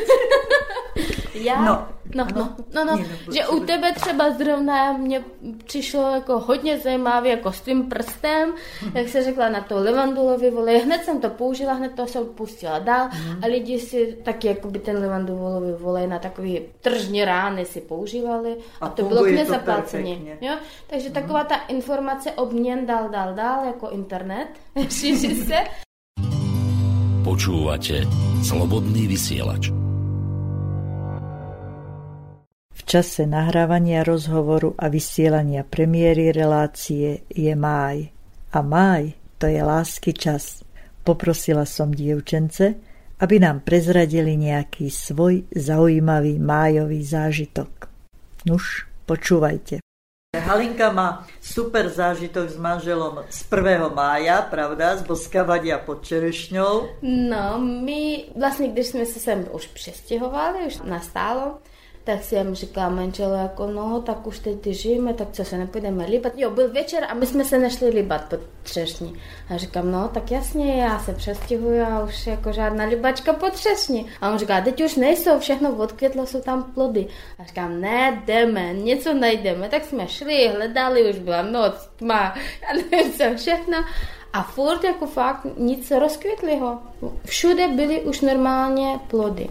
Já? 1.45 1.65
No, 1.65 1.87
No, 2.15 2.27
no, 2.37 2.57
no, 2.75 2.85
no, 2.85 2.97
no, 2.97 3.05
že 3.35 3.47
u 3.47 3.61
tebe 3.61 3.93
třeba 3.93 4.31
zrovna 4.31 4.93
mě 4.93 5.25
přišlo 5.65 6.11
jako 6.15 6.39
hodně 6.39 6.79
zajímavé 6.79 7.29
jako 7.29 7.53
s 7.53 7.61
tím 7.61 7.89
prstem, 7.89 8.55
jak 8.95 9.09
se 9.09 9.25
řekla 9.25 9.49
na 9.49 9.61
to 9.61 9.77
levandulový 9.77 10.51
volej. 10.51 10.81
Hned 10.81 11.05
jsem 11.05 11.21
to 11.21 11.31
použila, 11.31 11.73
hned 11.73 11.93
to 11.95 12.07
jsem 12.07 12.25
pustila 12.27 12.79
dál 12.79 13.09
a 13.43 13.47
lidi 13.47 13.79
si 13.79 14.19
taky 14.25 14.47
jako 14.47 14.69
by 14.69 14.79
ten 14.79 14.99
levandulový 14.99 15.73
volej 15.73 16.07
na 16.07 16.19
takový 16.19 16.61
tržní 16.81 17.25
rány 17.25 17.65
si 17.65 17.81
používali 17.81 18.57
a, 18.81 18.87
A 18.87 18.89
to 18.89 19.03
bylo 19.05 19.25
k 19.25 19.31
nezaplacení. 19.31 20.31
Jo? 20.41 20.55
Takže 20.87 21.11
taková 21.11 21.45
ta 21.45 21.57
informace 21.57 22.33
obměn 22.33 22.87
dál, 22.87 23.09
dál, 23.09 23.35
dál, 23.35 23.65
jako 23.67 23.91
internet, 23.91 24.49
šíří 24.89 25.37
se. 25.37 25.57
Počúvate 27.25 28.07
Slobodný 28.47 29.07
vysielač. 29.07 29.86
Čase 32.87 33.27
nahrávania 33.27 34.07
rozhovoru 34.07 34.79
a 34.79 34.87
vysielania 34.87 35.67
premiéry 35.67 36.31
relácie 36.31 37.27
je 37.27 37.53
máj. 37.59 38.15
A 38.55 38.63
máj 38.63 39.19
to 39.37 39.51
je 39.51 39.61
lásky 39.61 40.17
čas. 40.17 40.65
Poprosila 41.05 41.67
som 41.69 41.93
dievčence, 41.93 42.79
aby 43.21 43.37
nám 43.43 43.67
prezradili 43.67 44.39
nejaký 44.39 44.89
svoj 44.89 45.45
zaujímavý 45.53 46.39
májový 46.41 47.05
zážitok. 47.05 47.91
Nuž, 48.47 48.87
počúvajte. 49.05 49.83
Halinka 50.37 50.93
má 50.93 51.25
super 51.41 51.89
zážitok 51.89 52.53
s 52.53 52.57
manželom 52.61 53.25
z 53.29 53.41
1. 53.49 53.89
mája, 53.89 54.45
pravda, 54.45 54.97
z 54.97 55.03
boskavania 55.03 55.79
pod 55.81 56.05
Čerešňou. 56.05 57.03
No, 57.03 57.59
my 57.59 58.25
vlastně, 58.37 58.69
když 58.69 58.87
jsme 58.87 59.07
se 59.07 59.21
sem 59.21 59.49
už 59.53 59.67
přestěhovali, 59.67 60.67
už 60.67 60.79
nastálo, 60.85 61.59
tak 62.07 62.25
jsem 62.25 62.55
říkala 62.55 62.89
manželu, 62.89 63.35
jako 63.35 63.67
no, 63.67 64.03
tak 64.03 64.27
už 64.27 64.39
teď 64.39 64.67
žijeme, 64.67 65.15
tak 65.15 65.29
co 65.33 65.45
se 65.45 65.59
nepůjdeme 65.59 66.07
líbat. 66.07 66.33
Jo, 66.37 66.51
byl 66.51 66.73
večer 66.73 67.05
a 67.09 67.15
my 67.15 67.27
jsme 67.27 67.45
se 67.45 67.59
nešli 67.59 67.89
líbat 67.89 68.29
pod 68.29 68.41
třešní. 68.63 69.21
A 69.51 69.57
říkám, 69.57 69.93
no, 69.93 70.09
tak 70.09 70.31
jasně, 70.31 70.83
já 70.83 70.99
se 70.99 71.13
přestěhuju 71.13 71.85
a 71.85 72.05
už 72.05 72.27
jako 72.27 72.53
žádná 72.53 72.85
líbačka 72.85 73.33
pod 73.33 73.53
třešní. 73.53 74.07
A 74.21 74.31
on 74.31 74.39
říká, 74.39 74.61
teď 74.61 74.85
už 74.85 74.97
nejsou, 74.97 75.39
všechno 75.39 75.77
odkvětlo, 75.77 76.27
jsou 76.27 76.41
tam 76.41 76.63
plody. 76.63 77.07
A 77.39 77.45
říkám, 77.45 77.81
ne, 77.81 78.23
jdeme, 78.27 78.75
něco 78.75 79.15
najdeme. 79.15 79.69
Tak 79.69 79.85
jsme 79.85 80.09
šli, 80.09 80.49
hledali, 80.49 81.11
už 81.11 81.19
byla 81.19 81.43
noc, 81.43 81.75
tma, 81.97 82.35
já 82.63 82.73
nevím 82.73 83.13
co, 83.13 83.25
všechno. 83.37 83.79
A 84.33 84.43
furt 84.43 84.85
jako 84.85 85.07
fakt 85.07 85.47
nic 85.57 85.91
rozkvětlého. 85.91 86.79
Všude 87.25 87.69
byly 87.69 88.01
už 88.01 88.21
normálně 88.21 89.01
plody. 89.09 89.49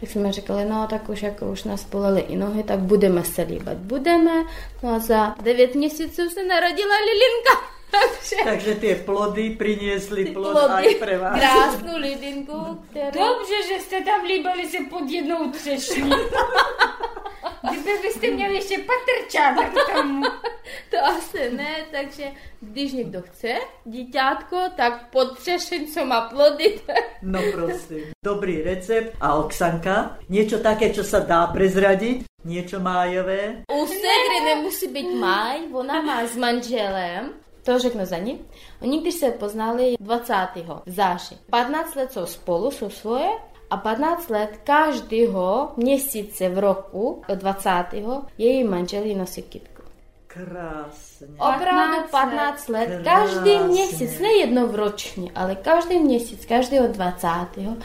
Tak 0.00 0.10
jsme 0.10 0.32
říkali, 0.32 0.64
no 0.64 0.86
tak 0.90 1.08
už 1.08 1.22
jako 1.22 1.46
už 1.46 1.64
nás 1.64 1.84
bolely 1.84 2.20
i 2.20 2.36
nohy, 2.36 2.62
tak 2.62 2.78
budeme 2.78 3.24
se 3.24 3.42
líbat. 3.42 3.76
Budeme. 3.76 4.44
No 4.82 4.94
a 4.94 4.98
za 4.98 5.34
devět 5.42 5.74
měsíců 5.74 6.30
se 6.30 6.44
narodila 6.44 6.94
Lilinka. 7.06 7.66
Takže 7.90 8.36
Takže 8.44 8.74
ty 8.74 8.94
plody 8.94 9.50
priniesli 9.50 10.24
plod 10.26 10.52
plody, 10.52 10.74
aj 10.74 10.94
pre 10.94 11.18
vás. 11.18 11.38
krásnou 11.40 11.96
Lilinku, 11.98 12.82
kterou... 12.90 13.10
Dobře, 13.26 13.54
že 13.68 13.80
jste 13.84 14.00
tam 14.02 14.24
líbali 14.24 14.66
se 14.66 14.76
pod 14.90 15.10
jednou 15.10 15.50
třešní. 15.50 16.10
Kdyby 17.86 18.02
byste 18.02 18.30
měli 18.30 18.54
ještě 18.54 18.78
patrčátek 18.78 19.72
k 19.72 19.92
tomu. 19.92 20.22
To 20.90 20.96
asi 21.04 21.50
ne, 21.50 21.74
takže 21.92 22.24
když 22.60 22.92
někdo 22.92 23.22
chce 23.22 23.54
díťátko, 23.84 24.56
tak 24.76 25.10
pod 25.10 25.38
třešeň, 25.38 25.86
co 25.92 26.04
má 26.04 26.20
plody, 26.20 26.80
No 27.22 27.40
prosím, 27.52 28.04
dobrý 28.24 28.62
recept. 28.62 29.16
A 29.20 29.34
Oksanka, 29.34 30.18
niečo 30.28 30.58
také, 30.58 30.90
čo 30.90 31.06
sa 31.06 31.22
dá 31.22 31.46
prezradiť? 31.54 32.26
Niečo 32.42 32.82
májové? 32.82 33.62
U 33.70 33.86
Segry 33.86 34.38
nemusí 34.44 34.90
být 34.90 35.10
máj, 35.14 35.70
ona 35.72 36.02
má 36.02 36.26
s 36.26 36.36
manželem, 36.36 37.34
to 37.62 37.78
řeknu 37.78 38.06
za 38.06 38.18
ní. 38.18 38.42
Oni, 38.82 39.00
když 39.00 39.14
se 39.14 39.30
poznali 39.30 39.94
20. 40.00 40.34
září, 40.86 41.38
15 41.50 41.94
let 41.94 42.12
jsou 42.12 42.26
spolu, 42.26 42.70
jsou 42.70 42.90
svoje, 42.90 43.28
a 43.70 43.76
15 43.76 44.30
let 44.30 44.60
každého 44.64 45.68
měsíce 45.76 46.48
v 46.48 46.58
roku, 46.58 47.22
20. 47.34 47.70
její 48.38 48.64
manžel 48.64 49.04
jí 49.04 49.14
nosí 49.14 49.42
kytku. 49.42 49.76
Krásne. 50.26 51.26
Opravdu 51.38 52.08
15 52.10 52.68
let, 52.68 53.00
každý 53.04 53.50
Krásně. 53.50 53.60
měsíc, 53.60 54.18
ne 54.20 54.32
jednou 54.32 54.66
v 54.66 54.74
ročně, 54.74 55.30
ale 55.34 55.54
každý 55.54 55.98
měsíc, 55.98 56.46
každého 56.46 56.88
20. 56.88 57.28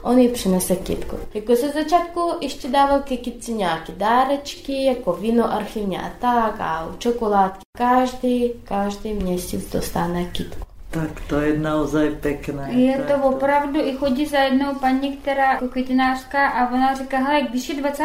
on 0.04 0.20
jí 0.20 0.28
přinese 0.28 0.76
kytku. 0.76 1.18
Jako 1.34 1.56
ze 1.56 1.70
začátku 1.70 2.32
ještě 2.42 2.68
dával 2.68 3.00
ke 3.00 3.18
kytce 3.18 3.52
nějaké 3.52 3.94
dárečky, 3.94 4.84
jako 4.84 5.14
víno 5.14 5.54
archivně 5.54 6.02
a 6.02 6.12
tak, 6.20 6.56
a 6.60 6.96
čokoládky. 6.98 7.62
Každý, 7.78 8.52
každý 8.64 9.14
měsíc 9.14 9.72
dostane 9.72 10.26
kytku. 10.26 10.71
Tak 10.92 11.22
to 11.28 11.40
je 11.40 11.60
naozaj 11.60 12.10
pekné. 12.20 12.68
Je 12.74 12.98
Tak 12.98 13.08
to 13.08 13.28
opravdu, 13.28 13.80
i 13.80 13.96
chodí 13.96 14.26
za 14.26 14.38
jednou 14.38 14.76
paní, 14.76 15.18
která 15.18 15.54
jako 15.54 15.68
květinářka 15.68 16.48
a 16.48 16.74
ona 16.74 16.96
říká, 16.96 17.18
hele, 17.18 17.42
když 17.42 17.70
je 17.70 17.76
20. 17.76 18.04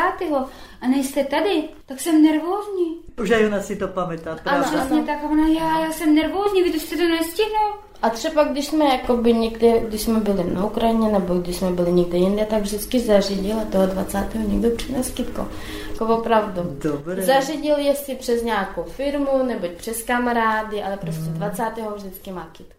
a 0.80 0.88
nejste 0.88 1.24
tady, 1.24 1.62
tak 1.86 2.00
jsem 2.00 2.22
nervózní. 2.22 2.96
Už 3.22 3.30
aj 3.30 3.46
ona 3.46 3.60
si 3.60 3.76
to 3.76 3.88
pamätá, 3.88 4.38
A 4.44 4.62
přesně 4.62 5.02
tak, 5.02 5.24
a 5.24 5.28
ona, 5.30 5.48
já, 5.48 5.80
já 5.80 5.92
jsem 5.92 6.14
nervózní, 6.14 6.62
vy 6.62 6.72
to 6.72 6.78
jste 6.80 6.96
to 6.96 7.08
nestihnou. 7.08 7.86
A 8.02 8.10
třeba 8.10 8.44
když 8.44 8.66
jsme 8.66 8.84
jakoby 8.84 9.32
někde, 9.32 9.80
když 9.80 10.00
jsme 10.00 10.20
byli 10.20 10.44
na 10.54 10.64
Ukrajině 10.64 11.08
nebo 11.12 11.34
když 11.34 11.56
jsme 11.56 11.70
byli 11.70 11.92
někde 11.92 12.18
jinde, 12.18 12.46
tak 12.50 12.62
vždycky 12.62 13.00
zařídil 13.00 13.60
a 13.60 13.64
toho 13.64 13.86
20. 13.86 14.34
někdo 14.34 14.70
přines 14.70 15.10
kytko. 15.10 15.48
Jako 15.90 16.16
opravdu. 16.16 16.76
Dobré. 16.82 17.22
Zařídil 17.22 17.78
jestli 17.78 18.14
přes 18.14 18.42
nějakou 18.42 18.82
firmu 18.82 19.46
nebo 19.46 19.68
přes 19.76 20.02
kamarády, 20.02 20.82
ale 20.82 20.96
prostě 20.96 21.22
20. 21.22 21.62
vždycky 21.96 22.32
má 22.32 22.48
kytku. 22.52 22.75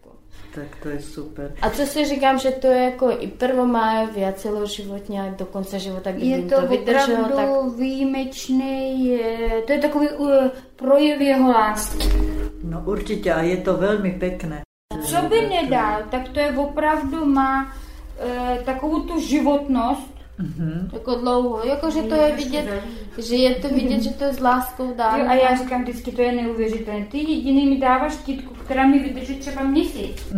Tak 0.58 0.82
to 0.82 0.88
je 0.88 1.00
super. 1.00 1.54
A 1.62 1.70
co 1.70 1.86
si 1.86 2.04
říkám, 2.04 2.38
že 2.38 2.50
to 2.50 2.66
je 2.66 2.84
jako 2.84 3.10
i 3.10 3.26
prvomájově 3.26 4.28
a 4.28 4.32
celoživotně 4.32 5.22
a 5.22 5.34
do 5.38 5.46
konce 5.46 5.78
života, 5.78 6.12
kdyby 6.12 6.26
Je 6.26 6.42
to 6.42 6.60
to 6.60 6.66
vydrželo, 6.66 7.26
opravdu 7.26 7.70
tak 7.70 7.78
výjimečný, 7.78 9.06
je, 9.06 9.62
to 9.66 9.72
je 9.72 9.78
takový 9.78 10.08
uh, 10.08 10.30
projev 10.76 11.20
jeho 11.20 11.50
lásky. 11.50 12.08
No 12.64 12.82
určite 12.86 13.30
a 13.30 13.46
je 13.46 13.62
to 13.62 13.78
veľmi 13.78 14.18
pekné. 14.18 14.66
Co 14.98 15.18
by 15.30 15.38
nedal, 15.46 16.10
tak 16.10 16.34
to 16.34 16.40
je 16.40 16.50
opravdu 16.52 17.24
má 17.24 17.70
e, 18.18 18.58
takovou 18.64 19.00
tu 19.00 19.20
životnost. 19.20 20.17
Jako 20.92 21.14
dlouho. 21.14 21.60
Jakože 21.64 22.02
to 22.02 22.14
je 22.14 22.36
vidět, 22.36 22.82
že 23.18 23.36
je 23.36 23.54
to 23.54 23.68
vidět, 23.68 24.02
že 24.02 24.10
to 24.10 24.24
je 24.24 24.32
s 24.32 24.40
láskou 24.40 24.94
dáno. 24.94 25.18
Jo, 25.18 25.30
a 25.30 25.34
já 25.34 25.56
říkám 25.56 25.82
vždycky, 25.82 26.12
to 26.12 26.22
je 26.22 26.32
neuvěřitelné. 26.32 27.06
Ty 27.10 27.18
jediný 27.18 27.66
mi 27.66 27.78
dáváš 27.78 28.16
kytku, 28.16 28.54
která 28.54 28.86
mi 28.86 28.98
vydrží 28.98 29.34
třeba 29.34 29.62
měsíc. 29.62 30.32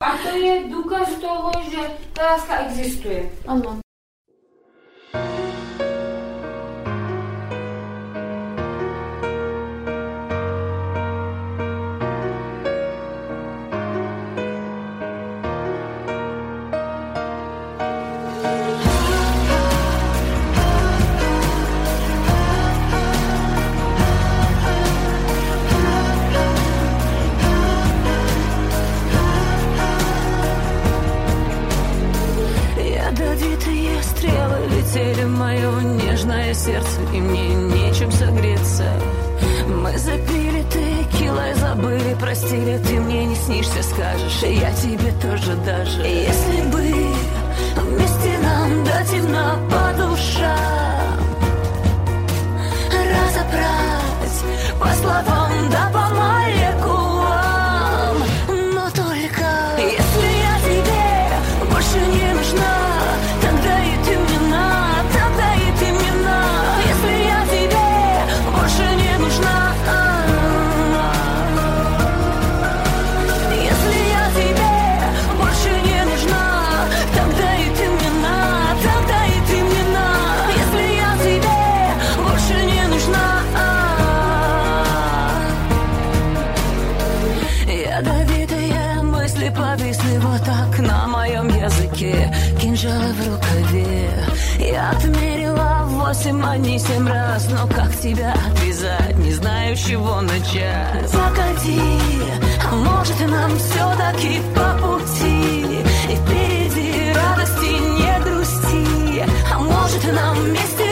A 0.00 0.30
to 0.30 0.36
je 0.36 0.62
důkaz 0.70 1.14
toho, 1.14 1.50
že 1.70 1.78
ta 2.12 2.22
láska 2.22 2.58
existuje. 2.58 3.22
Ano. 3.46 3.83
Нежное 36.64 36.82
сердце 36.82 37.00
И 37.12 37.20
мне 37.20 37.54
нечем 37.54 38.10
согреться. 38.12 38.84
Мы 39.66 39.96
запили 39.98 40.64
текилой, 40.70 41.54
забыли, 41.54 42.14
простили 42.20 42.78
Ты 42.78 43.00
мне 43.00 43.26
не 43.26 43.34
снишься, 43.34 43.82
скажешь, 43.82 44.42
и 44.42 44.54
я 44.54 44.72
тебе 44.72 45.12
тоже 45.22 45.54
даже. 45.64 46.02
Если 46.02 46.62
бы 46.70 46.82
вместе 47.80 48.38
нам 48.42 48.84
до 48.84 49.10
темна 49.10 49.58
по 49.70 49.98
душам 49.98 51.18
Разобрать 52.90 54.44
по 54.80 54.88
словам, 55.00 55.33
восемь, 96.24 96.42
а 96.44 96.56
не 96.56 96.78
семь 96.78 97.08
раз 97.08 97.48
Но 97.50 97.66
как 97.66 97.94
тебя 97.96 98.32
отвязать, 98.32 99.16
не 99.16 99.32
знаю, 99.32 99.76
с 99.76 99.80
чего 99.80 100.20
начать. 100.20 101.10
Погоди, 101.12 102.00
а 102.70 102.74
может 102.74 103.20
и 103.20 103.26
нам 103.26 103.50
все-таки 103.58 104.40
по 104.54 104.78
пути? 104.82 105.82
И 106.10 106.16
впереди 106.16 107.12
радости 107.12 107.70
не 107.98 108.24
грусти. 108.24 109.24
А 109.52 109.58
может 109.58 110.04
и 110.04 110.12
нам 110.12 110.36
вместе 110.36 110.83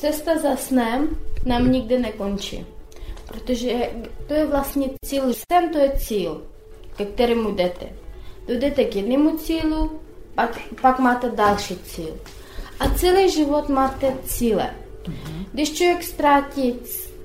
cesta 0.00 0.38
za 0.38 0.56
snem 0.56 1.08
nám 1.44 1.72
nikdy 1.72 1.98
nekončí. 1.98 2.66
Protože 3.28 3.90
to 4.26 4.34
je 4.34 4.46
vlastně 4.46 4.90
cíl. 5.04 5.22
Sen 5.52 5.68
to 5.72 5.78
je 5.78 5.92
cíl, 5.96 6.42
ke 6.96 7.04
kterému 7.04 7.50
jdete. 7.50 7.86
Dojdete 8.46 8.84
k 8.84 8.96
jednému 8.96 9.38
cílu, 9.38 10.00
pak, 10.34 10.58
pak 10.80 10.98
máte 10.98 11.30
další 11.30 11.78
cíl. 11.78 12.16
A 12.80 12.88
celý 12.88 13.30
život 13.30 13.68
máte 13.68 14.16
cíle. 14.24 14.70
Když 15.52 15.72
člověk 15.72 16.02
ztrátí 16.02 16.74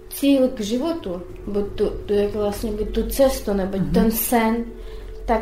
cíl 0.09 0.47
k 0.47 0.59
životu, 0.59 1.21
buď 1.47 1.65
tu, 1.75 1.89
tu, 1.89 2.13
jak 2.13 2.35
vlastně 2.35 2.71
buď 2.71 2.89
tu 2.89 3.09
cestu, 3.09 3.53
nebo 3.53 3.77
ten 3.93 4.11
sen, 4.11 4.65
tak 5.25 5.41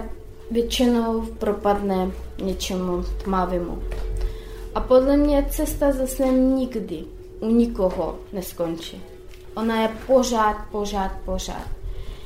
většinou 0.52 1.22
propadne 1.22 2.12
něčemu 2.42 3.04
tmavému. 3.24 3.84
A 4.76 4.80
podle 4.80 5.18
mě 5.18 5.46
cesta 5.50 5.92
za 5.92 6.08
snem 6.08 6.56
nikdy 6.56 7.04
u 7.44 7.52
nikoho 7.52 8.20
neskončí. 8.34 9.04
Ona 9.56 9.82
je 9.82 9.89
pořád, 10.08 10.58
pořád, 10.72 11.12
pořád. 11.26 11.68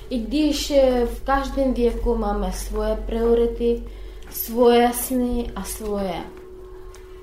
I 0.10 0.20
když 0.20 0.72
eh, 0.72 1.06
v 1.06 1.24
každém 1.24 1.74
věku 1.74 2.16
máme 2.16 2.52
svoje 2.52 2.96
priority, 3.06 3.84
svoje 4.30 4.94
sny 4.94 5.52
a 5.56 5.64
svoje, 5.64 6.24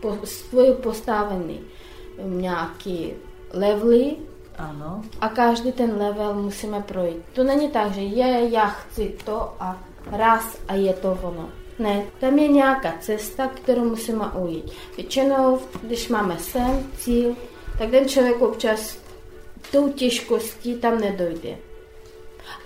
po, 0.02 0.18
svoje 0.24 0.72
postavené 0.72 1.54
nějaké 2.24 3.14
levely 3.52 4.16
Áno. 4.58 5.02
a 5.20 5.28
každý 5.28 5.72
ten 5.72 5.96
level 5.98 6.34
musíme 6.34 6.80
projít. 6.82 7.22
To 7.32 7.44
není 7.44 7.68
tak, 7.68 7.92
že 7.94 8.00
je, 8.00 8.48
já 8.50 8.66
chci 8.66 9.14
to 9.24 9.54
a 9.60 9.78
raz 10.12 10.58
a 10.68 10.74
je 10.74 10.92
to 10.92 11.18
ono. 11.22 11.48
Ne, 11.78 12.06
tam 12.20 12.38
je 12.38 12.48
nějaká 12.48 12.94
cesta, 13.00 13.48
kterou 13.48 13.84
musíme 13.84 14.24
ujít. 14.38 14.72
Většinou, 14.96 15.58
když 15.82 16.08
máme 16.08 16.38
sen, 16.38 16.86
cíl, 16.98 17.36
tak 17.78 17.90
ten 17.90 18.08
člověk 18.08 18.42
občas 18.42 18.98
tou 19.72 19.92
těžkostí 19.92 20.74
tam 20.74 21.00
nedojde. 21.00 21.56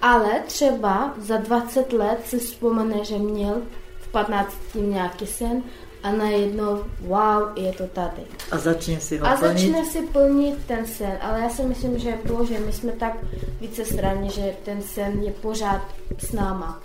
Ale 0.02 0.30
třeba 0.46 1.14
za 1.18 1.36
20 1.36 1.92
let 1.92 2.18
si 2.26 2.38
vzpomene, 2.38 3.04
že 3.04 3.18
měl 3.18 3.62
v 4.00 4.09
15 4.09 4.52
nějaký 4.74 5.26
sen 5.26 5.62
a 6.02 6.12
najednou, 6.12 6.84
wow, 7.00 7.42
je 7.56 7.72
to 7.72 7.86
tady. 7.86 8.22
A 8.50 8.59
začne 8.59 9.00
si 9.00 9.18
ho 9.18 9.26
A 9.26 9.36
plniť. 9.36 9.42
začne 9.42 9.84
si 9.84 10.00
plnit 10.06 10.56
ten 10.66 10.86
sen, 10.86 11.18
ale 11.20 11.40
já 11.40 11.48
si 11.50 11.62
myslím, 11.62 11.98
že 11.98 12.18
bože, 12.24 12.59
my 12.66 12.72
jsme 12.72 12.92
tak 12.92 13.18
více 13.61 13.84
straně, 13.84 14.30
že 14.30 14.54
ten 14.64 14.82
sen 14.82 15.22
je 15.22 15.32
pořád 15.32 15.82
s 16.18 16.32
náma. 16.32 16.82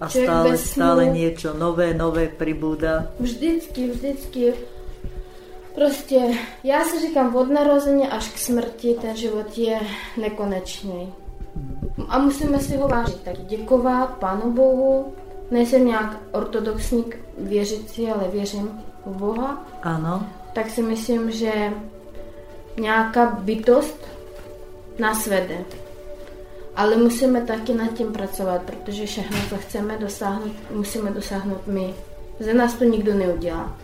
A 0.00 0.08
človek 0.08 0.28
stále, 0.28 0.50
snu- 0.56 0.72
stále 0.72 1.02
niečo 1.06 1.54
nové, 1.54 1.94
nové 1.94 2.26
pribúda. 2.28 3.06
Vždycky, 3.20 3.90
vždycky. 3.90 4.52
Prostě, 5.74 6.20
já 6.64 6.84
si 6.84 7.00
říkám, 7.00 7.36
od 7.36 7.50
narození 7.50 8.08
až 8.08 8.28
k 8.28 8.38
smrti 8.38 8.96
ten 9.00 9.16
život 9.16 9.58
je 9.58 9.80
nekonečný. 10.20 11.12
A 12.08 12.18
musíme 12.18 12.58
si 12.58 12.76
ho 12.76 12.88
vážit. 12.88 13.20
Tak 13.22 13.38
děkovat 13.46 14.18
Pánu 14.18 14.52
Bohu. 14.52 15.14
Nejsem 15.50 15.86
nějak 15.86 16.16
ortodoxní 16.32 17.04
věřící, 17.38 18.10
ale 18.10 18.28
věřím 18.28 18.80
v 19.06 19.16
Boha. 19.16 19.66
Áno. 19.82 20.26
tak 20.52 20.70
si 20.70 20.82
myslím, 20.82 21.30
že 21.30 21.72
nějaká 22.80 23.26
bytost 23.26 24.06
nás 24.98 25.26
vede. 25.26 25.64
Ale 26.76 26.96
musíme 26.96 27.40
taky 27.40 27.74
nad 27.74 27.92
tím 27.92 28.12
pracovat, 28.12 28.62
protože 28.62 29.06
všechno, 29.06 29.38
co 29.48 29.56
chceme 29.56 29.98
dosáhnout, 29.98 30.52
musíme 30.70 31.10
dosáhnout 31.10 31.66
my. 31.66 31.94
Za 32.40 32.52
nás 32.52 32.74
to 32.74 32.84
nikdo 32.84 33.14
neudělá. 33.14 33.76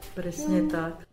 Tak, 0.00 0.14
presne 0.14 0.62
tak. 0.62 1.07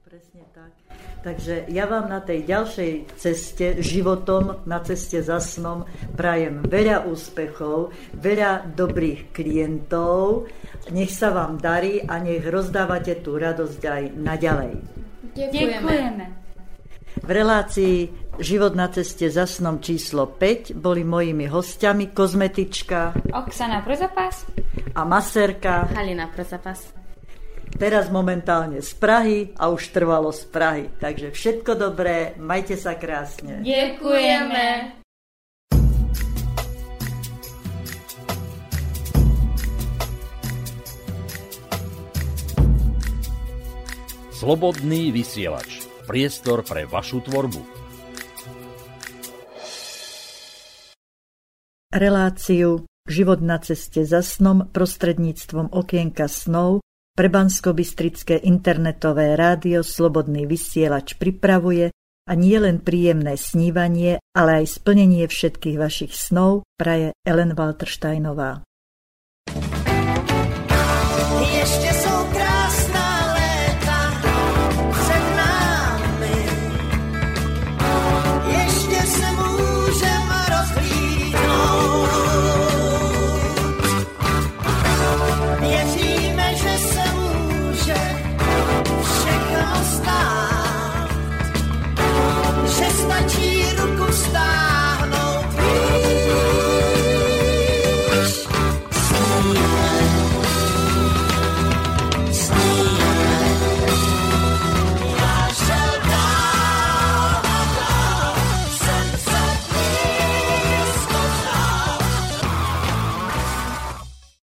Takže 1.25 1.65
ja 1.73 1.89
vám 1.89 2.05
na 2.05 2.21
tej 2.21 2.45
ďalšej 2.45 3.17
ceste, 3.17 3.81
životom, 3.81 4.61
na 4.69 4.77
ceste 4.85 5.25
za 5.25 5.41
snom, 5.41 5.81
prajem 6.13 6.61
veľa 6.69 7.09
úspechov, 7.09 7.89
veľa 8.13 8.69
dobrých 8.77 9.33
klientov, 9.33 10.45
nech 10.93 11.09
sa 11.09 11.33
vám 11.33 11.57
darí 11.57 12.05
a 12.05 12.21
nech 12.21 12.45
rozdávate 12.45 13.25
tú 13.25 13.41
radosť 13.41 13.81
aj 13.81 14.03
naďalej. 14.21 14.73
Děkujeme. 15.33 16.25
V 17.25 17.29
relácii 17.33 18.25
Život 18.35 18.75
na 18.75 18.91
ceste 18.91 19.31
za 19.31 19.47
snom 19.47 19.79
číslo 19.79 20.27
5 20.27 20.75
boli 20.75 21.07
mojimi 21.07 21.47
hostiami 21.47 22.11
kozmetička 22.11 23.15
Oksana 23.31 23.79
pro 23.79 23.95
zapas. 23.95 24.43
a 24.91 25.01
maserka, 25.07 25.87
Halina 25.95 26.27
pro 26.27 26.43
zapas. 26.43 27.04
Teraz 27.75 28.07
momentálne 28.09 28.79
z 28.79 28.91
Prahy 28.95 29.51
a 29.59 29.69
už 29.69 29.91
trvalo 29.91 30.31
z 30.31 30.43
Prahy. 30.49 30.85
Takže 30.99 31.31
všetko 31.31 31.71
dobré, 31.75 32.33
majte 32.39 32.79
sa 32.79 32.95
krásne. 32.95 33.61
Děkujeme. 33.61 34.97
Slobodný 44.35 45.15
vysielač. 45.15 45.87
Priestor 46.05 46.61
pre 46.67 46.83
vašu 46.85 47.23
tvorbu. 47.23 47.61
Reláciu 51.95 52.83
Život 53.05 53.37
na 53.45 53.61
ceste 53.61 54.01
za 54.01 54.25
snom 54.25 54.73
prostredníctvom 54.73 55.69
okienka 55.69 56.25
snov 56.25 56.81
pre 57.15 57.31
Bansko-Bystrické 57.31 58.43
internetové 58.43 59.39
rádio 59.39 59.87
Slobodný 59.87 60.43
vysielač 60.43 61.15
pripravuje 61.15 61.95
a 62.27 62.31
nie 62.35 62.59
len 62.59 62.83
príjemné 62.83 63.39
snívanie, 63.39 64.19
ale 64.35 64.61
aj 64.61 64.83
splnenie 64.83 65.23
všetkých 65.23 65.79
vašich 65.79 66.11
snov 66.11 66.67
praje 66.75 67.15
Ellen 67.23 67.55
Waltersteinová. 67.55 68.67